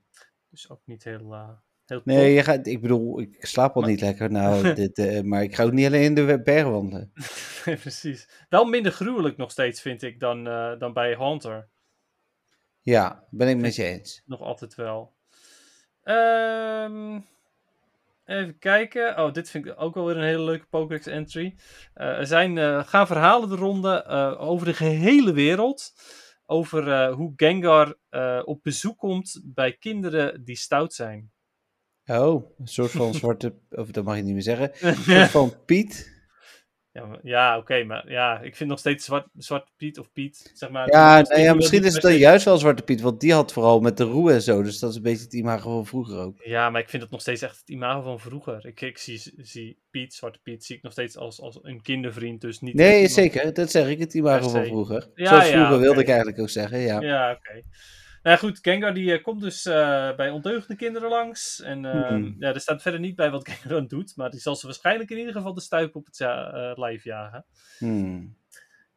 [0.48, 1.56] Dus ook niet heel, eh
[1.88, 2.00] heel.
[2.04, 5.42] Nee, je gaat, ik bedoel, ik slaap al Maar- niet lekker nou, dit, eh, maar
[5.42, 7.12] ik ga ook niet alleen in de bergen wandelen.
[7.64, 8.28] Nee, precies.
[8.48, 11.68] Wel minder gruwelijk nog steeds, vind ik, dan, eh, dan bij Haunter.
[12.80, 14.22] Ja, ben ik met je eens.
[14.26, 15.14] Nog altijd wel.
[16.02, 17.20] Ehm,
[18.24, 19.18] even kijken.
[19.18, 21.54] Oh, dit vind ik ook wel weer een hele leuke Pokédex entry.
[21.94, 24.04] Eh, er zijn, gaan verhalen de ronde
[24.38, 25.92] over de gehele wereld.
[26.46, 27.96] Over hoe Gengar
[28.44, 31.32] op bezoek komt bij kinderen die stout zijn.
[32.06, 35.54] Oh, een soort van zwarte, of dat mag je niet meer zeggen, een soort van
[35.64, 36.12] Piet.
[36.92, 40.70] ja, ja oké, maar ja, ik vind nog steeds zwart, zwart Piet of Piet, zeg
[40.70, 40.90] maar.
[40.90, 43.80] Ja, nou ja, misschien is het dan juist wel Zwarte Piet, want die had vooral
[43.80, 46.40] met de roe en zo, dus dat is een beetje het imago van vroeger ook.
[46.44, 48.66] Ja, maar ik vind het nog steeds echt het imago van vroeger.
[48.66, 52.40] Ik, ik zie, zie Piet, Zwarte Piet, zie ik nog steeds als, als een kindervriend,
[52.40, 52.74] dus niet...
[52.74, 55.10] Nee, iemand- zeker, dat zeg ik, het imago van vroeger.
[55.14, 57.00] Ja, Zoals ja, vroeger wilde ik eigenlijk ook zeggen, ja.
[57.00, 57.62] Ja, oké.
[58.24, 61.60] Nou goed, Gengar die eh, komt dus eh, bij ondeugende kinderen langs.
[61.60, 62.36] En eh, Hmm.
[62.38, 64.16] ja, er staat verder niet bij wat Gengar dan doet.
[64.16, 67.44] Maar die zal ze waarschijnlijk in ieder geval de stuip op het ja, lijf jagen.
[67.78, 68.36] Hmm.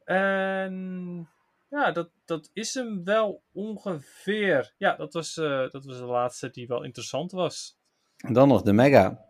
[0.04, 1.30] En
[1.70, 4.74] ja, dat, dat is hem wel ongeveer.
[4.78, 5.34] Ja, dat was,
[5.72, 7.80] dat was de laatste die wel interessant was.
[8.18, 9.28] En dan nog de Mega,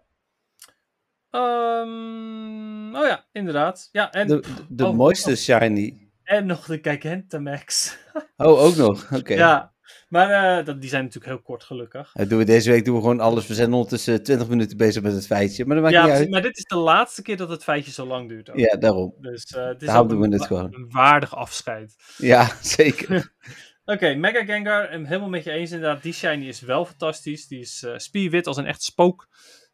[1.30, 3.90] Ehm, oh ja, inderdaad.
[3.92, 5.36] Ja, en, de, de oh, mooiste oh.
[5.36, 6.10] shiny.
[6.24, 7.98] en nog de Gigantamax.
[8.38, 9.34] Oh, ook nog, oké.
[9.34, 9.74] Ja,
[10.08, 12.12] maar eh, dat, die zijn natuurlijk heel kort gelukkig.
[12.14, 13.48] Dat doen we deze week doen we gewoon alles.
[13.48, 16.30] We zijn ondertussen 20 minuten bezig met het feitje, maar dat maakt Ja, niet uit.
[16.30, 18.50] maar dit is de laatste keer dat het feitje zo lang duurt.
[18.50, 18.58] ook.
[18.58, 19.14] Ja, daarom.
[19.20, 20.74] Dus eh, het is Daarom ook doen we het gewoon.
[20.74, 21.96] een waardig afscheid.
[22.18, 22.46] Ja,
[22.78, 23.34] zeker.
[23.86, 26.04] Oké, Mega Gengar, en helemaal met je eens inderdaad.
[26.04, 27.48] Die shiny is wel fantastisch.
[27.48, 29.28] Die is eh, spierwit als een echt spook.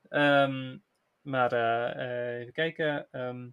[0.10, 0.78] Ehm,
[1.22, 3.08] maar eh, eh, even kijken.
[3.12, 3.46] ehm,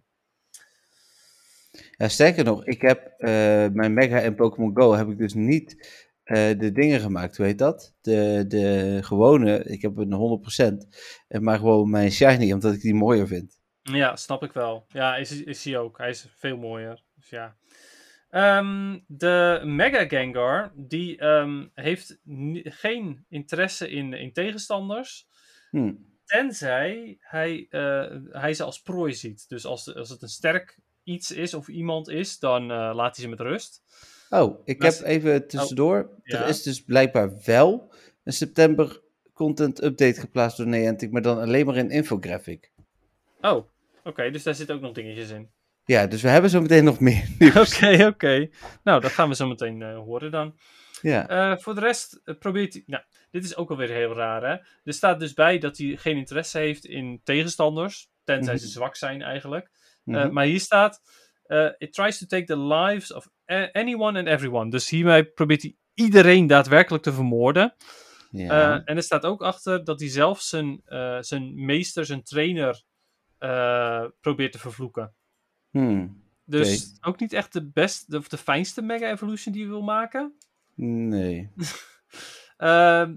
[1.97, 3.29] Ja, sterker nog, ik heb eh,
[3.73, 5.99] mijn Mega en Pokémon Go heb ik dus niet
[6.31, 7.37] eh, de dingen gemaakt.
[7.37, 7.93] Hoe heet dat?
[8.01, 10.41] De, de gewone, ik heb een
[10.83, 10.87] 100%.
[11.27, 13.59] eh, Maar gewoon mijn shiny, omdat ik die mooier vind.
[13.81, 14.85] ja, snap ik wel.
[14.87, 15.97] Ja, is, is hij ook.
[15.97, 17.03] Hij is veel mooier.
[17.15, 17.55] Dus ja.
[18.29, 22.19] Ehm, de Mega Gengar, die ehm, heeft
[22.63, 25.27] geen interesse in, in tegenstanders.
[25.69, 25.93] Hm.
[26.25, 29.49] Tenzij hij, eh, hij ze als prooi ziet.
[29.49, 33.29] Dus als, als het een sterk iets is of iemand is, dan laat hij ze
[33.29, 33.83] met rust.
[34.33, 36.09] Oh, ik heb even tussendoor.
[36.23, 36.41] ja.
[36.41, 39.01] Er is dus blijkbaar wel een september
[39.33, 42.71] content update geplaatst door Niantic, maar dan alleen maar in infographic.
[43.41, 43.67] Oh,
[44.03, 45.49] oké, dus daar zitten ook nog dingetjes in.
[45.85, 47.75] Ja, dus we hebben zo meteen nog meer nieuws.
[47.75, 48.49] Oké, oké.
[48.83, 50.55] Nou, dat gaan we zo meteen eh, horen dan.
[51.01, 51.27] Ja.
[51.27, 52.83] Eh, voor de rest eh, probeert hij...
[52.85, 54.55] Nou, dit is ook alweer heel raar, hè?
[54.83, 58.09] Er staat dus bij dat hij geen interesse heeft in tegenstanders.
[58.23, 58.73] Tenzij ze Mhm.
[58.73, 59.69] zwak zijn, eigenlijk.
[60.03, 60.33] Mhm.
[60.33, 61.01] maar hier staat...
[61.51, 63.29] eh, it tries to take the lives of
[63.73, 64.69] anyone and everyone.
[64.69, 67.73] Dus hiermee probeert hij iedereen daadwerkelijk te vermoorden.
[68.29, 68.75] ja.
[68.75, 72.83] Eh, en er staat ook achter dat hij zelf zijn, eh, zijn meester, zijn trainer,
[74.21, 75.13] probeert te vervloeken.
[75.69, 76.23] Hmm.
[76.45, 80.37] Dus ook niet echt de beste of de fijnste Mega Evolution die je wil maken.
[80.75, 81.49] Nee.
[82.57, 83.15] Ehm,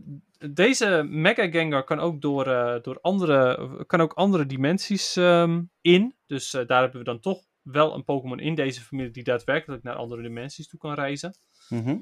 [0.50, 2.44] deze Mega Gengar kan ook door,
[2.82, 6.14] door andere, kan ook andere dimensies ehm, in.
[6.26, 9.94] Dus daar hebben we dan toch wel een Pokémon in deze familie die daadwerkelijk naar
[9.94, 11.34] andere dimensies toe kan reizen.
[11.68, 11.98] Mhm.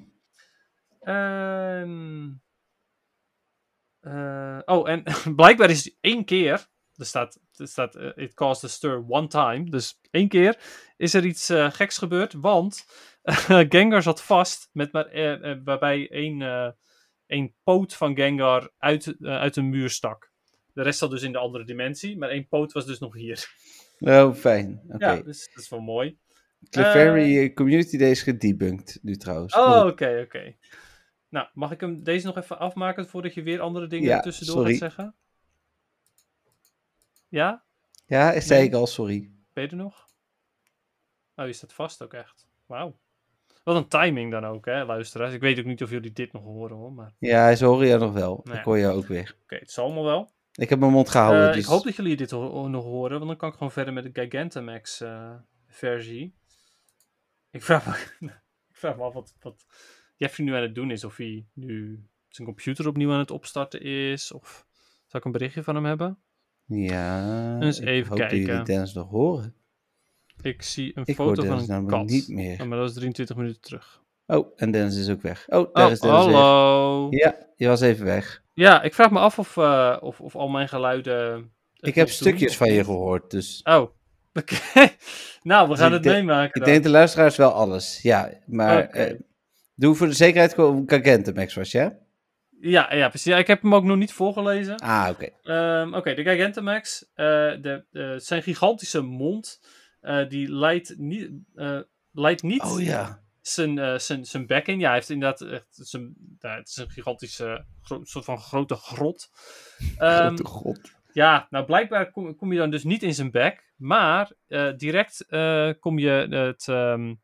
[1.01, 2.31] Ehm,
[4.01, 5.05] eh, oh, en
[5.37, 6.71] blijkbaar is één keer.
[6.95, 9.71] Er staat, er staat eh, it caused a stir one time.
[9.71, 10.59] Dus één keer
[10.97, 12.33] is er iets eh, geks gebeurd.
[12.33, 12.85] Want
[13.73, 14.71] Gengar zat vast.
[14.73, 16.75] Met maar, waarbij één,
[17.27, 20.31] één poot van Gengar uit, uit een muur stak.
[20.73, 22.19] De rest zat dus in de andere dimensie.
[22.19, 23.47] Maar één poot was dus nog hier.
[24.05, 24.81] Oh, fijn.
[24.89, 25.11] Oké.
[25.11, 26.19] Ja, dus dat is wel mooi.
[26.71, 29.55] Clefairy eh, Community Day is gedebunked nu trouwens.
[29.55, 30.55] Oh, oké, oké.
[31.29, 34.55] Nou, mag ik hem deze nog even afmaken voordat je weer andere dingen Ja, tussendoor
[34.57, 34.71] sorry.
[34.71, 35.15] gaat zeggen?
[37.29, 37.63] Ja?
[38.07, 38.69] Ja, zei Nee.
[38.69, 39.31] ik al, sorry.
[39.53, 40.07] Ben je er nog?
[41.37, 42.49] Oh, je staat vast ook echt.
[42.67, 42.99] Wauw.
[43.65, 45.35] Wat een timing dan ook, hè, luisteraars.
[45.35, 46.93] Ik weet ook niet of jullie dit nog horen, hoor.
[46.93, 48.41] Maar oké, Ja, ze horen jou nog wel.
[48.45, 48.59] Ja.
[48.59, 49.37] Ik hoor jou ook weer.
[49.47, 50.33] het zal allemaal wel.
[50.55, 51.47] Ik heb mijn mond gehouden.
[51.49, 51.63] Eh, dus...
[51.63, 54.15] Ik hoop dat jullie dit ho- nog horen, want dan kan ik gewoon verder met
[54.15, 55.35] de Gigantamax eh,
[55.67, 56.35] versie.
[57.51, 57.85] Ik vraag
[58.21, 58.27] me,
[58.73, 59.67] ik vraag me af wat, wat
[60.17, 61.05] Jeffrey nu aan het doen is.
[61.05, 64.33] Of hij nu zijn computer opnieuw aan het opstarten is.
[64.33, 64.67] Of
[65.07, 66.19] zou ik een berichtje van hem hebben?
[66.67, 68.65] Ja, Eens ik even hoop dat jullie kijken.
[68.65, 69.55] Dennis nog horen.
[70.43, 72.07] Ik zie een Ik foto van een kat.
[72.07, 72.59] niet meer.
[72.59, 74.02] Maar dat was 23 minuten terug.
[74.37, 75.45] Oh, en Dennis is ook weg.
[75.49, 77.07] Oh, daar Oh, is Dennis hallo.
[77.11, 78.43] Ja, je was even weg.
[78.55, 81.53] Ja, ik vraag me af of, eh, of, of al mijn geluiden.
[81.81, 83.61] Ik heb stukjes doen van je gehoord, dus...
[83.65, 83.81] Oh,
[84.41, 84.55] oké.
[85.43, 86.61] nou, we Dus gaan het denk- meemaken.
[86.61, 88.03] Ik denk de luisteraars wel alles.
[88.03, 88.89] Ja, maar...
[88.89, 89.15] Eh,
[89.75, 91.99] doe voor de zekerheid gewoon Gigantamax was, ja?
[92.61, 93.33] ja, ja, precies.
[93.33, 94.77] Ja, ik heb hem ook nog niet voorgelezen.
[94.77, 95.29] Ah, oké.
[95.43, 97.07] Ehm, Oké, de Gigantamax.
[97.15, 97.27] eh,
[97.61, 99.61] de, zijn gigantische mond.
[100.29, 101.31] die leidt niet,
[102.13, 103.21] leidt niet Oh ja.
[103.43, 104.79] Zijn, eh, zijn, zijn bek in.
[104.79, 107.65] Ja, hij heeft inderdaad echt zijn, het is een gigantische
[108.03, 109.31] soort van grote grot.
[109.99, 111.01] Ehm, Grote god.
[111.13, 115.27] Ja, nou blijkbaar kom, kom je dan dus niet in zijn bek, maar eh, direct
[115.29, 117.15] eh, kom je het, ehm,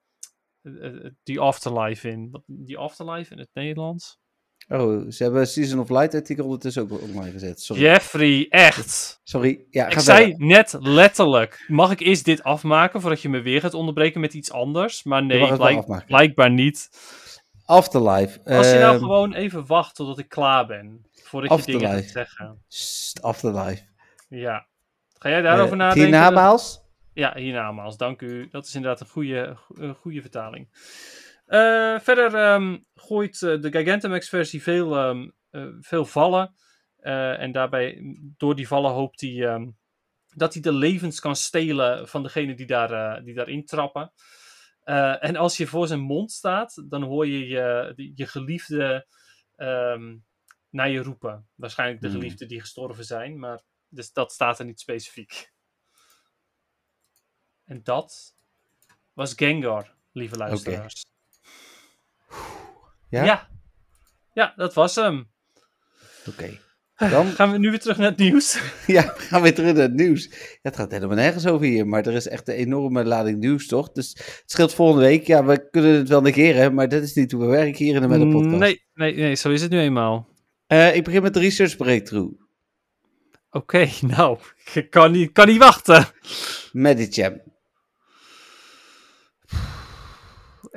[0.62, 2.42] eh, eh, die afterlife in.
[2.46, 4.20] Die afterlife in het Nederlands?
[4.68, 7.60] Oh, ze hebben Season of Light artikel ondertussen ook online gezet.
[7.60, 7.82] Sorry.
[7.82, 9.20] Jeffrey, echt.
[9.22, 9.64] Sorry.
[9.70, 10.46] Ja, Ik zei verder.
[10.46, 14.50] net letterlijk, mag ik eerst dit afmaken voordat je me weer gaat onderbreken met iets
[14.52, 15.02] anders?
[15.04, 16.88] Maar nee, blijk- blijkbaar niet.
[17.64, 18.40] Afterlife.
[18.44, 22.04] Als je nou ehm, gewoon even wacht totdat ik klaar ben, voordat je dingen gaat
[22.04, 22.62] zeggen.
[22.68, 23.82] sst, Afterlife.
[24.28, 24.66] Ja.
[25.18, 26.02] Ga jij daarover Eh, nadenken?
[26.02, 26.80] Hiernamaals?
[27.12, 27.96] Ja, hiernamaals.
[27.96, 28.48] Dank u.
[28.50, 29.56] Dat is inderdaad een goede,
[30.00, 30.68] goede vertaling.
[31.48, 36.54] Eh, verder ehm, gooit eh, de Gigantamax-versie veel, ehm, eh, veel vallen.
[36.98, 37.98] En daarbij,
[38.36, 39.70] door die vallen, hoopt hij ehm,
[40.28, 44.12] dat hij de levens kan stelen van degene die, daar, die daarin trappen.
[45.20, 49.06] En als je voor zijn mond staat, dan hoor je je, je geliefde
[50.70, 51.48] naar je roepen.
[51.54, 52.16] Waarschijnlijk de Hmm.
[52.16, 55.52] geliefden die gestorven zijn, maar dus dat staat er niet specifiek.
[57.64, 58.34] En dat
[59.12, 61.04] was Gengar, lieve luisteraars.
[63.08, 63.24] Ja?
[63.24, 63.48] Ja.
[64.32, 64.52] ja.
[64.56, 65.28] dat was hem.
[66.28, 66.58] Oké.
[66.98, 68.60] Dan Gaan we nu weer terug naar het nieuws?
[68.86, 70.28] ja, we gaan weer terug naar het nieuws.
[70.30, 73.66] Ja, het gaat helemaal nergens over hier, maar er is echt een enorme lading nieuws,
[73.66, 73.92] toch?
[73.92, 75.26] Dus het scheelt volgende week.
[75.26, 78.00] Ja, we kunnen het wel negeren, maar dat is niet hoe we werken hier in
[78.00, 78.58] de Meta Podcast.
[78.58, 80.28] Nee, nee, nee, zo is het nu eenmaal.
[80.66, 82.32] Eh, ik begin met de research breakthrough.
[83.50, 84.38] Oké, nou,
[84.74, 86.06] ik kan niet, kan niet wachten.
[86.72, 87.40] Medicham.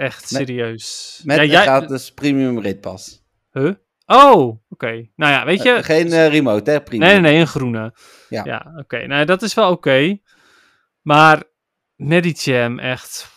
[0.02, 1.22] Echt serieus.
[1.24, 1.62] Met ja, jij...
[1.62, 3.24] gratis premium raidpas.
[3.52, 3.74] Huh?
[4.06, 5.08] Oh, oké.
[5.16, 5.72] Nou ja, weet je...
[5.72, 6.82] Eh, geen eh, remote, hè?
[6.82, 7.10] Premium.
[7.10, 7.94] Nee, nee, nee, een groene.
[8.30, 8.44] Ja.
[8.46, 9.08] Ja, oké.
[9.08, 10.18] Nou, dat is wel oké.
[11.02, 11.44] Maar
[11.96, 13.30] Medicham, echt...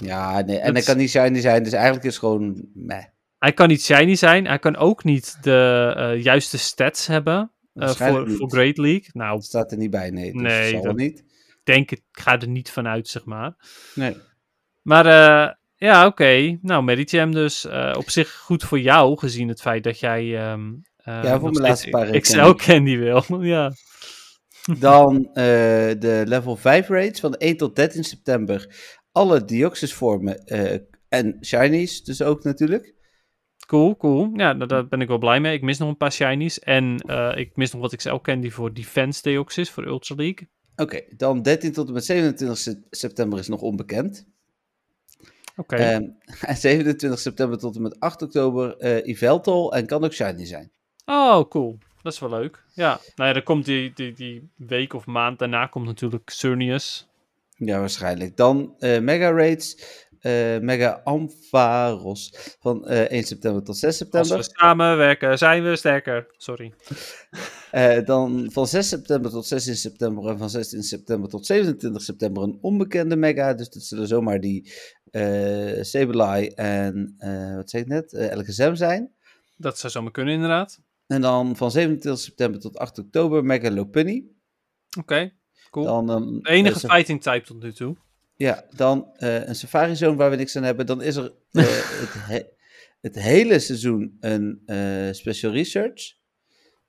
[0.00, 3.04] Ja, nee, en Dat hij kan niet shiny zijn, dus eigenlijk is het gewoon meh.
[3.38, 4.46] Hij kan niet shiny zijn.
[4.46, 8.50] Hij kan ook niet de eh, juiste stats hebben voor, voor.
[8.50, 9.08] Great League.
[9.12, 10.32] Nou, Dat staat er niet bij, nee.
[10.32, 11.18] Dus Nee, dat zal dat- niet.
[11.18, 13.54] ik denk, ik ga er niet vanuit, zeg maar.
[13.94, 14.16] Nee.
[14.82, 15.06] Maar
[15.84, 16.58] ja, oké.
[16.62, 17.64] Nou, Medicham dus.
[17.66, 20.36] eh, op zich goed voor jou, gezien het feit dat jij...
[20.38, 22.56] ehm eh, Ja, voor mijn laatste paar XL candy.
[22.64, 23.24] candy wil.
[23.54, 23.72] ja.
[24.78, 25.44] Dan eh,
[25.98, 28.74] de level 5 raids van 1 tot 13 september.
[29.12, 30.78] Alle Deoxys vormen eh,
[31.08, 32.94] en shinies dus ook natuurlijk.
[33.66, 34.30] Cool, cool.
[34.36, 35.54] Ja, daar, daar ben ik wel blij mee.
[35.54, 36.58] Ik mis nog een paar shinies.
[36.58, 36.96] En
[37.36, 40.48] ik mis nog wat XL candy voor Defense Deoxys, voor Ultra League.
[40.76, 44.26] Oké, dan 13 tot en met 27 se- september is nog onbekend.
[45.56, 45.76] Oké.
[45.76, 46.08] Ehm,
[46.50, 48.76] en 27 september tot en met 8 oktober
[49.06, 50.70] Yveltal en kan ook shiny zijn.
[51.04, 51.78] Oh, cool.
[52.02, 52.64] Dat is wel leuk.
[52.72, 57.08] Ja, nou ja, dan komt die, die, die week of maand daarna komt natuurlijk Cernius.
[57.56, 58.36] Ja, waarschijnlijk.
[58.36, 59.76] Dan eh, Mega Raids,
[60.24, 64.36] eh, Mega Ampharos van eh 1 september tot 6 Als september.
[64.36, 66.26] we samenwerken, zijn we sterker.
[66.36, 66.72] Sorry.
[67.70, 72.42] Eh, dan van 6 september tot 16 september en van 16 september tot 27 september
[72.42, 73.54] een onbekende Mega.
[73.54, 74.72] Dus dat zullen zomaar die
[75.10, 79.12] eh Sableye en, eh, wat zei ik net, eh LGSM zijn.
[79.56, 80.80] Dat zou zomaar kunnen, inderdaad.
[81.06, 84.24] En dan van 27 september tot 8 oktober Mega Lopunny.
[84.98, 85.32] Oké,
[85.70, 85.84] cool.
[85.86, 86.06] Dan
[86.42, 87.96] De enige eh, fighting type tot nu toe.
[88.36, 90.86] Ja, dan eh, een Safari Zone waar we niks aan hebben.
[90.86, 91.64] Dan is er eh,
[92.00, 92.46] het, he-
[93.00, 96.14] het hele seizoen een eh, Special Research.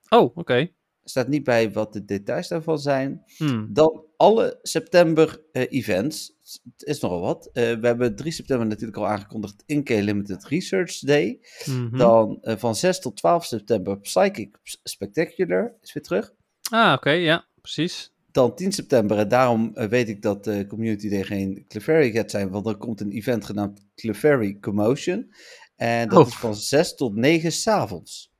[0.08, 0.54] Oh, oké.
[0.54, 3.22] Er staat niet bij wat de details daarvan zijn.
[3.36, 3.68] Hmm.
[3.72, 6.32] Dan alle september events.
[6.76, 7.50] Het is nogal wat.
[7.52, 11.40] We hebben 3 september natuurlijk al aangekondigd InK Limited Research Day.
[11.64, 11.96] Mhm.
[11.96, 16.32] Dan van 6 tot 12 september Psychic Spectacular is weer terug.
[16.70, 18.12] Ah, oké, ja, precies.
[18.36, 22.30] Dan 10 september, en daarom eh, weet ik dat de Community Day geen Clefairy gaat
[22.30, 25.32] zijn, want er komt een event genaamd Clefairy Commotion.
[25.76, 26.26] En dat Oh.
[26.26, 28.32] is van 6 tot 9 s'avonds.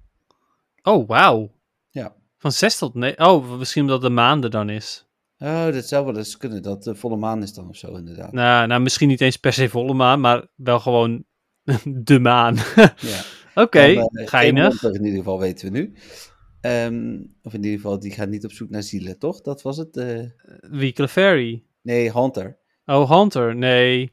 [0.83, 1.53] Oh, wauw.
[1.91, 2.15] Ja.
[2.39, 3.27] Van 6 tot 9.
[3.27, 5.07] Oh, misschien omdat de maanden dan is.
[5.39, 8.33] Oh, dat zou wel eens kunnen, dat de volle maan is dan of zo inderdaad.
[8.33, 11.25] Nou, nou, misschien niet eens per se volle maan, maar wel gewoon
[11.85, 12.55] de maan.
[12.97, 13.21] Ja.
[13.63, 14.83] Oké, Dan, eh, geinig.
[14.83, 15.93] In ieder geval weten we nu.
[16.67, 19.41] Ehm, of in ieder geval, die gaat niet op zoek naar zielen, toch?
[19.41, 19.97] Dat was het?
[19.97, 20.19] eh,
[20.71, 21.63] Wie Clefairy?
[21.83, 22.59] nee, Hunter.
[22.87, 23.57] Oh, Hunter.
[23.57, 24.13] Nee.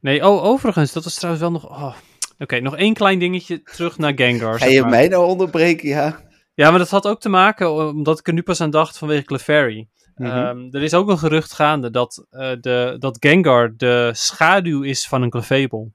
[0.00, 1.68] Nee, oh, overigens, dat was trouwens wel nog...
[1.70, 1.94] Oh.
[2.38, 4.58] Oké, nog één klein dingetje terug naar Gengar.
[4.58, 4.90] Ga je maar.
[4.90, 6.20] mij nou onderbreken, ja?
[6.54, 9.24] Ja, maar dat had ook te maken, omdat ik er nu pas aan dacht vanwege
[9.24, 9.88] Clefairy.
[10.16, 10.30] Mhm.
[10.30, 15.06] Ehm, er is ook een gerucht gaande dat, eh, de, dat Gengar de schaduw is
[15.08, 15.90] van een Clefable.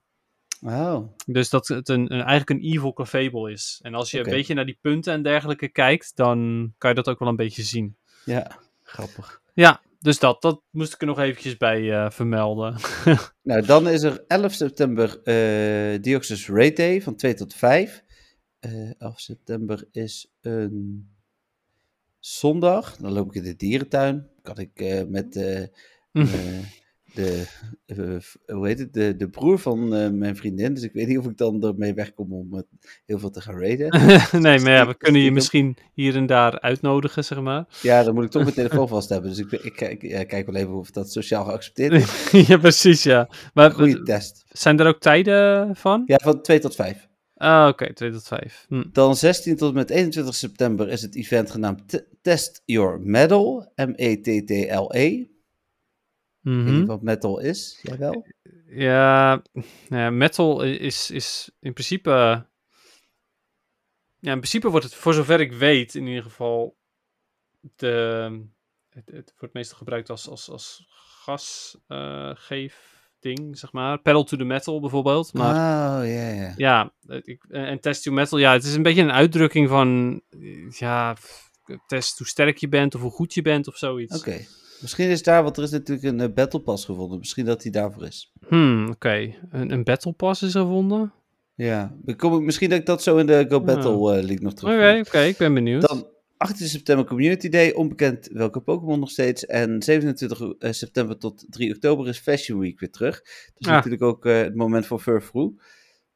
[0.66, 3.78] Oh, Dus dat het een, een, eigenlijk een evil Clefable is.
[3.82, 7.08] En als je een beetje naar die punten en dergelijke kijkt, dan kan je dat
[7.08, 7.96] ook wel een beetje zien.
[8.24, 9.42] ja, grappig.
[9.54, 12.76] Ja, dus dat, dat moest ik er nog eventjes bij eh, vermelden.
[13.42, 18.04] Nou, dan is er 11 september eh Deoxys Raid Day van 2 tot 5.
[18.60, 21.08] Eh 11 september is een
[22.18, 22.96] zondag.
[22.96, 24.28] Dan loop ik in de dierentuin.
[24.42, 25.34] Kan ik eh, met
[27.14, 27.46] de,
[27.86, 28.92] eh, hoe heet het?
[28.92, 30.74] De, de broer van eh, mijn vriendin.
[30.74, 32.64] Dus ik weet niet of ik dan ermee wegkom om
[33.06, 33.88] heel veel te gaan raiden.
[34.42, 37.64] nee, maar ja, we kunnen je misschien hier en daar uitnodigen, zeg maar.
[37.82, 39.30] Ja, dan moet ik toch mijn telefoon vast hebben.
[39.30, 42.30] Dus ik, ik, ik, ja, kijk wel even of dat sociaal geaccepteerd is.
[42.48, 43.28] ja, precies, ja.
[43.54, 44.44] Maar Goeie test.
[44.48, 46.02] zijn er ook tijden van?
[46.06, 47.08] Ja, van 2 tot 5.
[47.36, 48.64] Ah, oké, 2 tot 5.
[48.68, 48.82] Hm.
[48.92, 53.72] Dan 16 tot en met 21 september is het event genaamd T- Test Your Metal.
[53.76, 55.26] E
[56.44, 56.52] M-E-T-T-L-E.
[56.52, 56.78] Ik weet Mhm.
[56.78, 57.78] niet wat metal is.
[57.82, 58.26] Jij wel?
[58.68, 59.42] Ja,
[59.88, 62.10] ja, metal is, is in principe.
[64.18, 66.76] Ja, in principe wordt het, voor zover ik weet, in ieder geval.
[67.76, 68.46] De,
[68.88, 70.84] het, het wordt meestal gebruikt als, als, als
[72.34, 73.98] gasgeefding, zeg maar.
[74.00, 75.32] Pedal to the metal bijvoorbeeld.
[75.32, 75.54] Maar
[76.00, 76.52] oh, ja, ja.
[76.56, 80.20] ja, ik, en en test your metal, ja, het is een beetje een uitdrukking van.
[80.30, 81.16] eh, Ja,
[81.86, 84.18] test hoe sterk je bent of hoe goed je bent of zoiets.
[84.18, 84.44] Oké.
[84.84, 87.18] Misschien is daar, want er is natuurlijk een eh, Battle Pass gevonden.
[87.18, 88.32] Misschien dat die daarvoor is.
[88.48, 89.34] Hmm, oké.
[89.50, 91.12] Een, een battle pass is gevonden?
[91.54, 94.60] Ja, kom ik, misschien dat ik dat zo in de Go Battle link nog Oké,
[94.60, 95.06] terug.
[95.06, 95.82] oké, ik ben benieuwd.
[95.88, 96.06] Dan
[96.36, 99.46] 18 september Community Day, onbekend welke Pokémon nog steeds.
[99.46, 103.20] En 27 eh, september tot 3 oktober is Fashion Week weer terug.
[103.54, 103.72] Dus Ah.
[103.74, 105.54] natuurlijk ook het moment voor Furfroo.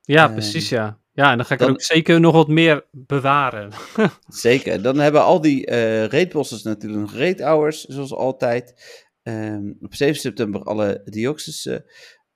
[0.02, 0.98] Ja, Ehm, precies, ja.
[1.18, 3.70] Ja, en dan ga ik er ook zeker nog wat meer bewaren.
[4.28, 4.82] Zeker.
[4.82, 8.74] Dan hebben al die eh raidbosses natuurlijk nog raid hours, zoals altijd.
[9.22, 11.76] Ehm, op 7 september alle Deoxys, eh,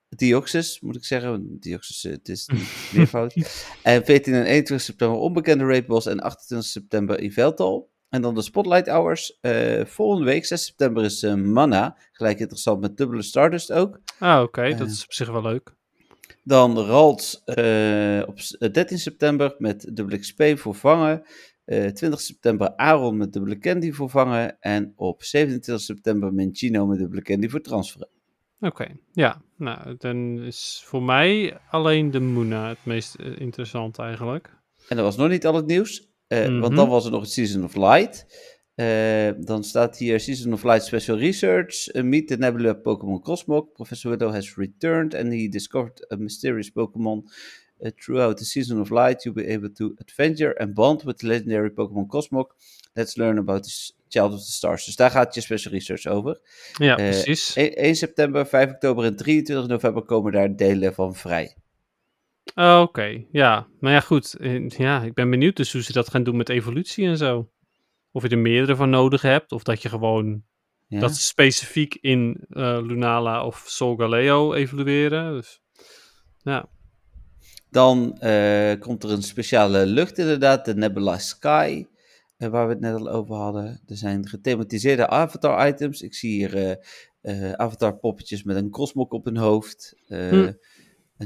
[0.08, 1.56] Deoxys moet ik zeggen.
[1.60, 3.34] Deoxys, eh, het is niet meervoud.
[3.82, 7.90] en 14 en 21 september onbekende raidboss en 28 september Yveltal.
[8.08, 9.38] En dan de Spotlight Hours.
[9.40, 11.96] eh, volgende week, 6 september, is eh, Mana.
[12.12, 14.00] Gelijk interessant met dubbele Stardust ook.
[14.18, 14.86] Ah, oké, dat Eh.
[14.86, 15.74] is op zich wel leuk.
[16.44, 21.22] Dan Ralts eh, op s- eh, 13 september met dubbele XP voor vangen.
[21.64, 24.56] Eh 20 september Aaron met dubbele Candy voor vangen.
[24.60, 28.08] En op 27 september Minchino met dubbele Candy voor transferen.
[28.60, 29.42] Oké, ja.
[29.56, 34.50] Nou, dan is voor mij alleen de Moona het meest interessant eigenlijk.
[34.88, 36.10] En dat was nog niet al het nieuws.
[36.28, 36.60] Mhm.
[36.60, 38.26] Want dan was er nog het Season of Light.
[38.74, 41.88] Eh, dan staat hier Season of Light Special Research.
[41.88, 43.72] eh, meet the Nebula Pokémon Cosmog.
[43.72, 47.22] Professor Widow has returned and he discovered a mysterious Pokémon.
[47.80, 51.26] Uh, throughout the Season of Light, you'll be able to adventure and bond with the
[51.26, 52.46] legendary Pokémon Cosmog.
[52.94, 54.84] Let's learn about the Child of the Stars.
[54.84, 56.40] Dus daar gaat je Special Research over.
[56.78, 57.56] Ja, Eh, precies.
[57.56, 61.56] 1, 1 september, 5 oktober en 23 november komen daar delen van vrij.
[62.54, 63.66] Oh, Oké, ja.
[63.80, 64.34] Maar ja, goed.
[64.34, 67.50] eh, Ja, ik ben benieuwd dus hoe ze dat gaan doen met evolutie en zo.
[68.12, 70.42] Of je er meerdere van nodig hebt, of dat je gewoon
[70.88, 71.00] Ja.
[71.00, 75.32] dat ze specifiek in eh, Lunala of Solgaleo evolueren.
[75.32, 75.60] Dus,
[76.42, 76.68] ja.
[77.70, 81.86] Dan eh, komt er een speciale lucht inderdaad, de Nebula Sky,
[82.36, 83.82] eh, waar we het net al over hadden.
[83.86, 86.02] Er zijn gethematiseerde avatar items.
[86.02, 86.78] Ik zie hier
[87.56, 90.52] avatar poppetjes met een cosmok op hun hoofd, Hm.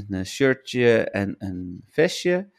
[0.09, 2.49] een shirtje en een vestje.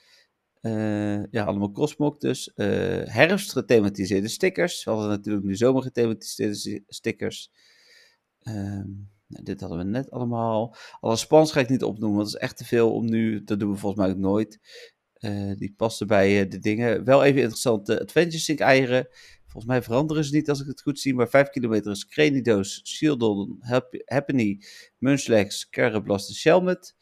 [0.60, 2.52] Eh, ja, allemaal cosmok dus.
[2.54, 2.66] Eh,
[3.04, 4.84] herfst gethematiseerde stickers.
[4.84, 7.50] We hadden natuurlijk nu zomer gethematiseerde sti- stickers.
[8.42, 8.86] Ehm,
[9.26, 10.76] nou, dit hadden we net allemaal.
[11.00, 13.44] Alle spans ga ik niet opnoemen, want dat is echt te veel om nu.
[13.44, 14.58] Dat doen we volgens mij ook nooit.
[15.12, 17.04] Eh, die passen bij de dingen.
[17.04, 19.08] Wel even interessant, de Adventure Sync eieren.
[19.46, 21.14] Volgens mij veranderen ze niet als ik het goed zie.
[21.14, 24.60] Maar 5 kilometer is Cranidos, Shieldon, Hap- Happiny,
[24.98, 26.94] Munchlax, Carablast en Shelmet.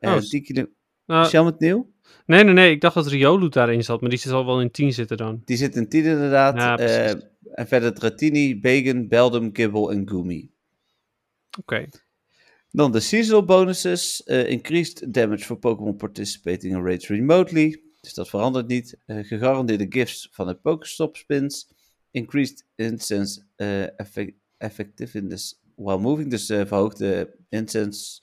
[0.00, 0.66] Oh, Uh, s- 10 kilo...
[1.06, 1.92] Nou, Shelmet nieuw?
[2.26, 2.70] Nee, nee, nee.
[2.70, 5.42] Ik dacht dat Riolu daarin zat, maar die zit al wel in 10 zitten dan.
[5.44, 6.56] Die zit in 10 inderdaad.
[6.56, 6.78] Ja.
[6.78, 7.10] Eh,
[7.54, 10.50] en verder Dratini, Bacon, Beldum, Gibble en Goomy.
[11.58, 11.88] Oké.
[12.70, 14.22] Dan de seasonal bonuses.
[14.22, 17.82] eh, increased damage for Pokémon participating in raids remotely.
[18.00, 18.98] Dus dat verandert niet.
[19.06, 21.68] Eh, gegarandeerde gifts van de Pokestop spins.
[22.10, 23.42] Increased incense
[23.96, 26.30] effect, effectiveness while moving.
[26.30, 28.22] Dus verhoogde incense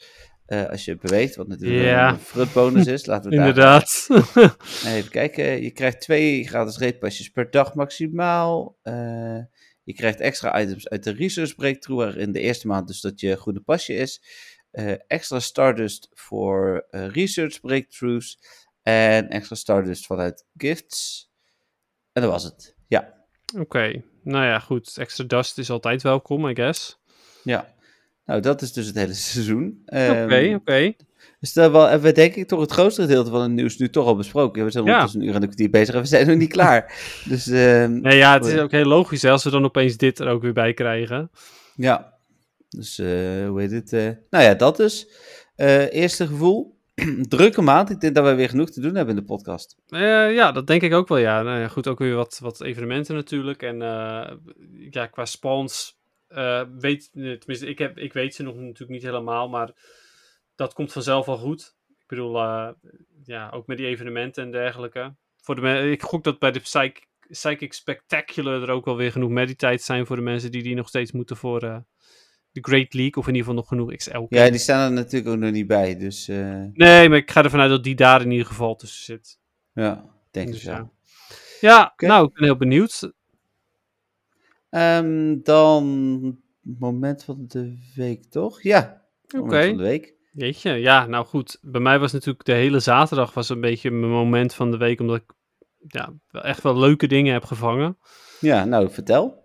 [0.49, 1.35] eh, als je beweegt.
[1.35, 2.09] Wat natuurlijk Ja.
[2.09, 3.05] een frut bonus is.
[3.05, 4.07] Laten we daar Inderdaad.
[4.85, 5.61] Even kijken.
[5.63, 8.77] Je krijgt twee gratis raidpasjes per dag maximaal.
[8.81, 9.37] Eh,
[9.83, 13.35] je krijgt extra items uit de Research Breakthrough, waarin de eerste maand dus dat je
[13.35, 14.21] groene pasje is.
[14.71, 18.39] Eh, extra Stardust voor Research Breakthroughs.
[18.81, 21.29] En extra Stardust vanuit Gifts.
[22.11, 22.75] En dat was het.
[22.87, 23.17] Ja,
[23.59, 24.03] Oké.
[24.23, 24.97] Nou ja, goed.
[24.97, 26.99] Extra dust is altijd welkom, I guess.
[27.43, 27.77] ja.
[28.29, 29.81] Nou, dat is dus het hele seizoen.
[29.85, 30.93] Oké, Ehm, oké.
[31.39, 33.89] Dus dat wel, hebben we denk ik toch het grootste gedeelte van het nieuws nu
[33.89, 34.63] toch al besproken.
[34.65, 34.89] We zijn Ja.
[34.91, 36.93] ondertussen een uur en een kwartier bezig en we zijn nog niet klaar.
[37.29, 40.19] Dus ehm, Nee, ja, het is ook heel logisch hè, als we dan opeens dit
[40.19, 41.31] er ook weer bij krijgen.
[41.75, 42.13] Ja,
[42.69, 43.07] dus eh,
[43.47, 43.93] hoe heet het?
[43.93, 45.07] eh, nou ja, dat dus.
[45.55, 46.77] Eh, eerste gevoel.
[47.27, 47.89] Drukke maand.
[47.89, 49.75] Ik denk dat we weer genoeg te doen hebben in de podcast.
[49.89, 49.99] Eh,
[50.33, 51.41] ja, dat denk ik ook wel, ja.
[51.41, 53.61] Nou ja, goed, ook weer wat, wat evenementen natuurlijk.
[53.63, 54.31] En eh,
[54.89, 55.98] ja, qua spawns,
[56.29, 59.73] eh, weet, tenminste, ik, heb, ik weet ze nog natuurlijk niet helemaal, maar
[60.55, 61.75] dat komt vanzelf wel goed.
[61.99, 62.69] Ik bedoel, eh,
[63.23, 65.15] ja, ook met die evenementen en dergelijke.
[65.41, 69.29] Voor de ik gok dat bij de Psych Psychic Spectacular er ook wel weer genoeg
[69.29, 71.77] meditijd zijn voor de mensen die die nog steeds moeten voor eh,
[72.51, 74.25] de Great League, of in ieder geval nog genoeg XL.
[74.29, 75.97] Ja, die staan er natuurlijk ook nog niet bij.
[75.97, 79.03] Dus eh, Nee, maar ik ga ervan uit dat die daar in ieder geval tussen
[79.03, 79.39] zit.
[79.73, 80.91] ja, denk ik Dus zo.
[81.59, 81.93] ja.
[81.97, 83.11] Nou, ik ben heel benieuwd.
[84.69, 88.61] Ehm, dan moment van de week, toch?
[88.61, 89.67] Ja, moment Oké.
[89.67, 90.13] van de week.
[90.31, 91.57] Jeetje, ja, nou goed.
[91.61, 94.99] Bij mij was natuurlijk de hele zaterdag was een beetje mijn moment van de week,
[94.99, 95.33] omdat ik
[95.87, 97.97] ja, echt wel leuke dingen heb gevangen.
[98.39, 99.43] Ja, nou, vertel.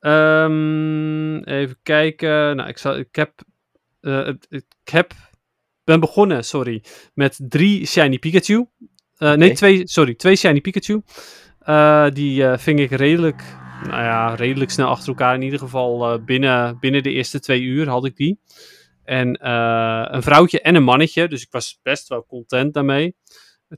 [0.00, 2.56] Ehm, even kijken.
[2.56, 3.32] Nou, ik, zal, ik heb,
[4.00, 5.12] eh, ik heb,
[5.84, 6.82] ben begonnen, sorry,
[7.14, 8.66] met drie Shiny Pikachu.
[9.16, 11.02] Eh, Nee, twee, sorry, twee Shiny Pikachu.
[11.58, 13.42] Eh, die ving ik redelijk,
[13.82, 15.34] nou ja, redelijk snel achter elkaar.
[15.34, 18.40] In ieder geval eh, binnen, binnen de eerste twee uur had ik die.
[19.04, 23.16] En eh, een vrouwtje en een mannetje, dus ik was best wel content daarmee.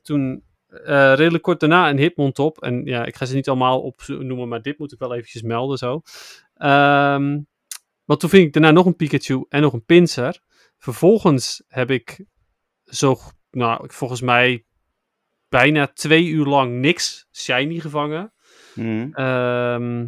[0.01, 2.61] Toen eh, redelijk kort daarna een Hitmontop.
[2.61, 5.77] En ja, ik ga ze niet allemaal opnoemen, maar dit moet ik wel eventjes melden
[5.77, 6.01] zo.
[6.53, 7.37] Ehm
[8.09, 10.39] want toen ving ik daarna nog een Pikachu en nog een Pinsir.
[10.77, 12.25] Vervolgens heb ik
[12.85, 13.17] zo,
[13.51, 14.65] nou, volgens mij
[15.49, 18.33] bijna twee uur lang niks shiny gevangen.
[18.79, 19.13] Mhm.
[19.13, 20.05] Ehm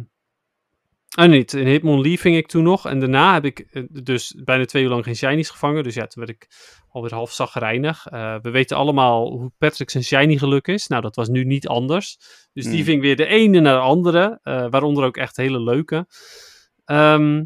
[1.18, 1.52] oh, niet.
[1.52, 2.86] In Hitmonlee ving ik toen nog.
[2.86, 5.82] En daarna heb ik eh, dus bijna twee uur lang geen shinies gevangen.
[5.82, 6.48] Dus ja, toen werd ik
[6.88, 8.06] alweer half zagrijnig.
[8.06, 10.86] Eh, we weten allemaal hoe Patrick zijn shiny geluk is.
[10.86, 12.16] Nou, dat was nu niet anders.
[12.52, 12.84] Dus die Hmm.
[12.84, 14.38] ving weer de ene naar de andere.
[14.42, 16.06] eh, waaronder ook echt hele leuke.
[16.84, 17.44] Ehm,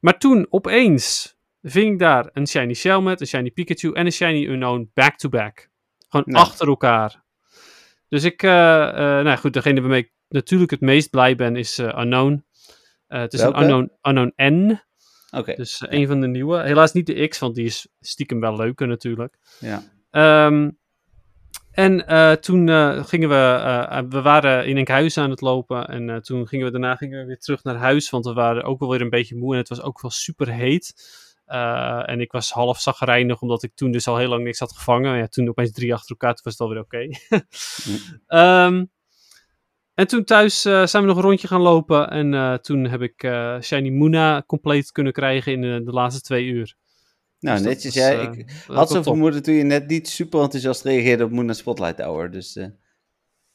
[0.00, 4.46] maar toen opeens ving ik daar een shiny Shelmet, een shiny Pikachu en een shiny
[4.46, 5.68] Unknown back-to-back.
[6.08, 6.44] Gewoon Nou.
[6.46, 7.24] achter elkaar.
[8.08, 12.44] Dus ik, nou goed, degene waarmee ik natuurlijk het meest blij ben is eh, Unknown.
[13.06, 13.56] Eh, het is Welke?
[13.56, 14.80] een Unknown, Unknown N,
[15.30, 16.62] Oké, dus eh, een van de nieuwe.
[16.62, 19.38] Helaas niet de X, want die is stiekem wel leuker natuurlijk.
[19.60, 19.82] ja.
[20.10, 20.70] Ehm,
[21.70, 22.04] en
[22.40, 22.68] toen
[23.04, 27.20] gingen we, we waren in Enkhuizen aan het lopen en toen gingen we daarna gingen
[27.20, 29.58] we weer terug naar huis, want we waren ook wel weer een beetje moe en
[29.58, 30.94] het was ook wel super heet.
[32.06, 35.16] En ik was half zagrijnig, omdat ik toen dus al heel lang niks had gevangen.
[35.16, 37.08] Ja, toen opeens drie achter elkaar, toen was het alweer oké.
[38.26, 38.84] Ehm,
[39.96, 43.02] en toen thuis eh, zijn we nog een rondje gaan lopen en eh, toen heb
[43.02, 46.74] ik eh, Shiny Moona compleet kunnen krijgen in de, de laatste twee uur.
[47.40, 47.94] Nou, Dus netjes.
[47.94, 49.02] was, Ja, ik had top.
[49.02, 52.30] vermoeden toen je net niet super enthousiast reageerde op Moon Spotlight Hour.
[52.30, 52.58] Dus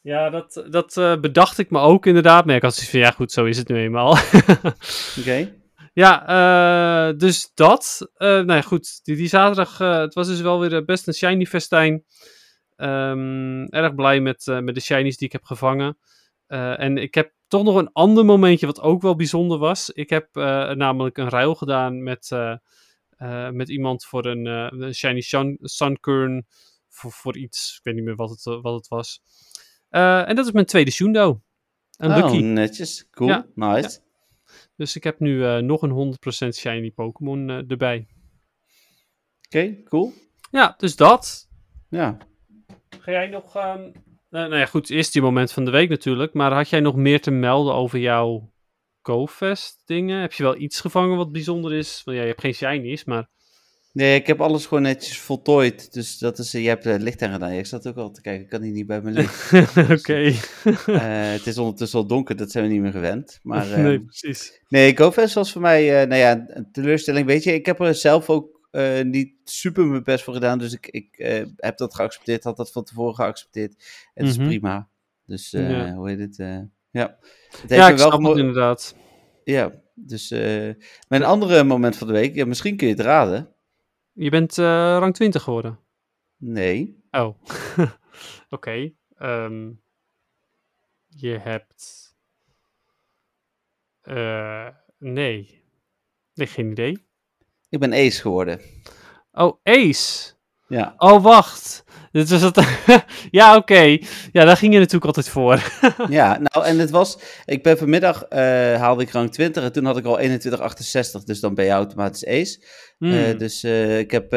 [0.01, 2.45] Ja, dat, dat bedacht ik me ook inderdaad.
[2.45, 4.11] Maar ik had zoiets van, ja goed, zo is het nu eenmaal.
[5.19, 5.53] oké.
[5.93, 8.11] Ja, dus dat.
[8.17, 8.99] Nou ja, goed.
[9.03, 12.03] Die, die zaterdag, het was dus wel weer best een shiny festijn.
[12.75, 15.97] Ehm, erg blij met, met de shinies die ik heb gevangen.
[16.51, 19.89] Eh, en ik heb toch nog een ander momentje wat ook wel bijzonder was.
[19.89, 22.55] Ik heb eh, namelijk een ruil gedaan met, eh,
[23.09, 26.45] eh, met iemand voor een, eh, een shiny sun, sunkern.
[26.89, 29.21] Voor, voor iets, ik weet niet meer wat het, wat het was.
[29.89, 31.41] Eh, en dat is mijn tweede Shundo.
[31.97, 32.37] Een oh, Lucky.
[32.41, 33.07] netjes.
[33.11, 33.29] Cool.
[33.29, 33.99] Ja, Nice.
[34.75, 36.15] Dus ik heb nu eh, nog een
[36.45, 38.07] 100% shiny Pokémon eh, erbij.
[39.45, 40.13] Oké, cool.
[40.51, 41.49] Ja, dus dat.
[41.89, 42.17] Ja.
[42.99, 43.55] Ga jij nog.
[43.55, 43.91] ehm,
[44.31, 46.33] nou, nou ja, goed, eerst die moment van de week natuurlijk.
[46.33, 48.53] Maar had jij nog meer te melden over jouw
[49.01, 50.21] GoFest dingen?
[50.21, 52.01] Heb je wel iets gevangen wat bijzonder is?
[52.05, 53.29] Want ja, je hebt geen shinies, maar.
[53.93, 55.93] Nee, ik heb alles gewoon netjes voltooid.
[55.93, 57.51] Dus dat is, eh, je hebt het licht aan gedaan.
[57.51, 59.53] Ik zat ook al te kijken, ik kan hier niet bij mijn licht.
[59.99, 60.33] Oké.
[60.85, 63.39] Eh, het is ondertussen al donker, dat zijn we niet meer gewend.
[63.43, 64.61] Maar eh, nee, precies.
[64.67, 67.25] nee, GoFest was voor mij, eh, nou ja, een teleurstelling.
[67.25, 70.57] Weet je, ik heb er zelf ook eh, niet super mijn best voor gedaan.
[70.57, 73.71] Dus ik, ik eh, heb dat geaccepteerd, had dat van tevoren geaccepteerd.
[74.13, 74.47] Het is Mhm.
[74.47, 74.89] prima.
[75.25, 75.93] Dus, eh, Ja.
[75.93, 76.35] hoe heet het?
[76.91, 77.17] ja.
[77.51, 78.95] Het heeft Ja, ik wel snap het inderdaad.
[79.43, 80.29] Ja, dus
[81.07, 83.53] mijn andere moment van de week, ja, misschien kun je het raden.
[84.11, 85.79] Je bent rang 20 geworden.
[86.37, 87.03] Nee.
[87.11, 87.35] Oh.
[88.49, 88.91] Oké.
[89.15, 89.71] ehm,
[91.07, 92.09] je hebt.
[94.97, 95.63] nee.
[96.33, 97.05] Nee, geen idee.
[97.71, 98.59] Ik ben ace geworden.
[99.31, 100.33] Oh, Ace.
[100.67, 100.93] Ja.
[100.97, 101.83] Oh, wacht.
[102.11, 102.67] Dit was het.
[103.39, 103.97] ja, oké.
[104.31, 105.71] Ja, daar ging je natuurlijk altijd voor.
[106.09, 108.39] ja, nou en het was, ik ben vanmiddag, eh,
[108.75, 112.25] haalde ik rang 20 en toen had ik al 2168, dus dan ben je automatisch
[112.25, 112.63] ace.
[112.97, 113.13] Hmm.
[113.13, 114.31] Eh, dus eh, ik heb,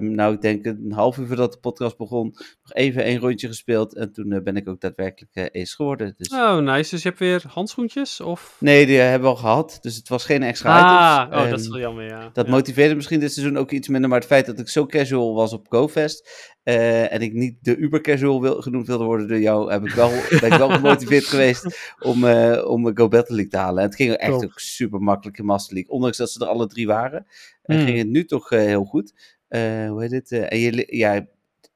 [0.00, 2.36] nou ik denk een half uur voordat de podcast begon,
[2.74, 6.14] even een rondje gespeeld en toen eh, ben ik ook daadwerkelijk eh, ace geworden.
[6.16, 6.28] Dus...
[6.28, 6.90] Oh, nice.
[6.90, 8.20] Dus je hebt weer handschoentjes?
[8.20, 8.56] Of...
[8.60, 11.42] Nee, die hebben we al gehad, dus het was geen extra Ah, items.
[11.44, 12.30] oh, dat is Ehm, wel jammer, ja.
[12.32, 12.52] Dat ja.
[12.52, 15.52] motiveerde misschien dit seizoen ook iets minder, maar het feit dat ik zo casual was
[15.52, 16.28] op GoFest
[16.62, 19.92] eh, en ik niet de uber casual wil, genoemd wilde worden door jou, heb ik
[19.92, 20.10] wel,
[20.40, 23.78] ben ik wel gemotiveerd geweest om, eh om Go Battle League te halen.
[23.82, 24.44] En het ging echt Top.
[24.44, 27.26] ook super makkelijk in Master League, ondanks dat ze er alle drie waren.
[27.62, 27.84] En Hmm.
[27.86, 29.12] ging het nu toch eh, heel goed.
[29.48, 30.32] Eh, hoe heet het?
[30.32, 31.26] Eh, en je, ja,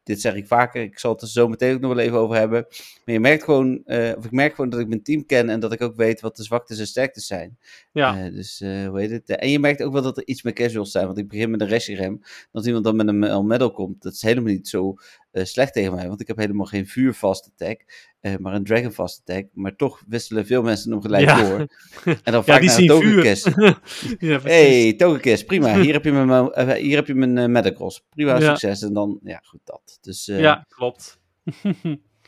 [0.05, 2.37] dit zeg ik vaker, ik zal het er zo meteen ook nog wel even over
[2.37, 2.67] hebben.
[3.05, 5.61] Maar je merkt gewoon, eh, of ik merk gewoon dat ik mijn team ken en
[5.61, 7.59] dat ik ook weet wat de zwaktes en sterktes zijn.
[7.93, 8.25] Ja.
[8.25, 9.29] Eh, dus eh, hoe heet het?
[9.29, 11.07] En je merkt ook wel dat er iets meer casuals zijn.
[11.07, 12.23] Want ik begin met een Reshiram.
[12.53, 14.97] Als iemand dan met een El Medal komt, dat is helemaal niet zo
[15.43, 16.09] slecht tegen mij.
[16.09, 17.85] Want ik heb helemaal geen vuurvast attack,
[18.21, 19.47] eh, maar een dragon fast attack.
[19.53, 21.49] Maar toch wisselen veel mensen hem gelijk Ja.
[21.49, 21.59] door.
[22.05, 22.87] En dan Ja, vaak die naar.
[23.01, 23.45] Togekiss.
[24.19, 25.75] ja, hey, Togekiss, prima.
[25.81, 28.05] Hier heb je mijn, eh, hier heb je mijn eh, Metagross.
[28.11, 28.49] Prima, Ja.
[28.49, 28.83] succes.
[28.83, 29.99] En dan, ja, goed dat.
[30.01, 31.19] Dus, eh, Ja, klopt.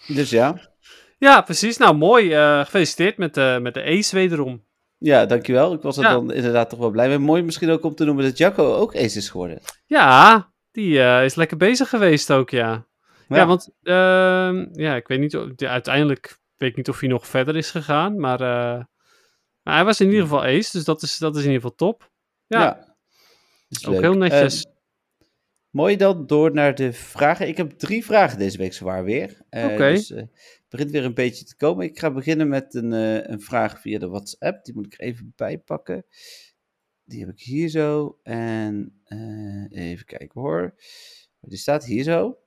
[0.06, 0.60] dus ja.
[1.18, 1.76] Ja, precies.
[1.76, 2.32] Nou, mooi.
[2.32, 4.64] Eh, gefeliciteerd met de, met de ace wederom.
[4.98, 5.72] Ja, dankjewel.
[5.72, 6.12] Ik was er Ja.
[6.12, 7.18] dan inderdaad toch wel blij mee.
[7.18, 9.58] Mooi misschien ook om te noemen dat Jacco ook ace is geworden.
[9.86, 12.86] Ja, die eh, is lekker bezig geweest ook, ja.
[13.28, 17.08] Ja, want ehm, ja, ik weet niet, of- ja, uiteindelijk weet ik niet of hij
[17.08, 18.84] nog verder is gegaan, maar, eh,
[19.62, 21.76] maar hij was in ieder geval ace, dus dat is, dat is in ieder geval
[21.76, 22.10] top.
[22.46, 22.96] Ja,
[23.68, 24.02] Dus ook leuk.
[24.02, 24.64] heel netjes.
[24.64, 24.72] Ehm,
[25.70, 27.48] mooi dan door naar de vragen.
[27.48, 29.40] Ik heb drie vragen deze week zwaar weer.
[29.48, 29.88] Eh, Oké.
[29.90, 31.84] Dus eh, het begint weer een beetje te komen.
[31.84, 34.64] Ik ga beginnen met een, eh, een vraag via de WhatsApp.
[34.64, 36.06] Die moet ik even bijpakken.
[37.04, 38.18] Die heb ik hier zo.
[38.22, 40.74] En eh, even kijken hoor.
[41.40, 42.38] Die staat hier zo.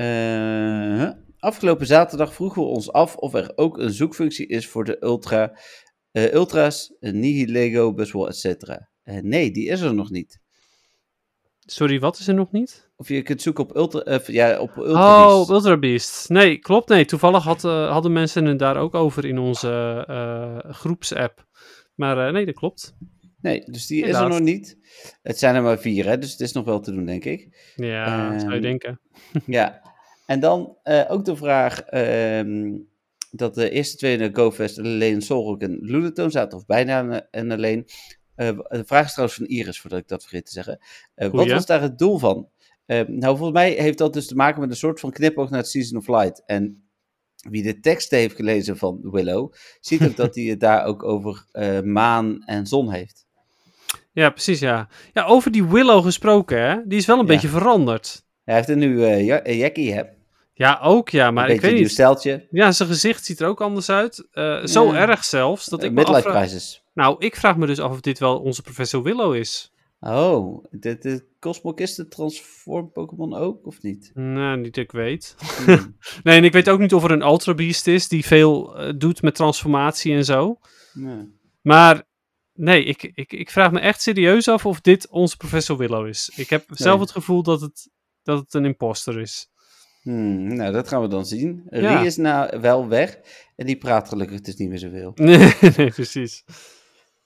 [0.00, 4.96] Eh, afgelopen zaterdag vroegen we ons af of er ook een zoekfunctie is voor de
[5.04, 5.58] Ultra,
[6.10, 8.78] eh, Ultra's, eh, Nihilego, Buswell, etc.
[9.02, 10.40] Nee, die is er nog niet.
[11.58, 12.90] Sorry, wat is er nog niet?
[12.96, 15.50] Of je kunt zoeken op Ultra, ja, op Ultra Oh, Beast.
[15.50, 16.28] Ultra Beast.
[16.28, 16.88] Nee, klopt.
[16.88, 20.04] Nee, toevallig had, hadden mensen het daar ook over in onze
[20.68, 21.46] groepsapp.
[21.94, 22.94] Maar nee, dat klopt.
[23.40, 24.78] Nee, dus die is er nog niet.
[25.22, 27.72] Het zijn er maar vier, hè, dus het is nog wel te doen, denk ik.
[27.76, 29.00] Ja, zou je denken.
[29.46, 29.80] Ja,
[30.30, 32.76] en dan eh, ook de vraag ehm,
[33.30, 37.28] dat de eerste twee in de GoFest alleen Solrock en Lunatone zaten, of bijna en-
[37.30, 37.86] en alleen.
[38.34, 40.78] Eh, de vraag is trouwens van Iris, voordat ik dat vergeet te zeggen.
[41.14, 42.48] Eh, wat was daar het doel van?
[42.86, 45.68] Nou, volgens mij heeft dat dus te maken met een soort van knipoog naar het
[45.68, 46.42] Season of Light.
[46.46, 46.88] En
[47.50, 51.44] wie de teksten heeft gelezen van Willow, ziet ook dat hij het daar ook over
[51.84, 53.26] maan en zon heeft.
[54.12, 54.88] Ja, precies, ja.
[55.12, 56.76] Ja, over die Willow gesproken, hè.
[56.86, 57.32] Die is wel een Ja.
[57.32, 58.24] beetje veranderd.
[58.44, 60.02] Hij heeft een ja- eh, jackie, hè?
[60.60, 61.90] Ja, ook ja, maar een ik weet niet.
[61.90, 62.46] steltje.
[62.50, 64.28] Ja, zijn gezicht ziet er ook anders uit.
[64.30, 65.08] Eh, zo Ja.
[65.08, 65.66] erg zelfs.
[65.66, 66.46] Dat Eh, ik midlife afvraag...
[66.46, 66.84] crisis.
[66.94, 69.72] Nou, ik vraag me dus af of dit wel onze professor Willow is.
[70.00, 74.10] Oh, de, de transform Pokémon ook, of niet?
[74.14, 75.34] Nou, niet dat ik weet.
[75.64, 75.96] Hmm.
[76.22, 78.92] Nee, en ik weet ook niet of er een Ultra Beast is die veel eh,
[78.96, 80.58] doet met transformatie en zo.
[80.92, 81.26] Ja.
[81.62, 82.02] Maar
[82.52, 86.32] nee, ik, ik, ik vraag me echt serieus af of dit onze Professor Willow is.
[86.36, 87.04] Ik heb zelf Nee.
[87.04, 87.88] het gevoel dat het,
[88.22, 89.48] dat het een imposter is.
[90.02, 91.66] Hmm, nou, dat gaan we dan zien.
[91.70, 91.96] Ja.
[91.96, 93.18] Rie is nou wel weg
[93.56, 95.12] en die praat gelukkig dus niet meer zoveel.
[95.24, 96.44] Nee, nee precies.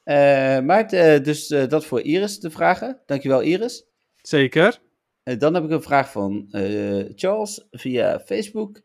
[0.05, 3.01] Eh maar eh, dus eh, dat voor Iris de vragen.
[3.06, 3.86] Dankjewel Iris.
[4.22, 4.80] Zeker.
[5.38, 6.46] Dan heb ik een vraag van
[7.14, 8.80] Charles via Facebook.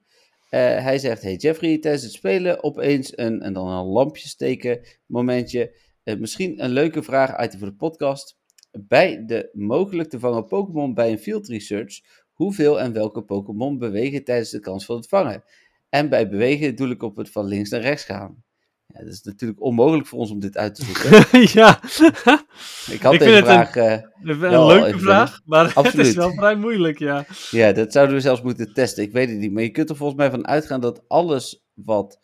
[0.49, 5.75] Hij zegt, hey Jeffrey, tijdens het spelen opeens een, en dan een lampje steken momentje.
[6.03, 8.37] Misschien een leuke vraag item voor de podcast.
[8.71, 12.01] Bij de mogelijk te vangen Pokémon bij een field research,
[12.39, 15.43] hoeveel en welke Pokémon bewegen tijdens de kans van het vangen?
[15.89, 18.43] En bij bewegen doe ik op het van links naar rechts gaan.
[18.87, 21.37] Ja, dat is natuurlijk onmogelijk voor ons om dit uit te zoeken.
[21.61, 21.79] ja,
[22.93, 23.75] Ik had Ik deze het een- vraag...
[23.75, 23.91] eh,
[24.23, 26.05] een Wel, leuke vraag, maar het Absoluut.
[26.05, 27.25] is wel vrij moeilijk, ja.
[27.51, 29.03] Ja, dat zouden we zelfs moeten testen.
[29.03, 29.51] Ik weet het niet.
[29.51, 32.19] Maar je kunt er volgens mij van uitgaan dat alles wat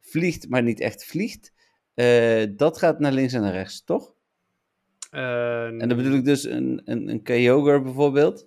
[0.00, 1.52] vliegt, maar niet echt vliegt,
[1.94, 4.14] eh, dat gaat naar links en naar rechts, toch?
[5.10, 8.46] Eh, En dan bedoel ik dus een, een, een Kyogre bijvoorbeeld.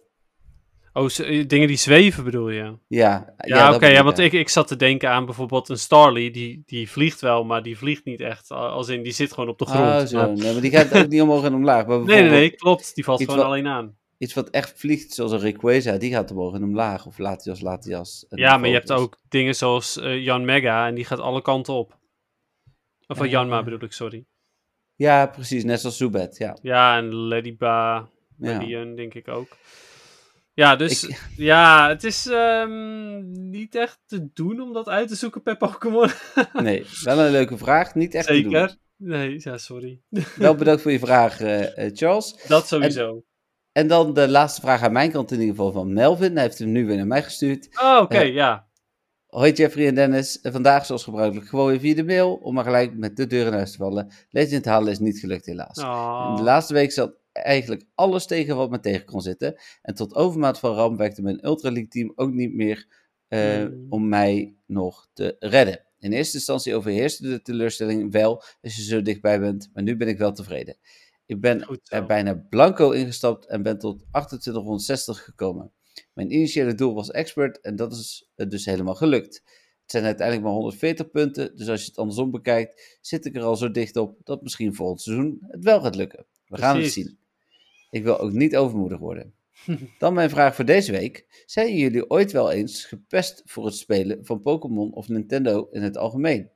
[0.94, 2.78] Oh, eh, dingen die zweven bedoel je?
[2.88, 4.24] Ja, Ja, dat oké, ja, want ja.
[4.24, 7.78] ik, ik zat te denken aan bijvoorbeeld een Starly, die, die vliegt wel, maar die
[7.78, 8.52] vliegt niet echt.
[8.52, 10.02] Als in, die zit gewoon op de grond.
[10.02, 10.18] Oh, zo.
[10.18, 11.86] Maar- Nee, maar die gaat ook niet omhoog en omlaag.
[11.86, 12.96] Maar nee, nee, nee, klopt.
[12.96, 13.96] Die valt gewoon wat- alleen aan.
[14.18, 17.06] Iets wat echt vliegt, zoals een Rayquaza, die gaat omhoog en omlaag.
[17.06, 18.26] Of Latias, Latias.
[18.30, 21.74] Ja, maar je hebt ook dingen zoals eh, Jan Mega en die gaat alle kanten
[21.74, 21.98] op.
[23.08, 23.28] Of.
[23.28, 24.26] Janma bedoel ik, sorry.
[24.96, 25.64] Ja, precies.
[25.64, 26.58] Net zoals Zubat, ja.
[26.62, 28.08] Ja, en Ladyba,
[28.38, 28.60] Ja.
[28.96, 29.48] Denk ik ook.
[30.54, 35.16] Ja, dus Ik- ja, het is ehm, niet echt te doen om dat uit te
[35.16, 36.10] zoeken per Pokémon.
[36.54, 37.96] Nee, wel een leuke vraag.
[37.96, 38.52] Niet echt te doen.
[38.52, 38.76] Zeker.
[38.98, 40.02] Nee, ja, sorry.
[40.36, 42.36] Wel bedankt voor je vraag, eh, eh, Charles.
[42.48, 43.24] Dat sowieso.
[43.72, 46.34] En dan de laatste vraag aan mijn kant in ieder geval van Melvin.
[46.34, 47.68] Hij heeft hem nu weer naar mij gestuurd.
[47.82, 48.68] Oh, oké, eh, ja.
[49.28, 50.40] Hoi Jeffrey en Dennis.
[50.42, 52.34] Vandaag zoals gebruikelijk gewoon weer via de mail.
[52.34, 54.12] Om maar gelijk met de deur in huis te vallen.
[54.30, 55.80] Legend halen is niet gelukt helaas.
[55.80, 56.36] Oh.
[56.36, 59.56] De laatste week zat eigenlijk alles tegen wat me tegen kon zitten.
[59.82, 63.86] En tot overmaat van ramp werkte mijn Ultra League team ook niet meer eh, Hmm.
[63.90, 65.86] om mij nog te redden.
[66.00, 69.70] In eerste instantie overheerste de teleurstelling wel als je zo dichtbij bent.
[69.74, 70.78] Maar nu ben ik wel tevreden.
[71.26, 75.72] Ik ben er bijna blanco ingestapt en ben tot 2860 gekomen.
[76.14, 79.36] Mijn initiële doel was expert en dat is dus helemaal gelukt.
[79.82, 83.44] Het zijn uiteindelijk maar 140 punten, dus als je het andersom bekijkt, zit ik er
[83.44, 86.26] al zo dicht op dat misschien volgend seizoen het wel gaat lukken.
[86.46, 87.20] We gaan het zien.
[87.92, 89.34] Ik wil ook niet overmoedig worden.
[90.00, 91.44] Dan mijn vraag voor deze week.
[91.46, 95.98] Zijn jullie ooit wel eens gepest voor het spelen van Pokémon of Nintendo in het
[95.98, 96.50] algemeen?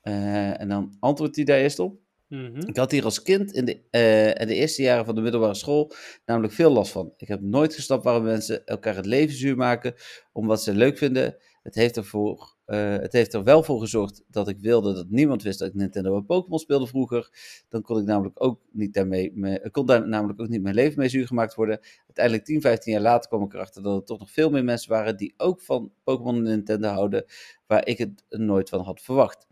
[0.00, 1.96] Eh, en dan antwoordt hij daar eerst op.
[2.28, 2.68] Mhm.
[2.68, 5.54] Ik had hier als kind in de, eh, in de eerste jaren van de middelbare
[5.54, 5.92] school
[6.26, 7.12] namelijk veel last van.
[7.16, 9.94] Ik heb nooit gestapt waarom mensen elkaar het leven zuur maken
[10.32, 11.36] om wat ze leuk vinden.
[11.62, 15.42] Het heeft, ervoor, eh, het heeft er wel voor gezorgd dat ik wilde dat niemand
[15.42, 17.30] wist dat ik Nintendo en Pokémon speelde vroeger.
[17.68, 20.98] Dan kon ik namelijk ook niet daarmee, me- kon daar namelijk ook niet mijn leven
[20.98, 21.80] mee zuur gemaakt worden.
[22.06, 24.90] Uiteindelijk 10, 15 jaar later kwam ik erachter dat er toch nog veel meer mensen
[24.90, 27.24] waren die ook van Pokémon en Nintendo houden,
[27.66, 29.46] waar ik het nooit van had verwacht.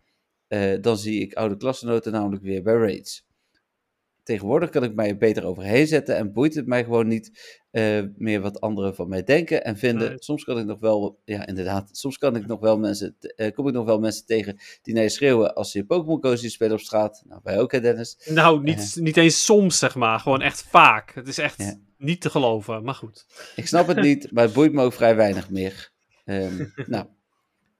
[0.47, 3.27] Eh, dan zie ik oude klasgenoten namelijk weer bij raids.
[4.23, 8.03] Tegenwoordig kan ik mij er beter overheen zetten en boeit het mij gewoon niet eh,
[8.17, 10.09] meer wat anderen van mij denken en vinden.
[10.09, 10.17] Nee.
[10.23, 13.67] Soms kan ik nog wel, ja inderdaad, soms kan ik nog wel mensen, eh, kom
[13.67, 16.73] ik nog wel mensen tegen die naar je schreeuwen als ze Pokémon Go zien spelen
[16.73, 17.23] op straat.
[17.27, 18.27] Nou, wij ook hè Dennis.
[18.29, 20.19] Nou, niet, niet eens soms, zeg maar.
[20.19, 21.13] Gewoon echt vaak.
[21.13, 23.25] Het is echt niet te geloven, maar goed.
[23.55, 25.91] Ik snap het niet, maar het boeit me ook vrij weinig meer.
[26.25, 27.05] Ehm, nou,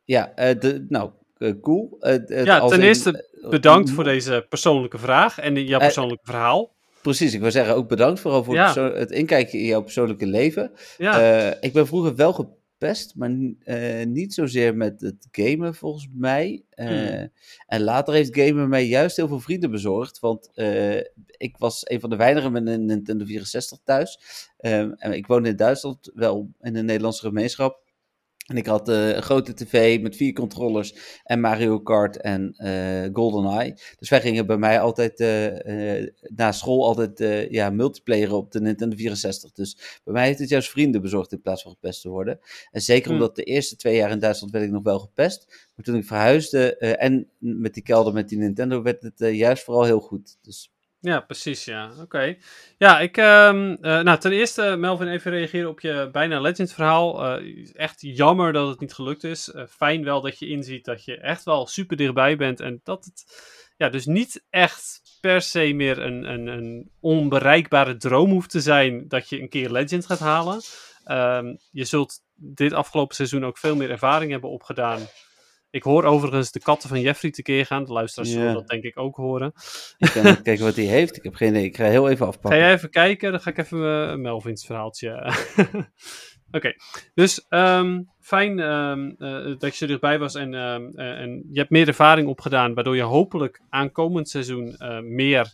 [0.04, 1.98] ja, eh, de, nou, eh, cool.
[2.00, 6.73] Eh, Ja, ten eerste eh, Bedankt voor deze persoonlijke vraag en jouw Eh, persoonlijke verhaal.
[7.04, 8.74] Precies, ik wil zeggen ook bedankt vooral voor Ja.
[8.94, 10.72] het inkijken in jouw persoonlijke leven.
[10.98, 13.32] Ja, Eh, ik ben vroeger wel gepest, maar
[13.64, 16.64] eh, niet zozeer met het gamen volgens mij.
[16.70, 17.30] Eh, Hmm.
[17.68, 20.50] En later heeft gamen mij juist heel veel vrienden bezorgd, want
[21.38, 24.20] ik was een van de weinigen met een Nintendo 64 thuis.
[24.58, 27.82] Ehm, en ik woonde in Duitsland, wel in een Nederlandse gemeenschap.
[28.44, 33.10] En ik had eh, een grote tv met vier controllers en Mario Kart en eh
[33.14, 33.78] GoldenEye.
[34.00, 38.96] Dus wij gingen bij mij altijd eh, na school altijd ja, multiplayer op de Nintendo
[38.96, 39.52] 64.
[39.52, 42.40] Dus bij mij heeft het juist vrienden bezorgd in plaats van gepest te worden.
[42.72, 43.14] En zeker Hmm.
[43.14, 45.70] omdat de eerste twee jaar in Duitsland werd ik nog wel gepest.
[45.76, 49.84] Maar toen ik verhuisde en met die kelder met die Nintendo werd het juist vooral
[49.84, 50.38] heel goed.
[50.42, 50.73] Dus
[51.04, 51.92] ja precies, ja.
[52.02, 52.36] Oké.
[52.78, 53.18] Ja, ik...
[53.18, 57.26] ehm, eh, nou, ten eerste, Melvin, even reageren op je bijna Legend verhaal.
[57.26, 59.52] Eh, echt jammer dat het niet gelukt is.
[59.52, 62.60] Eh, fijn wel dat je inziet dat je echt wel super dichtbij bent.
[62.60, 63.26] En dat het
[63.78, 69.08] ja, dus niet echt per se meer een, een, een onbereikbare droom hoeft te zijn
[69.08, 70.62] dat je een keer Legend gaat halen.
[71.04, 75.00] Ehm, je zult dit afgelopen seizoen ook veel meer ervaring hebben opgedaan.
[75.74, 77.84] Ik hoor overigens de katten van Jeffrey tekeer gaan.
[77.86, 78.36] De luisteraars Ja.
[78.40, 79.52] zullen dat denk ik ook horen.
[79.98, 81.16] Ik ga even kijken wat hij heeft.
[81.18, 81.64] Ik heb geen idee.
[81.64, 82.60] Ik ga heel even Ga afpakken.
[82.60, 83.32] jij even kijken?
[83.32, 85.34] Dan ga ik even eh, Melvin's verhaaltje.
[86.52, 86.74] Oké,
[87.14, 91.60] dus ehm, fijn ehm, eh, dat je er dichtbij was en, ehm, eh, en je
[91.60, 95.54] hebt meer ervaring opgedaan, waardoor je hopelijk aankomend seizoen eh, meer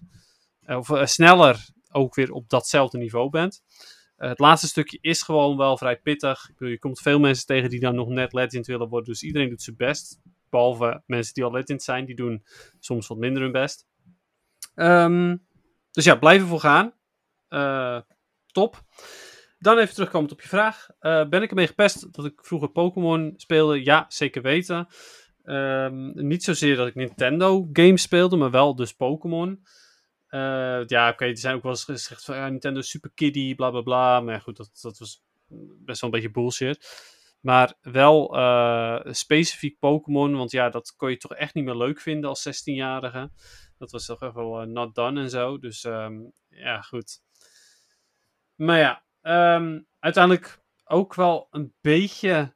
[0.66, 1.58] eh, of eh, sneller
[1.92, 3.62] ook weer op datzelfde niveau bent.
[4.20, 6.50] Eh, het laatste stukje is gewoon wel vrij pittig.
[6.50, 9.50] Ik je komt veel mensen tegen die dan nog net legend willen worden, dus iedereen
[9.50, 10.20] doet zijn best.
[10.50, 12.44] Behalve mensen die al legend zijn, die doen
[12.80, 13.88] soms wat minder hun best.
[14.76, 15.38] Ehm,
[15.92, 16.94] dus ja, blijf ervoor gaan.
[17.48, 18.00] Eh,
[18.52, 18.84] top.
[19.60, 20.88] Dan even terugkomend op je vraag.
[21.00, 23.84] Eh, ben ik ermee gepest dat ik vroeger Pokémon speelde?
[23.84, 24.88] Ja, zeker weten.
[25.44, 29.64] Ehm, niet zozeer dat ik Nintendo games speelde, maar wel dus Pokémon.
[30.30, 33.82] Eh, ja, oké, er zijn ook wel eens gezegd van Nintendo super kiddie, bla bla
[33.82, 34.20] bla.
[34.20, 35.24] Maar goed, dat, dat was
[35.80, 37.08] best wel een beetje bullshit.
[37.42, 42.02] Maar wel eh, specifiek Pokémon, want ja, dat kon je toch echt niet meer leuk
[42.02, 43.32] vinden als 16-jarige.
[43.78, 45.58] Dat was toch echt wel eh, not done en zo.
[45.58, 46.20] Dus ehm,
[46.50, 47.22] ja, goed.
[48.56, 52.56] Maar ja, ehm, uiteindelijk ook wel een beetje,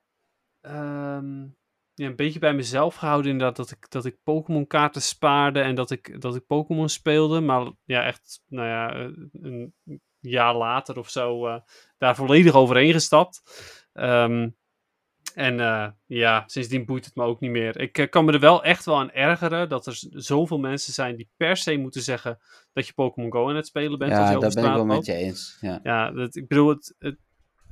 [0.61, 1.47] ehm,
[1.93, 3.55] ja, een beetje bij mezelf gehouden inderdaad.
[3.55, 7.39] Dat ik, dat ik Pokémon kaarten spaarde en dat ik, dat ik Pokémon speelde.
[7.39, 9.73] Maar ja, echt, nou ja, eh, een
[10.19, 11.59] jaar later of zo eh,
[11.97, 13.41] daar volledig overheen gestapt.
[13.93, 14.49] Ehm,
[15.33, 17.79] en eh, ja, sindsdien boeit het me ook niet meer.
[17.79, 21.29] Ik kan me er wel echt wel aan ergeren dat er zoveel mensen zijn die
[21.37, 22.39] per se moeten zeggen
[22.73, 24.11] dat je Pokémon Go aan het spelen bent.
[24.11, 25.57] Ja, over ben ik wel met je eens.
[25.61, 25.79] Ja.
[25.83, 27.17] Ja, dat, ik bedoel, het, het,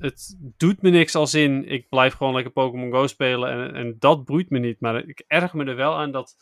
[0.02, 3.96] het doet me niks als in, ik blijf gewoon lekker Pokémon Go spelen en, en
[3.98, 4.80] dat boeit me niet.
[4.80, 6.34] Maar ik erg me er wel aan dat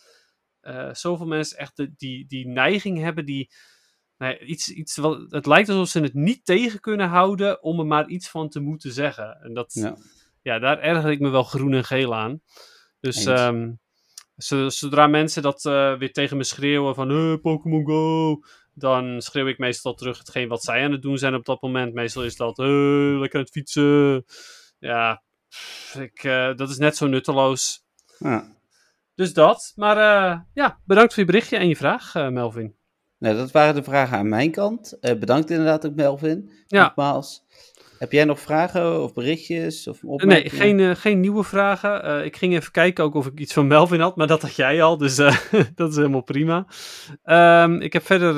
[0.60, 3.50] eh, zoveel mensen echt de, die, die neiging hebben die...
[4.18, 7.78] Nou ja, iets, iets wat, het lijkt alsof ze het niet tegen kunnen houden om
[7.78, 9.40] er maar iets van te moeten zeggen.
[9.42, 9.96] En dat, Ja.
[10.42, 12.40] ja, daar erger ik me wel groen en geel aan.
[13.00, 13.72] Dus ehm,
[14.36, 18.40] zo- zodra mensen dat eh, weer tegen me schreeuwen van eh, Pokémon Go,
[18.80, 21.94] dan schreeuw ik meestal terug hetgeen wat zij aan het doen zijn op dat moment.
[21.94, 24.24] Meestal is dat lekker aan het fietsen.
[24.78, 25.22] Ja,
[25.98, 27.84] ik, eh, dat is net zo nutteloos.
[28.18, 28.56] Ja.
[29.14, 29.72] Dus dat.
[29.76, 32.78] Maar eh, ja, bedankt voor je berichtje en je vraag, eh, Melvin.
[33.18, 34.98] Nou, dat waren de vragen aan mijn kant.
[35.00, 36.52] Bedankt inderdaad ook, Melvin.
[36.66, 36.82] Ja.
[36.82, 37.44] Nogmaals.
[38.00, 42.02] Heb jij nog vragen of berichtjes of Nee, geen, eh, geen nieuwe vragen.
[42.04, 44.54] Eh, ik ging even kijken ook of ik iets van Melvin had, maar dat had
[44.54, 45.36] jij al, dus eh,
[45.74, 46.66] dat is helemaal prima.
[47.22, 48.34] Ehm, ik heb verder,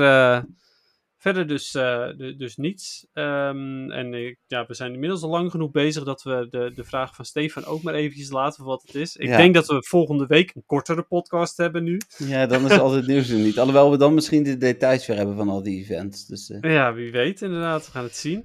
[1.19, 3.07] verder dus, de- dus niets.
[3.13, 6.85] Ehm, en ik, ja, we zijn inmiddels al lang genoeg bezig dat we de, de
[6.85, 9.17] vraag van Stefan ook maar eventjes laten voor wat het is.
[9.17, 9.37] Ik Ja.
[9.37, 12.01] denk dat we volgende week een kortere podcast hebben nu.
[12.17, 13.59] Ja, dan is al het nieuws er niet.
[13.59, 16.27] Alhoewel we dan misschien de details weer hebben van al die events.
[16.27, 17.85] Dus, Ja, wie weet inderdaad.
[17.87, 18.45] We gaan het zien.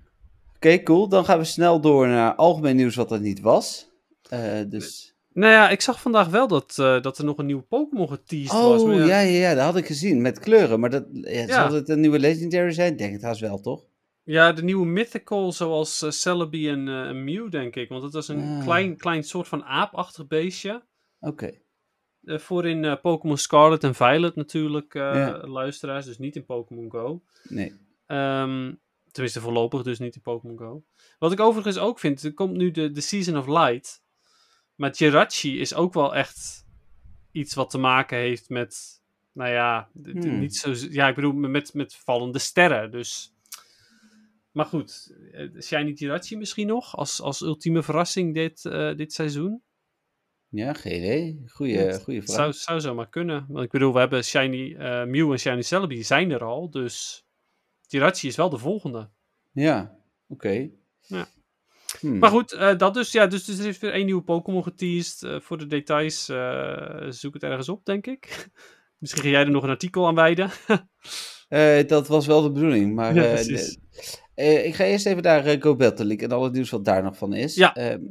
[0.58, 1.08] Oké, cool.
[1.10, 3.90] Dan gaan we snel door naar algemeen nieuws wat er niet was.
[4.30, 5.16] Eh, dus...
[5.34, 8.52] Nou ja, ik zag vandaag wel dat, eh, dat er nog een nieuwe Pokémon geteased
[8.52, 8.82] was.
[8.82, 10.22] Oh, ja, ja, ja, dat had ik gezien.
[10.22, 10.80] Met kleuren.
[10.80, 11.48] Maar dat, ja, Ja.
[11.48, 12.96] zal het een nieuwe Legendary zijn?
[12.96, 13.84] Denk het haast wel, toch?
[14.24, 16.84] Ja, de nieuwe Mythical, zoals eh, Celebi en,
[17.24, 17.90] Mew, denk ik.
[17.90, 18.64] Want het was een Ah.
[18.64, 20.84] klein, klein soort van aapachtig beestje.
[21.20, 21.52] Oké.
[22.24, 25.48] Voor in Pokémon Scarlet en Violet natuurlijk, Ja.
[25.48, 26.06] luisteraars.
[26.06, 27.22] Dus niet in Pokémon Go.
[27.50, 27.74] Nee.
[28.06, 28.74] Ehm,
[29.18, 30.84] tenminste, voorlopig dus niet in Pokémon Go.
[31.20, 34.04] Wat ik overigens ook vind, er komt nu de, de Season of Light.
[34.76, 36.66] Maar Jirachi is ook wel echt
[37.32, 40.40] iets wat te maken heeft met, nou ja, Hmm.
[40.40, 42.92] niet zo, ja, ik bedoel met, met vallende sterren.
[42.92, 43.34] Dus,
[44.52, 49.62] maar goed, eh, Shiny Jirachi misschien nog als, als ultieme verrassing dit, eh, dit seizoen?
[50.50, 51.44] Ja, geen idee.
[51.48, 52.36] Goeie, Het goeie vraag.
[52.36, 53.46] Zou, zou zomaar kunnen.
[53.50, 56.70] Want ik bedoel, we hebben Shiny eh, Mew en Shiny Celebi, zijn er al.
[56.70, 57.26] Dus
[57.88, 59.10] Jirachi is wel de volgende.
[59.52, 59.98] Ja,
[60.28, 60.70] oké.
[61.02, 61.28] Ja.
[62.00, 62.18] Hmm.
[62.18, 63.12] Maar goed, eh, dat dus.
[63.12, 65.24] Ja, dus, dus er is weer één nieuwe Pokémon geteased.
[65.24, 68.50] Eh, voor de details eh, zoek het ergens op, denk ik.
[69.00, 70.50] Misschien ga jij er nog een artikel aan wijden.
[71.88, 73.78] Dat was wel de bedoeling, maar Ja, precies.
[74.36, 77.04] ik ga eerst even naar uh, Go Battle League en al het nieuws wat daar
[77.04, 77.56] nog van is.
[77.56, 77.76] Ja.
[77.76, 78.02] Ehm,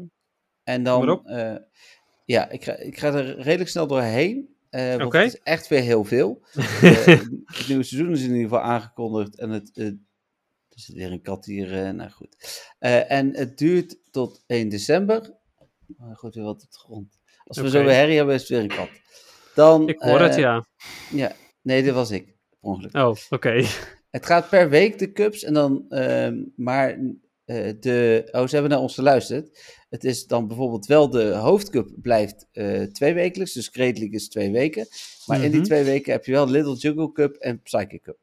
[0.63, 1.23] en dan,
[2.25, 5.19] ja, ik ga, ik ga er redelijk snel doorheen, Oké.
[5.19, 6.43] het is echt weer heel veel.
[6.83, 7.07] Eh,
[7.45, 9.99] het nieuwe seizoen is in ieder geval aangekondigd en het, er
[10.69, 12.37] zit weer een kat hier, eh, nou goed.
[13.09, 15.35] En het duurt tot 1 december.
[16.15, 17.19] Goed, weer wat op de grond.
[17.45, 18.89] Als we zo weer herrie hebben, is het weer een kat.
[19.55, 20.67] Dan, ik hoor het, ja.
[21.11, 21.33] Ja,
[21.63, 22.95] nee, dit was ik, ongeluk.
[22.95, 23.65] Oh, oké.
[24.11, 26.99] Het gaat per week de cups en dan, ehm, maar
[27.81, 29.75] de, oh, ze hebben naar ons geluisterd.
[29.97, 34.29] Het is dan bijvoorbeeld wel de hoofdcup blijft eh twee wekelijks, dus Great League is
[34.29, 34.87] twee weken.
[35.27, 35.69] Maar in die Mhm.
[35.69, 38.19] twee weken heb je wel Little Jungle Cup en Psychic Cup.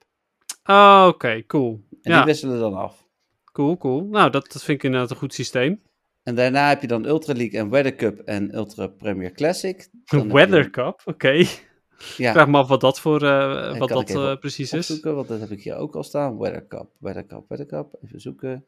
[0.65, 1.83] Oh, oké, cool.
[2.01, 2.17] En Ja.
[2.17, 3.07] die wisselen dan af.
[3.51, 4.03] Cool, cool.
[4.05, 5.81] Nou, dat, dat vind ik inderdaad een goed systeem.
[6.23, 9.89] En daarna heb je dan Ultra League en Weather Cup en Ultra Premier Classic.
[10.05, 11.45] Dan je- Weather Cup, oké.
[12.17, 14.77] Ja, Vraag me af wat dat voor En wat dat eh, precies is.
[14.79, 16.37] opzoeken, want dat heb ik hier ook al staan.
[16.37, 17.95] Weather Cup, Weather Cup, Weather Cup.
[18.03, 18.65] Even zoeken.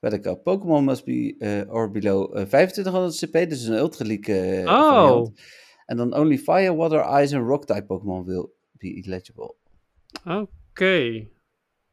[0.00, 0.44] Cup.
[0.44, 3.48] Pokémon must be eh, or below eh, 2500 CP.
[3.48, 5.34] Dus een Ultra League eh, Oh.
[5.86, 9.54] En dan only Fire, Water, Ice en Rock type Pokémon will be eligible.
[10.24, 11.28] Oké.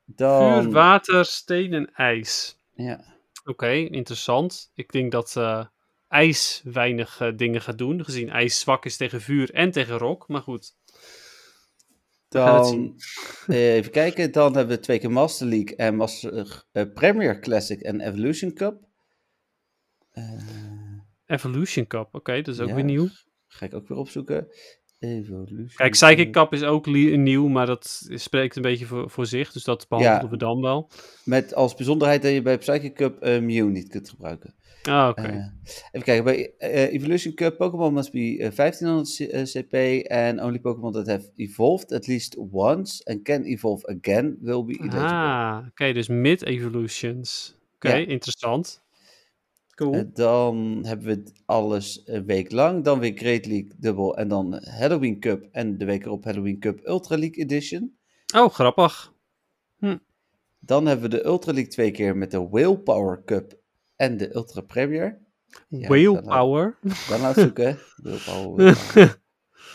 [0.05, 2.57] Dan, Vuur, water, steen en ijs.
[2.75, 3.03] Ja.
[3.45, 4.71] Oké, interessant.
[4.75, 5.65] Ik denk dat eh,
[6.07, 10.27] ijs weinig eh, dingen gaat doen, gezien ijs zwak is tegen vuur en tegen rock.
[10.27, 10.75] Maar goed.
[12.33, 12.95] Dan,
[13.47, 14.31] eh, even kijken.
[14.31, 18.81] Dan hebben we twee keer Master League en Master eh, Premier Classic en Evolution Cup.
[20.11, 20.23] Eh,
[21.25, 22.75] Evolution Cup, oké, dat is ook Ja.
[22.75, 23.07] weer nieuw.
[23.47, 24.47] ga ik ook weer opzoeken.
[25.03, 29.51] Evolution Kijk, Psychic Cup is ook nieuw, maar dat spreekt een beetje voor, voor zich.
[29.51, 30.29] Dus dat behandelen Ja.
[30.29, 30.89] we dan wel.
[31.25, 34.53] Met als bijzonderheid dat je bij Psychic Cup eh, Mew niet kunt gebruiken.
[34.89, 35.21] Ah, oké.
[35.21, 35.35] Eh,
[35.91, 40.41] even kijken, bij eh, Evolution Cup Pokémon must be eh, 1500 C- eh, CP and
[40.41, 44.99] only Pokémon that have evolved at least once and can evolve again will be eligible.
[45.07, 47.55] ah, oké, dus mid-evolutions.
[47.75, 48.05] Oké, Ja.
[48.07, 48.82] interessant.
[49.75, 49.93] Cool.
[49.93, 52.83] Eh, dan hebben we alles een week lang.
[52.83, 56.87] Dan weer Great League dubbel en dan Halloween Cup en de week erop Halloween Cup
[56.87, 57.97] Ultra League Edition.
[58.35, 59.11] oh, grappig.
[60.65, 63.59] Dan hebben we de Ultra League twee keer met de Willpower Cup
[63.95, 65.21] en de Ultra Premier.
[65.67, 66.77] Ja, Whale dan- Power.
[67.09, 67.77] Dan laat zoeken.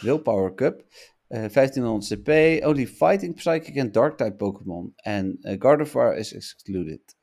[0.01, 0.85] Willpower, Cup.
[1.29, 2.29] Eh 1500 CP.
[2.67, 4.93] Only Fighting Psychic en Dark type Pokémon.
[4.97, 7.17] En eh, Gardevoir is excluded.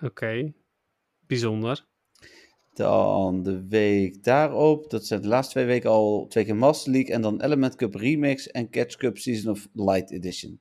[0.00, 0.52] Oké,
[1.26, 1.86] bijzonder.
[2.78, 4.90] Dan de week daarop.
[4.90, 7.14] Dat zijn de laatste twee weken al twee keer Master League.
[7.14, 10.60] En dan Element Cup Remix en Catch Cup Season of Light Edition.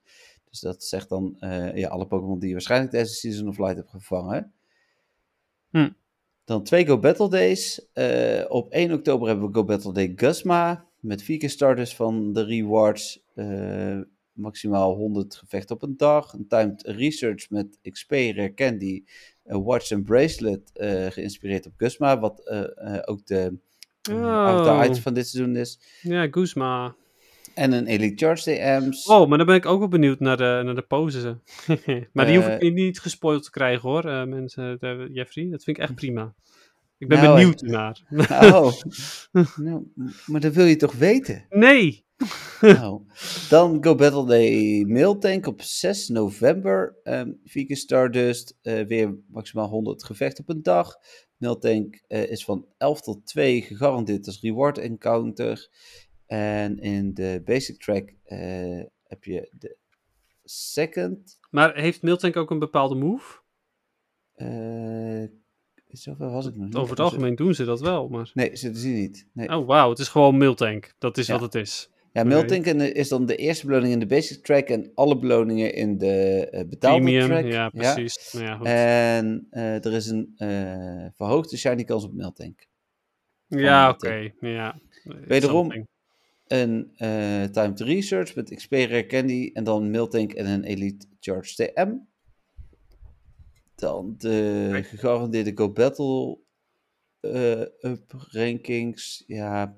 [0.50, 3.58] Dus dat zegt dan eh, ja, alle Pokémon die je waarschijnlijk tijdens de Season of
[3.58, 4.54] Light hebt gevangen.
[5.70, 5.90] Hm.
[6.46, 7.90] Dan twee Go Battle Days.
[7.94, 10.86] Eh, op 1 oktober hebben we Go Battle Day Guzma.
[11.00, 13.24] Met vier keer starters van de rewards.
[13.34, 14.00] eh,
[14.32, 16.34] maximaal 100 gevechten op een dag.
[16.34, 19.04] Een timed research met XP, Rare Candy,
[19.48, 20.72] een watch en bracelet.
[20.74, 22.20] eh, geïnspireerd op Guzma.
[22.20, 23.58] Wat eh, eh, ook de
[24.02, 24.82] eh, Oh.
[24.86, 25.80] item van dit seizoen is.
[26.02, 26.96] Ja, Guzma.
[27.54, 29.08] En een Elite Charge DM's.
[29.08, 31.24] Oh, maar dan ben ik ook wel benieuwd naar de, naar de poses.
[32.14, 34.78] maar die hoef ik niet gespoild te krijgen hoor, mensen.
[34.80, 36.34] de- Jeffrey, dat vind ik echt prima.
[36.98, 38.02] Ik ben Nou, benieuwd naar.
[38.54, 38.72] Oh,
[39.56, 39.92] nou,
[40.26, 41.46] maar dat wil je toch weten?
[41.50, 42.06] nee!
[42.62, 43.02] Nou,
[43.50, 46.96] dan Go Battle Day Mail Tank op 6 november.
[47.44, 50.96] Keer Stardust, eh, weer maximaal 100 gevechten op een dag.
[51.38, 55.70] Mail Tank eh, is van 11 tot 2 gegarandeerd als reward encounter.
[56.26, 59.78] En in de basic track eh, heb je de
[60.44, 61.40] second.
[61.50, 63.46] Maar heeft Miltank ook een bepaalde move?
[65.88, 66.76] zover was ik nog niet.
[66.76, 68.32] Over het algemeen doen ze dat wel, maar...
[68.34, 69.28] Nee, ze zien niet.
[69.34, 69.50] Nee.
[69.50, 70.96] Oh, wauw, het is gewoon Miltank.
[70.98, 71.34] Dat is Ja.
[71.34, 71.90] wat het is.
[72.18, 72.32] Ja, Oké.
[72.32, 75.74] Mail Tank en- is dan de eerste beloning in de basic track en alle beloningen
[75.74, 77.46] in de eh betaalde Premium, track.
[77.46, 78.34] ja, precies.
[78.34, 78.68] Nou ja, goed.
[78.68, 82.68] En eh, er is een eh, verhoogde shiny kans op Meltank.
[83.48, 84.32] ja, oké.
[84.40, 84.80] Ja.
[85.04, 85.88] Wederom- Something.
[86.48, 91.56] Een eh timed research met XP Rare Candy en dan Meltank en een Elite Charge
[91.56, 91.92] TM.
[93.76, 96.38] Dan de gegarandeerde Go Battle
[97.82, 99.24] up rankings.
[99.28, 99.78] Ja,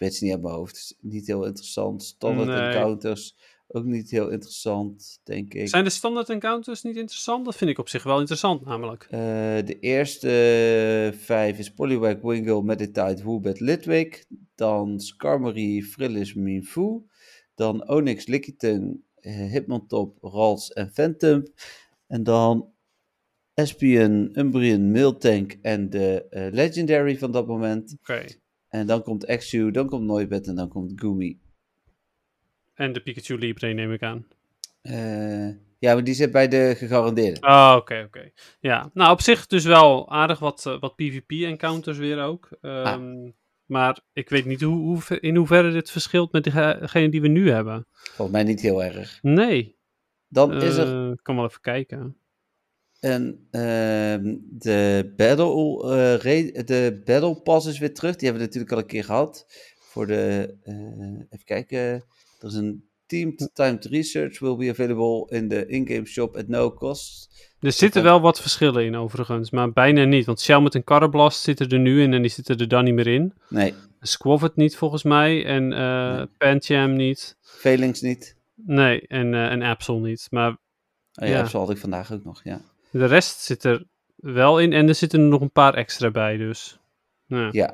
[0.00, 0.96] weet ze niet uit mijn hoofd.
[1.00, 2.02] Niet heel interessant.
[2.02, 2.58] Standard Nee.
[2.60, 3.36] encounters
[3.72, 5.68] ook niet heel interessant, denk ik.
[5.68, 7.44] Zijn de standaard encounters niet interessant?
[7.44, 9.02] Dat vind ik op zich wel interessant, namelijk.
[9.10, 9.20] Eh,
[9.64, 14.26] de eerste vijf is Poliwag, Wingull, Meditite, Woobat, Litwick.
[14.54, 17.02] Dan Skarmory, Frillis, Minfu.
[17.54, 21.42] Dan Onyx, Lickitung, eh, Hitmontop, Rals en Phantom.
[22.06, 22.72] En dan
[23.54, 27.96] Espion, Umbreon, Miltank en de eh, Legendary van dat moment.
[28.00, 28.24] Oké.
[28.70, 31.38] En dan komt Exu, dan komt Noibat en dan komt Gumi.
[32.74, 34.26] En de Pikachu Libre neem ik aan.
[34.82, 35.48] Eh,
[35.78, 37.40] ja, maar die zit bij de gegarandeerde.
[37.40, 38.30] Ah, oké, oké.
[38.60, 42.48] Ja, nou op zich dus wel aardig wat, eh, wat PvP-encounters weer ook.
[42.60, 43.30] Ehm,
[43.66, 47.50] Maar ik weet niet hoe, hoe, in hoeverre dit verschilt met degene die we nu
[47.50, 47.86] hebben.
[47.90, 49.18] Volgens mij niet heel erg.
[49.22, 49.76] Nee.
[50.28, 52.16] Dan is er Eh, Ik kan wel even kijken.
[53.00, 55.82] En ehm, de, battle,
[56.16, 58.16] ra- de Battle Pass is weer terug.
[58.16, 59.46] Die hebben we natuurlijk al een keer gehad.
[59.78, 60.74] Voor de, eh,
[61.30, 61.78] even kijken.
[61.78, 62.04] Er
[62.48, 67.28] is een Teamed Timed Research will be available in the in-game shop at no cost.
[67.60, 70.26] Er zitten wel wat verschillen in overigens, maar bijna niet.
[70.26, 72.94] Want Shell met een Carablast zitten er nu in en die zitten er dan niet
[72.94, 73.32] meer in.
[73.48, 76.26] Nee, Squavet niet volgens mij en eh Nee.
[76.38, 77.36] Pancham niet.
[77.40, 78.36] Velings niet.
[78.54, 80.26] Nee, en, en Absol niet.
[80.30, 80.56] Maar Oh
[81.14, 81.44] ja, Ja.
[81.46, 82.60] zo had ik vandaag ook nog, ja.
[82.90, 83.84] De rest zit er
[84.16, 86.78] wel in en er zitten er nog een paar extra bij, dus.
[87.26, 87.48] Ja.
[87.52, 87.66] Ja.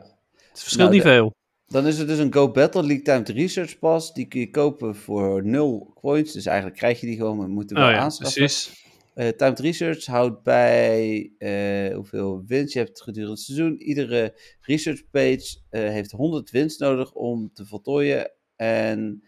[0.51, 1.35] Het verschilt Nou, niet de- veel.
[1.69, 4.13] Dan is er dus een Go Battle League Timed Research Pass.
[4.13, 6.33] Die kun je kopen voor 0 coins.
[6.33, 8.39] Dus eigenlijk krijg je die gewoon, maar moeten wel Oh ja, aanschaffen.
[8.41, 8.85] precies.
[9.15, 13.81] Eh, Timed Research houdt bij eh, hoeveel wins je hebt gedurende het seizoen.
[13.83, 18.31] Iedere research page eh, heeft 100 wins nodig om te voltooien.
[18.57, 19.23] En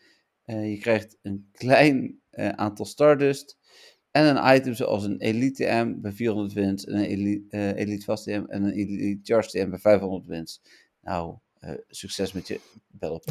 [0.45, 3.58] je krijgt een klein aantal Stardust.
[4.19, 6.85] En een item zoals een Elite TM bij 400 wins.
[6.85, 10.61] En een Elite, eh, elite Fast TM en een Elite Charge TM bij 500 wins.
[11.03, 12.61] Nou, eh, succes met je
[12.99, 13.25] Pass.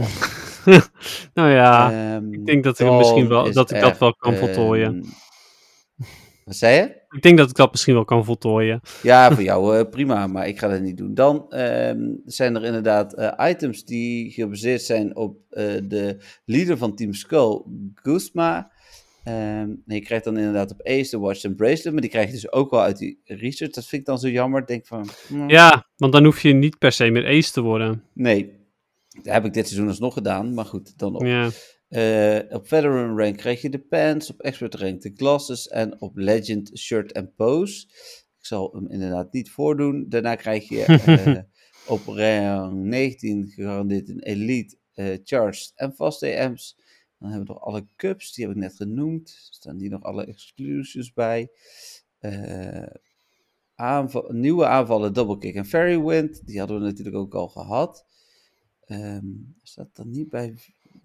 [1.34, 4.94] nou ja, Ehm, ik denk dat ik misschien wel- dat ik dat wel kan voltooien.
[4.96, 5.06] een-
[6.46, 7.02] Wat zei je?
[7.10, 8.82] ik denk dat ik dat misschien wel kan voltooien.
[9.04, 11.14] Ja, voor jou eh, prima, maar ik ga dat niet doen.
[11.14, 16.96] Dan ehm, zijn er inderdaad eh, items die gebaseerd zijn op eh, de leader van
[16.96, 17.62] Team Skull,
[17.94, 18.72] Guzma.
[19.28, 22.34] En je krijgt dan inderdaad op Ace de Watch en Bracelet, maar die krijg je
[22.34, 23.74] dus ook wel uit die research.
[23.74, 24.66] Dat vind ik dan zo jammer.
[24.66, 28.04] Denk van, hmm, Ja, want dan hoef je niet per se meer ace te worden.
[28.14, 28.56] nee.
[29.24, 31.26] Dat heb ik dit seizoen alsnog gedaan, maar goed, dan op.
[31.26, 31.50] Ja.
[31.88, 36.18] Eh, op Veteran rank krijg je de pants, op Expert rank de glasses en op
[36.18, 37.86] Legend shirt en pose.
[38.40, 40.06] Ik zal hem inderdaad niet voordoen.
[40.10, 41.38] Daarna krijg je eh,
[41.88, 46.78] op rang 19 gegarandeerd een Elite, eh, Charged en Fast AM's.
[47.20, 49.30] Dan hebben we nog alle cups, die heb ik net genoemd.
[49.50, 51.52] Staan hier nog alle exclusives bij.
[52.20, 52.88] Eh,
[53.76, 56.46] aanval, nieuwe aanvallen, Double Kick en Fairy Wind.
[56.46, 58.06] Die hadden we natuurlijk ook al gehad.
[58.86, 59.26] Ehm
[59.64, 60.56] staat dan niet bij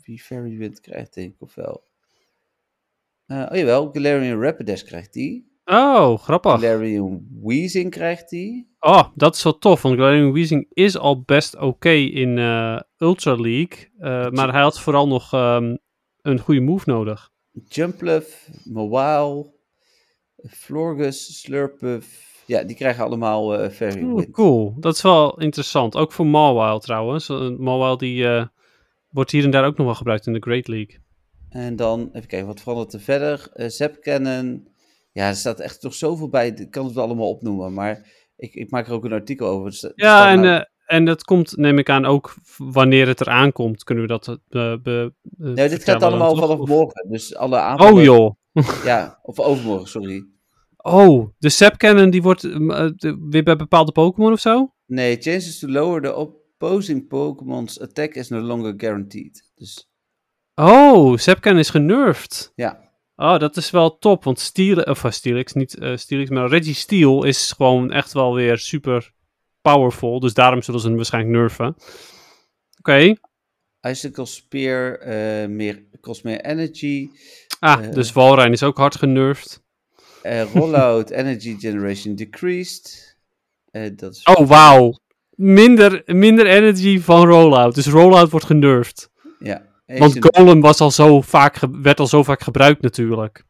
[0.05, 1.83] wie Fairy Wind krijgt, denk ik, of wel?
[3.27, 5.51] Eh, oh jawel, Galarian Rapidash krijgt die.
[5.65, 6.53] Oh, grappig.
[6.53, 8.71] Galarian Weezing krijgt die.
[8.81, 13.35] Oh, dat is wel tof, want Galarian Weezing is al best oké in eh, Ultra
[13.35, 13.91] League.
[14.31, 15.77] maar hij had vooral nog ehm,
[16.23, 17.31] een goede move nodig.
[17.69, 19.53] Jumpluff, Mawile,
[20.49, 22.31] Florgus, Slurpuff.
[22.47, 25.97] Ja, die krijgen allemaal eh Fairy Oeh, cool, dat is wel interessant.
[25.97, 27.29] Ook voor Mawile trouwens.
[27.29, 28.47] Uh, Mawile die eh,
[29.09, 31.01] wordt hier en daar ook nog wel gebruikt in de Great League.
[31.49, 33.51] En dan, even kijken, wat verandert er verder?
[33.53, 34.69] Eh Zap Cannon.
[35.13, 36.49] Ja, er staat echt nog zoveel bij.
[36.49, 39.67] Ik kan het wel allemaal opnoemen, maar ik, ik maak er ook een artikel over.
[39.67, 43.21] Er er Ja, en, nou- eh, en dat komt, neem ik aan, ook wanneer het
[43.21, 44.37] eraan komt, kunnen we dat eh,
[44.83, 47.11] be, eh, Nee, dit gaat allemaal vanaf Of- morgen.
[47.11, 47.95] Dus alle aanvallen...
[47.95, 48.35] Oh joh.
[48.85, 50.27] Ja, of overmorgen, sorry.
[50.77, 54.73] Oh, de Sap Cannon die wordt eh, de- weer bij bepaalde Pokémon of zo?
[54.87, 59.51] Nee, chances to lower the opposing Pokémon's attack is no longer guaranteed.
[59.55, 59.91] Dus
[60.55, 62.53] Oh, Sap Cannon is genervd.
[62.55, 67.25] ja, Oh, dat is wel top, want Steel, of Steelix, niet Steelix, maar Reggie Steel
[67.25, 69.13] is gewoon echt wel weer super
[69.63, 70.21] powerful.
[70.21, 71.77] Dus daarom zullen ze hem waarschijnlijk nerven.
[72.79, 73.15] Oké.
[73.81, 77.09] Icicle Spear eh, meer, kost meer energy.
[77.61, 77.93] Ah, Eh.
[77.93, 79.63] dus Walrein is ook hard genervd.
[80.23, 83.17] Eh, rollout energy generation decreased.
[83.97, 84.99] Dat is Oh, wauw.
[85.31, 87.75] Minder, minder energy van rollout.
[87.75, 89.11] Dus rollout wordt genervd.
[89.39, 89.71] ja.
[89.87, 93.45] Want Golem was al zo vaak werd al zo vaak gebruikt natuurlijk.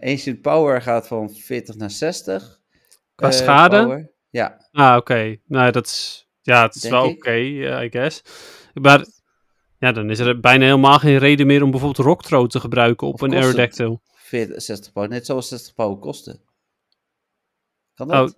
[0.00, 2.60] Ancient Power gaat van 40 naar 60.
[3.14, 3.82] Qua schade?
[3.82, 4.09] power.
[4.30, 5.36] Ja, Ah, oké.
[5.46, 6.28] Nou, dat is...
[6.42, 8.22] Ja, het is Denk wel oké, ja, I guess.
[8.74, 9.04] Maar...
[9.78, 13.14] Ja, dan is er bijna helemaal geen reden meer om bijvoorbeeld Rocktro te gebruiken op
[13.14, 13.34] Of een?
[13.34, 14.00] Aerodactyl.
[14.14, 15.08] 40, 60 power.
[15.08, 16.40] Net zoals 60 power kosten.
[17.94, 18.36] Kan Oh, dat?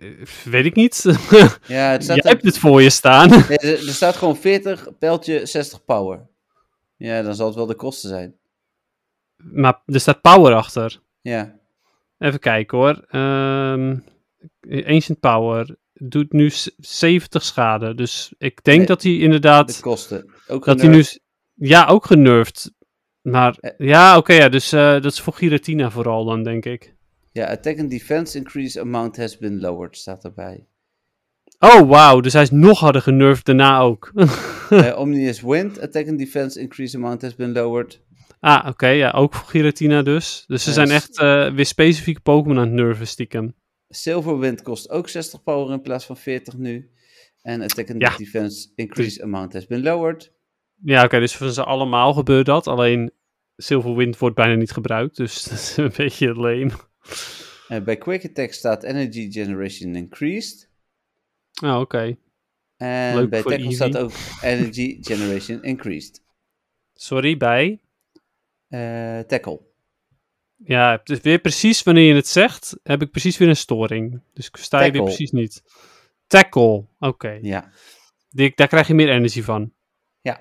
[0.00, 1.02] eh, weet ik niet.
[1.66, 3.28] ja, het staat Jij hebt het voor je staan.
[3.48, 6.26] Nee, er, er staat gewoon 40, pijltje 60 power.
[6.96, 8.36] Ja, dan zal het wel de kosten zijn.
[9.36, 11.00] maar er staat power achter.
[11.20, 11.58] Ja,
[12.18, 13.04] Even kijken hoor.
[13.08, 13.98] Ehm,
[14.86, 17.94] Ancient Power doet nu s- 70 schade.
[17.94, 19.80] Dus ik denk Nee, dat hij de inderdaad...
[19.80, 20.30] kosten.
[20.48, 21.04] Ook Dat hij nu...
[21.54, 22.72] Ja, ook genervd.
[23.22, 23.86] Maar Eh.
[23.88, 26.94] ja, oké, ja, dus eh, dat is voor Giratina vooral dan, denk ik.
[27.32, 30.64] Ja, attack and defense increase amount has been lowered, staat erbij.
[31.58, 34.12] Oh, wauw, dus hij is nog harder genervd daarna ook.
[34.70, 38.00] Eh Omnius Wind, attack and defense increase amount has been lowered.
[38.40, 40.44] ah, oké, ja, ook voor Giratina dus.
[40.46, 41.16] Dus ze zijn echt
[41.54, 43.54] weer specifieke Pokémon aan het nerven stiekem.
[43.94, 46.90] Silver Wind kost ook 60 power in plaats van 40 nu.
[47.42, 48.16] En attack and Ja.
[48.16, 50.32] defense increase amount has been lowered.
[50.82, 52.66] Ja, oké, dus voor ze allemaal gebeurt dat.
[52.66, 53.12] Alleen
[53.56, 56.70] Silverwind wordt bijna niet gebruikt, dus dat is een beetje lame.
[57.68, 60.68] Eh, bij Quick Attack staat energy generation increased.
[61.62, 62.16] Ah, oké.
[62.76, 64.12] En Leuk bij Tackle staat ook
[64.42, 66.22] energy generation increased.
[66.94, 67.80] Sorry, bij.
[68.68, 69.60] Eh tackle.
[70.64, 74.20] Ja, is weer precies wanneer je het zegt, heb ik precies weer een storing.
[74.34, 75.62] Dus ik versta je weer precies niet.
[76.26, 77.38] Tackle, oké.
[77.42, 77.70] Ja.
[78.30, 79.72] Die- Daar krijg je meer energie van.
[80.20, 80.40] Ja.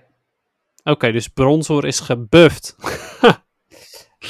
[0.83, 2.75] Oké, dus Bronzor is gebufft.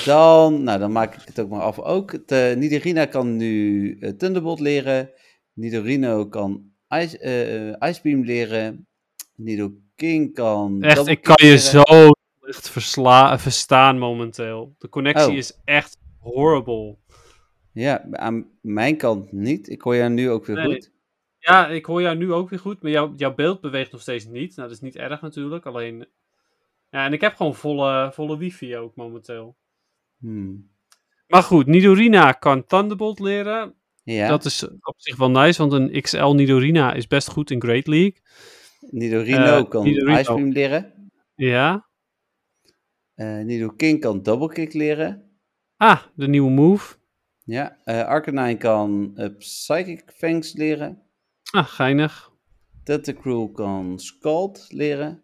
[0.06, 2.28] Dan, nou, dan maak ik het ook maar af ook.
[2.28, 5.12] De, Nidorina kan nu eh, Thunderbolt leren.
[5.54, 8.88] Nidorino kan Ice, eh, Ice Beam leren.
[9.36, 10.82] Nidoking kan...
[10.82, 11.82] Echt, ik kan je zo
[12.54, 14.76] slecht versla verstaan momenteel.
[14.78, 15.38] De connectie Oh.
[15.38, 16.98] is echt horrible.
[17.72, 19.70] Ja, aan mijn kant niet.
[19.70, 20.66] Ik hoor jou nu ook weer Nee.
[20.66, 20.92] goed.
[21.38, 24.26] Ja, ik hoor jou nu ook weer goed, maar jouw, jouw beeld beweegt nog steeds
[24.26, 24.56] niet.
[24.56, 26.08] Nou, dat is niet erg natuurlijk, alleen...
[26.90, 29.58] Ja, en ik heb gewoon volle, volle wifi ook momenteel.
[30.20, 30.70] Hmm.
[31.28, 33.74] Maar goed, Nidorina kan Thunderbolt leren.
[34.04, 37.62] Ja, Dat is op zich wel nice, want een XL Nidorina is best goed in
[37.62, 38.16] Great League.
[38.80, 40.18] Nidorino eh, kan Nidorino.
[40.20, 41.12] Ice Beam leren.
[41.36, 41.89] Ja.
[43.20, 45.24] Eh Nidoking kan Double Kick leren.
[45.78, 46.96] Ah, de nieuwe move.
[47.44, 51.02] Ja, eh Arcanine kan eh, Psychic Fangs leren.
[51.52, 52.32] Ah, geinig.
[52.84, 55.24] Tentacruel kan Scald leren.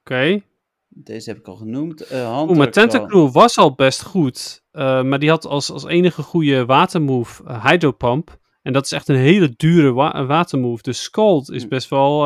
[0.00, 0.42] Oké.
[0.88, 1.98] Deze heb ik al genoemd.
[2.08, 4.64] Hunter Oeh, maar kan- Tentacruel was al best goed.
[4.72, 8.38] maar die had als, als enige goede watermove eh, Hydro Pump.
[8.62, 10.82] En dat is echt een hele dure wa watermove.
[10.82, 11.68] Dus Scald is Hm.
[11.68, 12.20] best wel...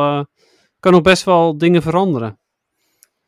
[0.79, 2.39] kan nog best wel dingen veranderen.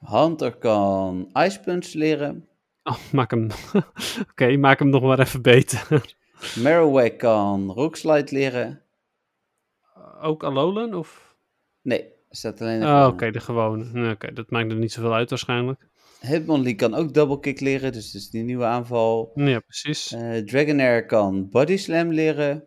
[0.06, 2.48] Hunter kan Ice Punch leren.
[2.84, 3.48] Oh, maak hem...
[4.32, 6.16] Oké, maak hem nog maar even beter.
[6.64, 8.82] Marowak kan Rock Slide leren.
[10.22, 10.94] Ook Alolan?
[10.94, 11.36] Of...
[11.82, 14.12] Nee, staat alleen Oh, oké, de gewone.
[14.12, 15.88] Oké, dat maakt er niet zoveel uit waarschijnlijk.
[16.20, 19.32] Hitmonlee kan ook Double Kick leren, dus dat is die nieuwe aanval.
[19.36, 20.14] Ja, precies.
[20.14, 22.64] Eh Dragonair kan Body Slam leren.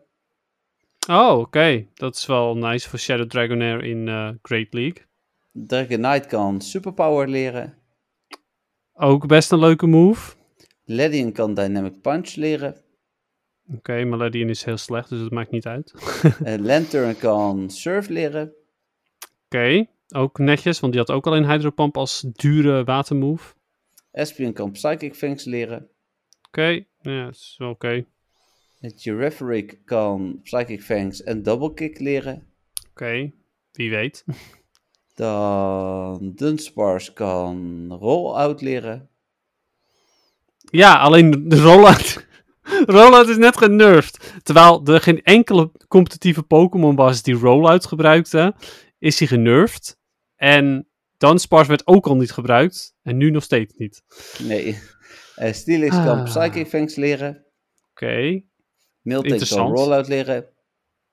[1.10, 1.86] Oh, oké.
[1.94, 5.05] Dat is wel nice voor Shadow Dragonair in eh, Great League.
[5.64, 7.74] Dragonite kan Superpower leren.
[8.92, 10.34] Ook best een leuke move.
[10.84, 12.76] Ledian kan Dynamic Punch leren.
[13.74, 15.94] Oké, maar Ledian is heel slecht, dus dat maakt niet uit.
[16.44, 18.52] Eh Lantern kan Surf leren.
[19.44, 23.54] Oké, ook netjes, want die had ook al een Hydropump als dure watermove.
[24.10, 25.88] Espion kan Psychic Fangs leren.
[26.46, 28.04] Oké, ja, dat is wel oké.
[28.80, 32.46] Het kan Psychic Fangs en Double Kick leren.
[32.90, 33.32] Oké,
[33.72, 34.24] wie weet.
[35.16, 39.08] Dan Dunsparce kan Rollout leren.
[40.70, 42.26] Ja, alleen de rollout.
[42.98, 44.32] rollout is net genervd.
[44.42, 48.54] Terwijl er geen enkele competitieve Pokémon was die rollout gebruikte,
[48.98, 49.98] is hij genervd.
[50.36, 52.94] En Dunsparce werd ook al niet gebruikt.
[53.02, 54.02] En nu nog steeds niet.
[54.42, 54.78] Nee.
[55.34, 56.24] Eh Steelix kan Ah.
[56.24, 57.44] Psychic Fangs leren.
[57.90, 58.42] Oké,
[59.00, 59.72] Miltank kan.
[59.72, 60.46] Rollout leren.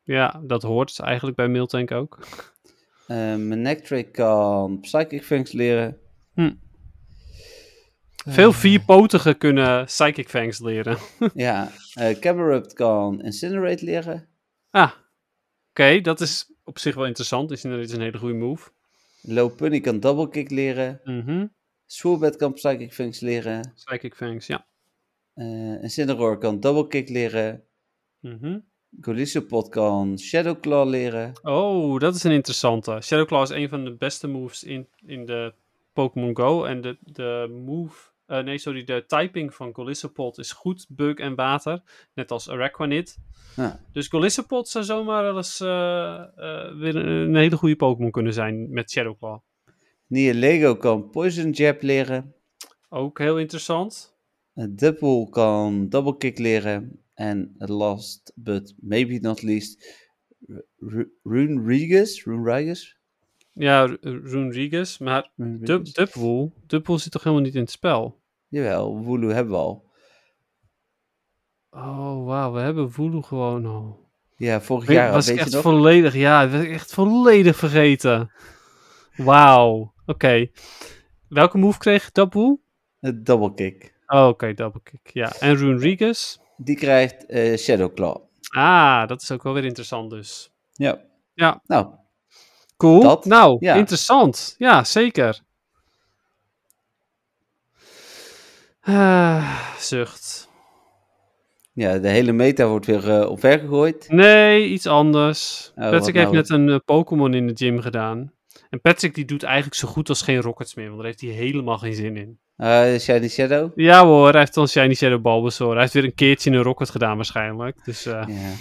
[0.03, 2.19] ja, dat hoort eigenlijk bij Miltank ook.
[3.14, 5.98] Uh, Manectric kan Psychic Fangs leren.
[8.26, 10.98] Veel vierpotigen kunnen Psychic Fangs leren.
[11.34, 14.27] ja, eh Cabarupt kan Incinerate leren.
[14.69, 14.91] Ah,
[15.69, 17.52] oké, dat is op zich wel interessant.
[17.52, 18.69] Is inderdaad een hele goede move.
[19.22, 20.99] Lopunny kan Double Kick leren.
[21.85, 23.73] Swoobet kan Psychic Fangs leren.
[23.76, 24.65] Psychic Fangs, ja.
[25.35, 27.64] Uh, Incineroar kan Double Kick leren.
[28.19, 28.60] Mhm.
[29.01, 31.31] Golisopod kan Shadow Claw leren.
[31.41, 32.99] Oh, dat is een interessante.
[33.01, 35.53] Shadow Claw is een van de beste moves in, in de
[35.93, 36.63] Pokémon Go.
[36.63, 41.35] En de, de move, eh, nee sorry, de typing van Golisopod is goed, bug en
[41.35, 41.81] water.
[42.13, 43.17] Net als Araquanid.
[43.55, 43.79] Ja.
[43.91, 48.33] Dus Golisopod zou zomaar wel eens eh, eh, weer een, een hele goede Pokémon kunnen
[48.33, 49.39] zijn met Shadow Claw.
[50.07, 52.33] Lego kan Poison Jab leren.
[52.89, 54.15] Ook heel interessant.
[54.53, 57.02] Dubwool kan Double Kick leren.
[57.14, 60.02] En last but maybe not least,
[60.77, 62.23] Ru- Runerigus.
[62.23, 62.98] Runerigus?
[63.53, 65.31] Ja, Ru- Runerigus, maar
[65.95, 68.22] Dubwool, Dubwool zit toch helemaal niet in het spel?
[68.48, 69.91] Jawel, Wooloo hebben we al.
[71.69, 74.10] Oh, wauw, we hebben Wooloo gewoon al.
[74.35, 78.31] Ja, vorig jaar was ik echt volledig, ja, was ik echt volledig vergeten.
[79.15, 80.48] Wauw, oké.
[81.27, 82.61] Welke move kreeg Dubwool?
[82.99, 83.91] Double Kick.
[84.07, 85.31] Oh, oké, double kick, ja.
[85.40, 86.40] En Runerigus?
[86.57, 88.17] Die krijgt eh, Shadow Claw.
[88.55, 90.51] Ah, dat is ook wel weer interessant dus.
[90.73, 91.01] Ja.
[91.34, 91.61] Ja.
[91.65, 91.88] Nou,
[92.84, 93.01] Cool.
[93.01, 93.75] Dat, nou, ja.
[93.75, 94.55] interessant.
[94.57, 95.39] Ja, zeker.
[98.81, 100.49] Ah, zucht.
[101.73, 104.09] ja, de hele meta wordt weer uh, omver gegooid.
[104.09, 105.71] Nee, iets anders.
[105.75, 106.35] Oh, Patrick heeft nou?
[106.35, 108.31] net een eh, Pokémon in de gym gedaan.
[108.73, 111.29] En Patrick die doet eigenlijk zo goed als geen Rockets meer, want daar heeft hij
[111.29, 112.39] helemaal geen zin in.
[112.55, 113.71] Eh, Shiny Shadow.
[113.75, 115.71] Ja hoor, hij heeft dan Shiny Shadow Bulbasaur.
[115.71, 117.85] Hij heeft weer een keertje een Rocket gedaan waarschijnlijk.
[117.85, 118.51] Dus eh Ja.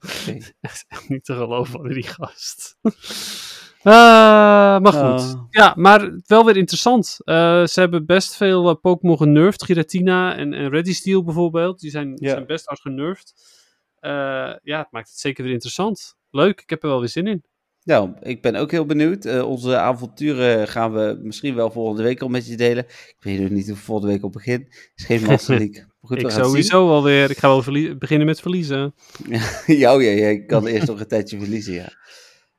[0.28, 0.38] Oké.
[0.60, 2.76] echt niet te geloven van die gast.
[3.86, 5.34] Ah, maar goed.
[5.34, 5.44] Oh.
[5.50, 7.16] Ja, maar wel weer interessant.
[7.24, 9.64] Eh, ze hebben best veel Pokémon genervd.
[9.64, 11.80] Giratina en, en Ready Steel bijvoorbeeld.
[11.80, 13.34] Die zijn, zijn best hard genervd.
[14.00, 14.10] Eh,
[14.62, 16.16] ja, het maakt het zeker weer interessant.
[16.30, 17.44] Leuk, ik heb er wel weer zin in.
[17.84, 19.24] Nou, ik ben ook heel benieuwd.
[19.24, 22.84] Eh, onze avonturen gaan we misschien wel volgende week al met je delen.
[22.88, 24.68] Ik weet nog niet hoe volgende week op begin.
[24.94, 25.78] Is geen Master League.
[25.78, 27.30] Maar goed, we ik sowieso alweer.
[27.30, 28.94] Ik ga wel verlie- beginnen met verliezen.
[29.66, 31.88] ja, oh ja, ja, ik kan eerst nog een tijdje verliezen, ja.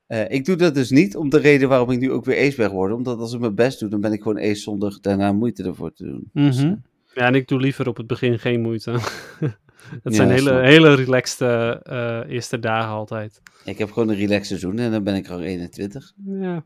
[0.07, 2.56] Eh, ik doe dat dus niet om de reden waarom ik nu ook weer ace
[2.56, 2.97] ben geworden.
[2.97, 5.93] Omdat als ik mijn best doe, dan ben ik gewoon ace zonder daarna moeite ervoor
[5.93, 6.30] te doen.
[6.34, 6.65] Dus, Mhm.
[6.68, 6.73] eh,
[7.14, 8.95] Ja, en ik doe liever op het begin geen moeite.
[9.90, 13.41] Het Ja, zijn hele, hele relaxed eh, eerste dagen altijd.
[13.66, 16.14] ik heb gewoon een relax seizoen en dan ben ik al 21.
[16.26, 16.66] Ja,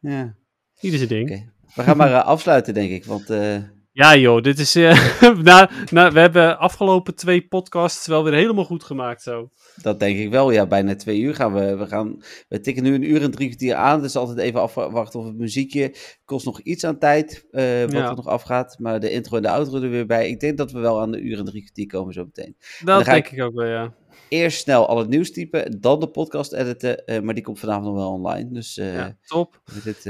[0.00, 0.34] Ja,
[0.80, 1.50] ieder zijn ding.
[1.74, 3.04] We gaan maar eh, afsluiten, denk ik.
[3.04, 3.56] Want eh,
[3.92, 4.74] Ja joh, dit is...
[4.74, 9.50] eh, na, na, we hebben afgelopen twee podcasts wel weer helemaal goed gemaakt zo.
[9.82, 10.50] Dat denk ik wel.
[10.50, 11.76] Ja, bijna twee uur gaan we.
[11.76, 14.02] We, gaan, we tikken nu een uur en drie kwartier aan.
[14.02, 15.94] Dus altijd even afwachten of het muziekje
[16.24, 17.46] kost nog iets aan tijd.
[17.50, 18.08] eh, wat Ja.
[18.08, 18.76] er nog afgaat.
[18.78, 20.28] Maar de intro en de outro er weer bij.
[20.28, 22.56] Ik denk dat we wel aan de uur en drie kwartier komen zo meteen.
[22.84, 23.94] Dat denk ik- ik ook wel, ja.
[24.28, 25.80] Eerst snel al het nieuws typen.
[25.80, 27.04] Dan de podcast editen.
[27.06, 28.50] eh, maar die komt vanavond nog wel online.
[28.52, 29.16] Dus ja.
[29.26, 29.60] Top.
[29.84, 30.04] dit,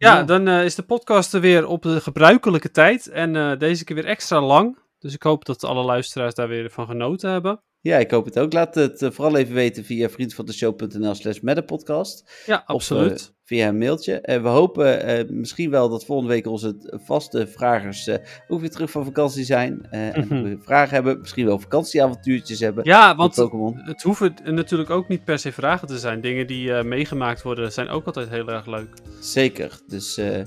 [0.00, 0.22] Ja, Ja.
[0.22, 3.06] dan eh, is de podcast er weer op de gebruikelijke tijd.
[3.08, 4.78] En eh, deze keer weer extra lang.
[4.98, 7.62] Dus ik hoop dat alle luisteraars daar weer van genoten hebben.
[7.80, 8.52] Ja, ik hoop het ook.
[8.52, 12.42] Laat het eh, vooral even weten via vriendvandeshow.nl slash podcast.
[12.46, 13.32] Ja, Of, eh, absoluut.
[13.44, 14.20] via een mailtje.
[14.20, 18.16] En we hopen eh, misschien wel dat volgende week onze vaste vragers eh,
[18.48, 19.86] ook weer terug van vakantie zijn.
[19.90, 20.42] eh, En Mhm.
[20.42, 21.18] we vragen hebben.
[21.20, 22.84] Misschien wel vakantieavontuurtjes hebben.
[22.84, 26.20] ja, want het hoeven natuurlijk ook niet per se vragen te zijn.
[26.20, 28.88] Dingen die eh, meegemaakt worden zijn ook altijd heel erg leuk.
[29.20, 29.80] Zeker.
[29.86, 30.38] Dus, eh,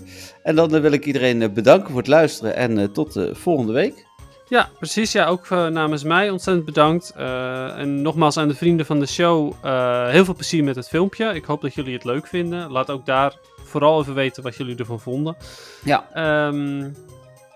[0.43, 2.55] en dan eh, wil ik iedereen eh, bedanken voor het luisteren.
[2.55, 4.11] En eh, tot de volgende week.
[4.47, 5.11] Ja, precies.
[5.11, 7.13] Ja, ook eh, namens mij ontzettend bedankt.
[7.15, 10.87] Eh, en nogmaals aan de vrienden van de show, eh, heel veel plezier met het
[10.87, 11.33] filmpje.
[11.33, 12.71] Ik hoop dat jullie het leuk vinden.
[12.71, 15.35] Laat ook daar vooral even weten wat jullie ervan vonden.
[15.83, 16.89] Ja, Ehm,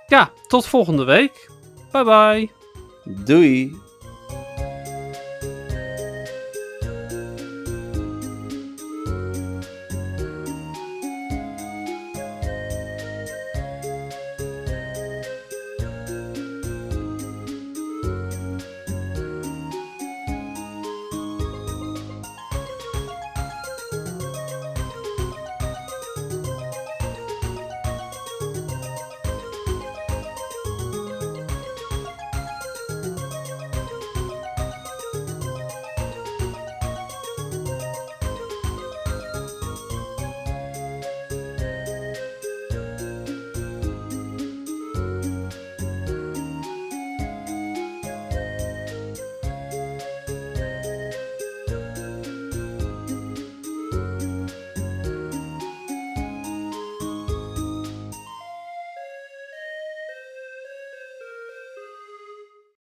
[0.07, 1.49] ja, tot volgende week.
[1.91, 2.49] Bye bye.
[3.26, 3.85] doei.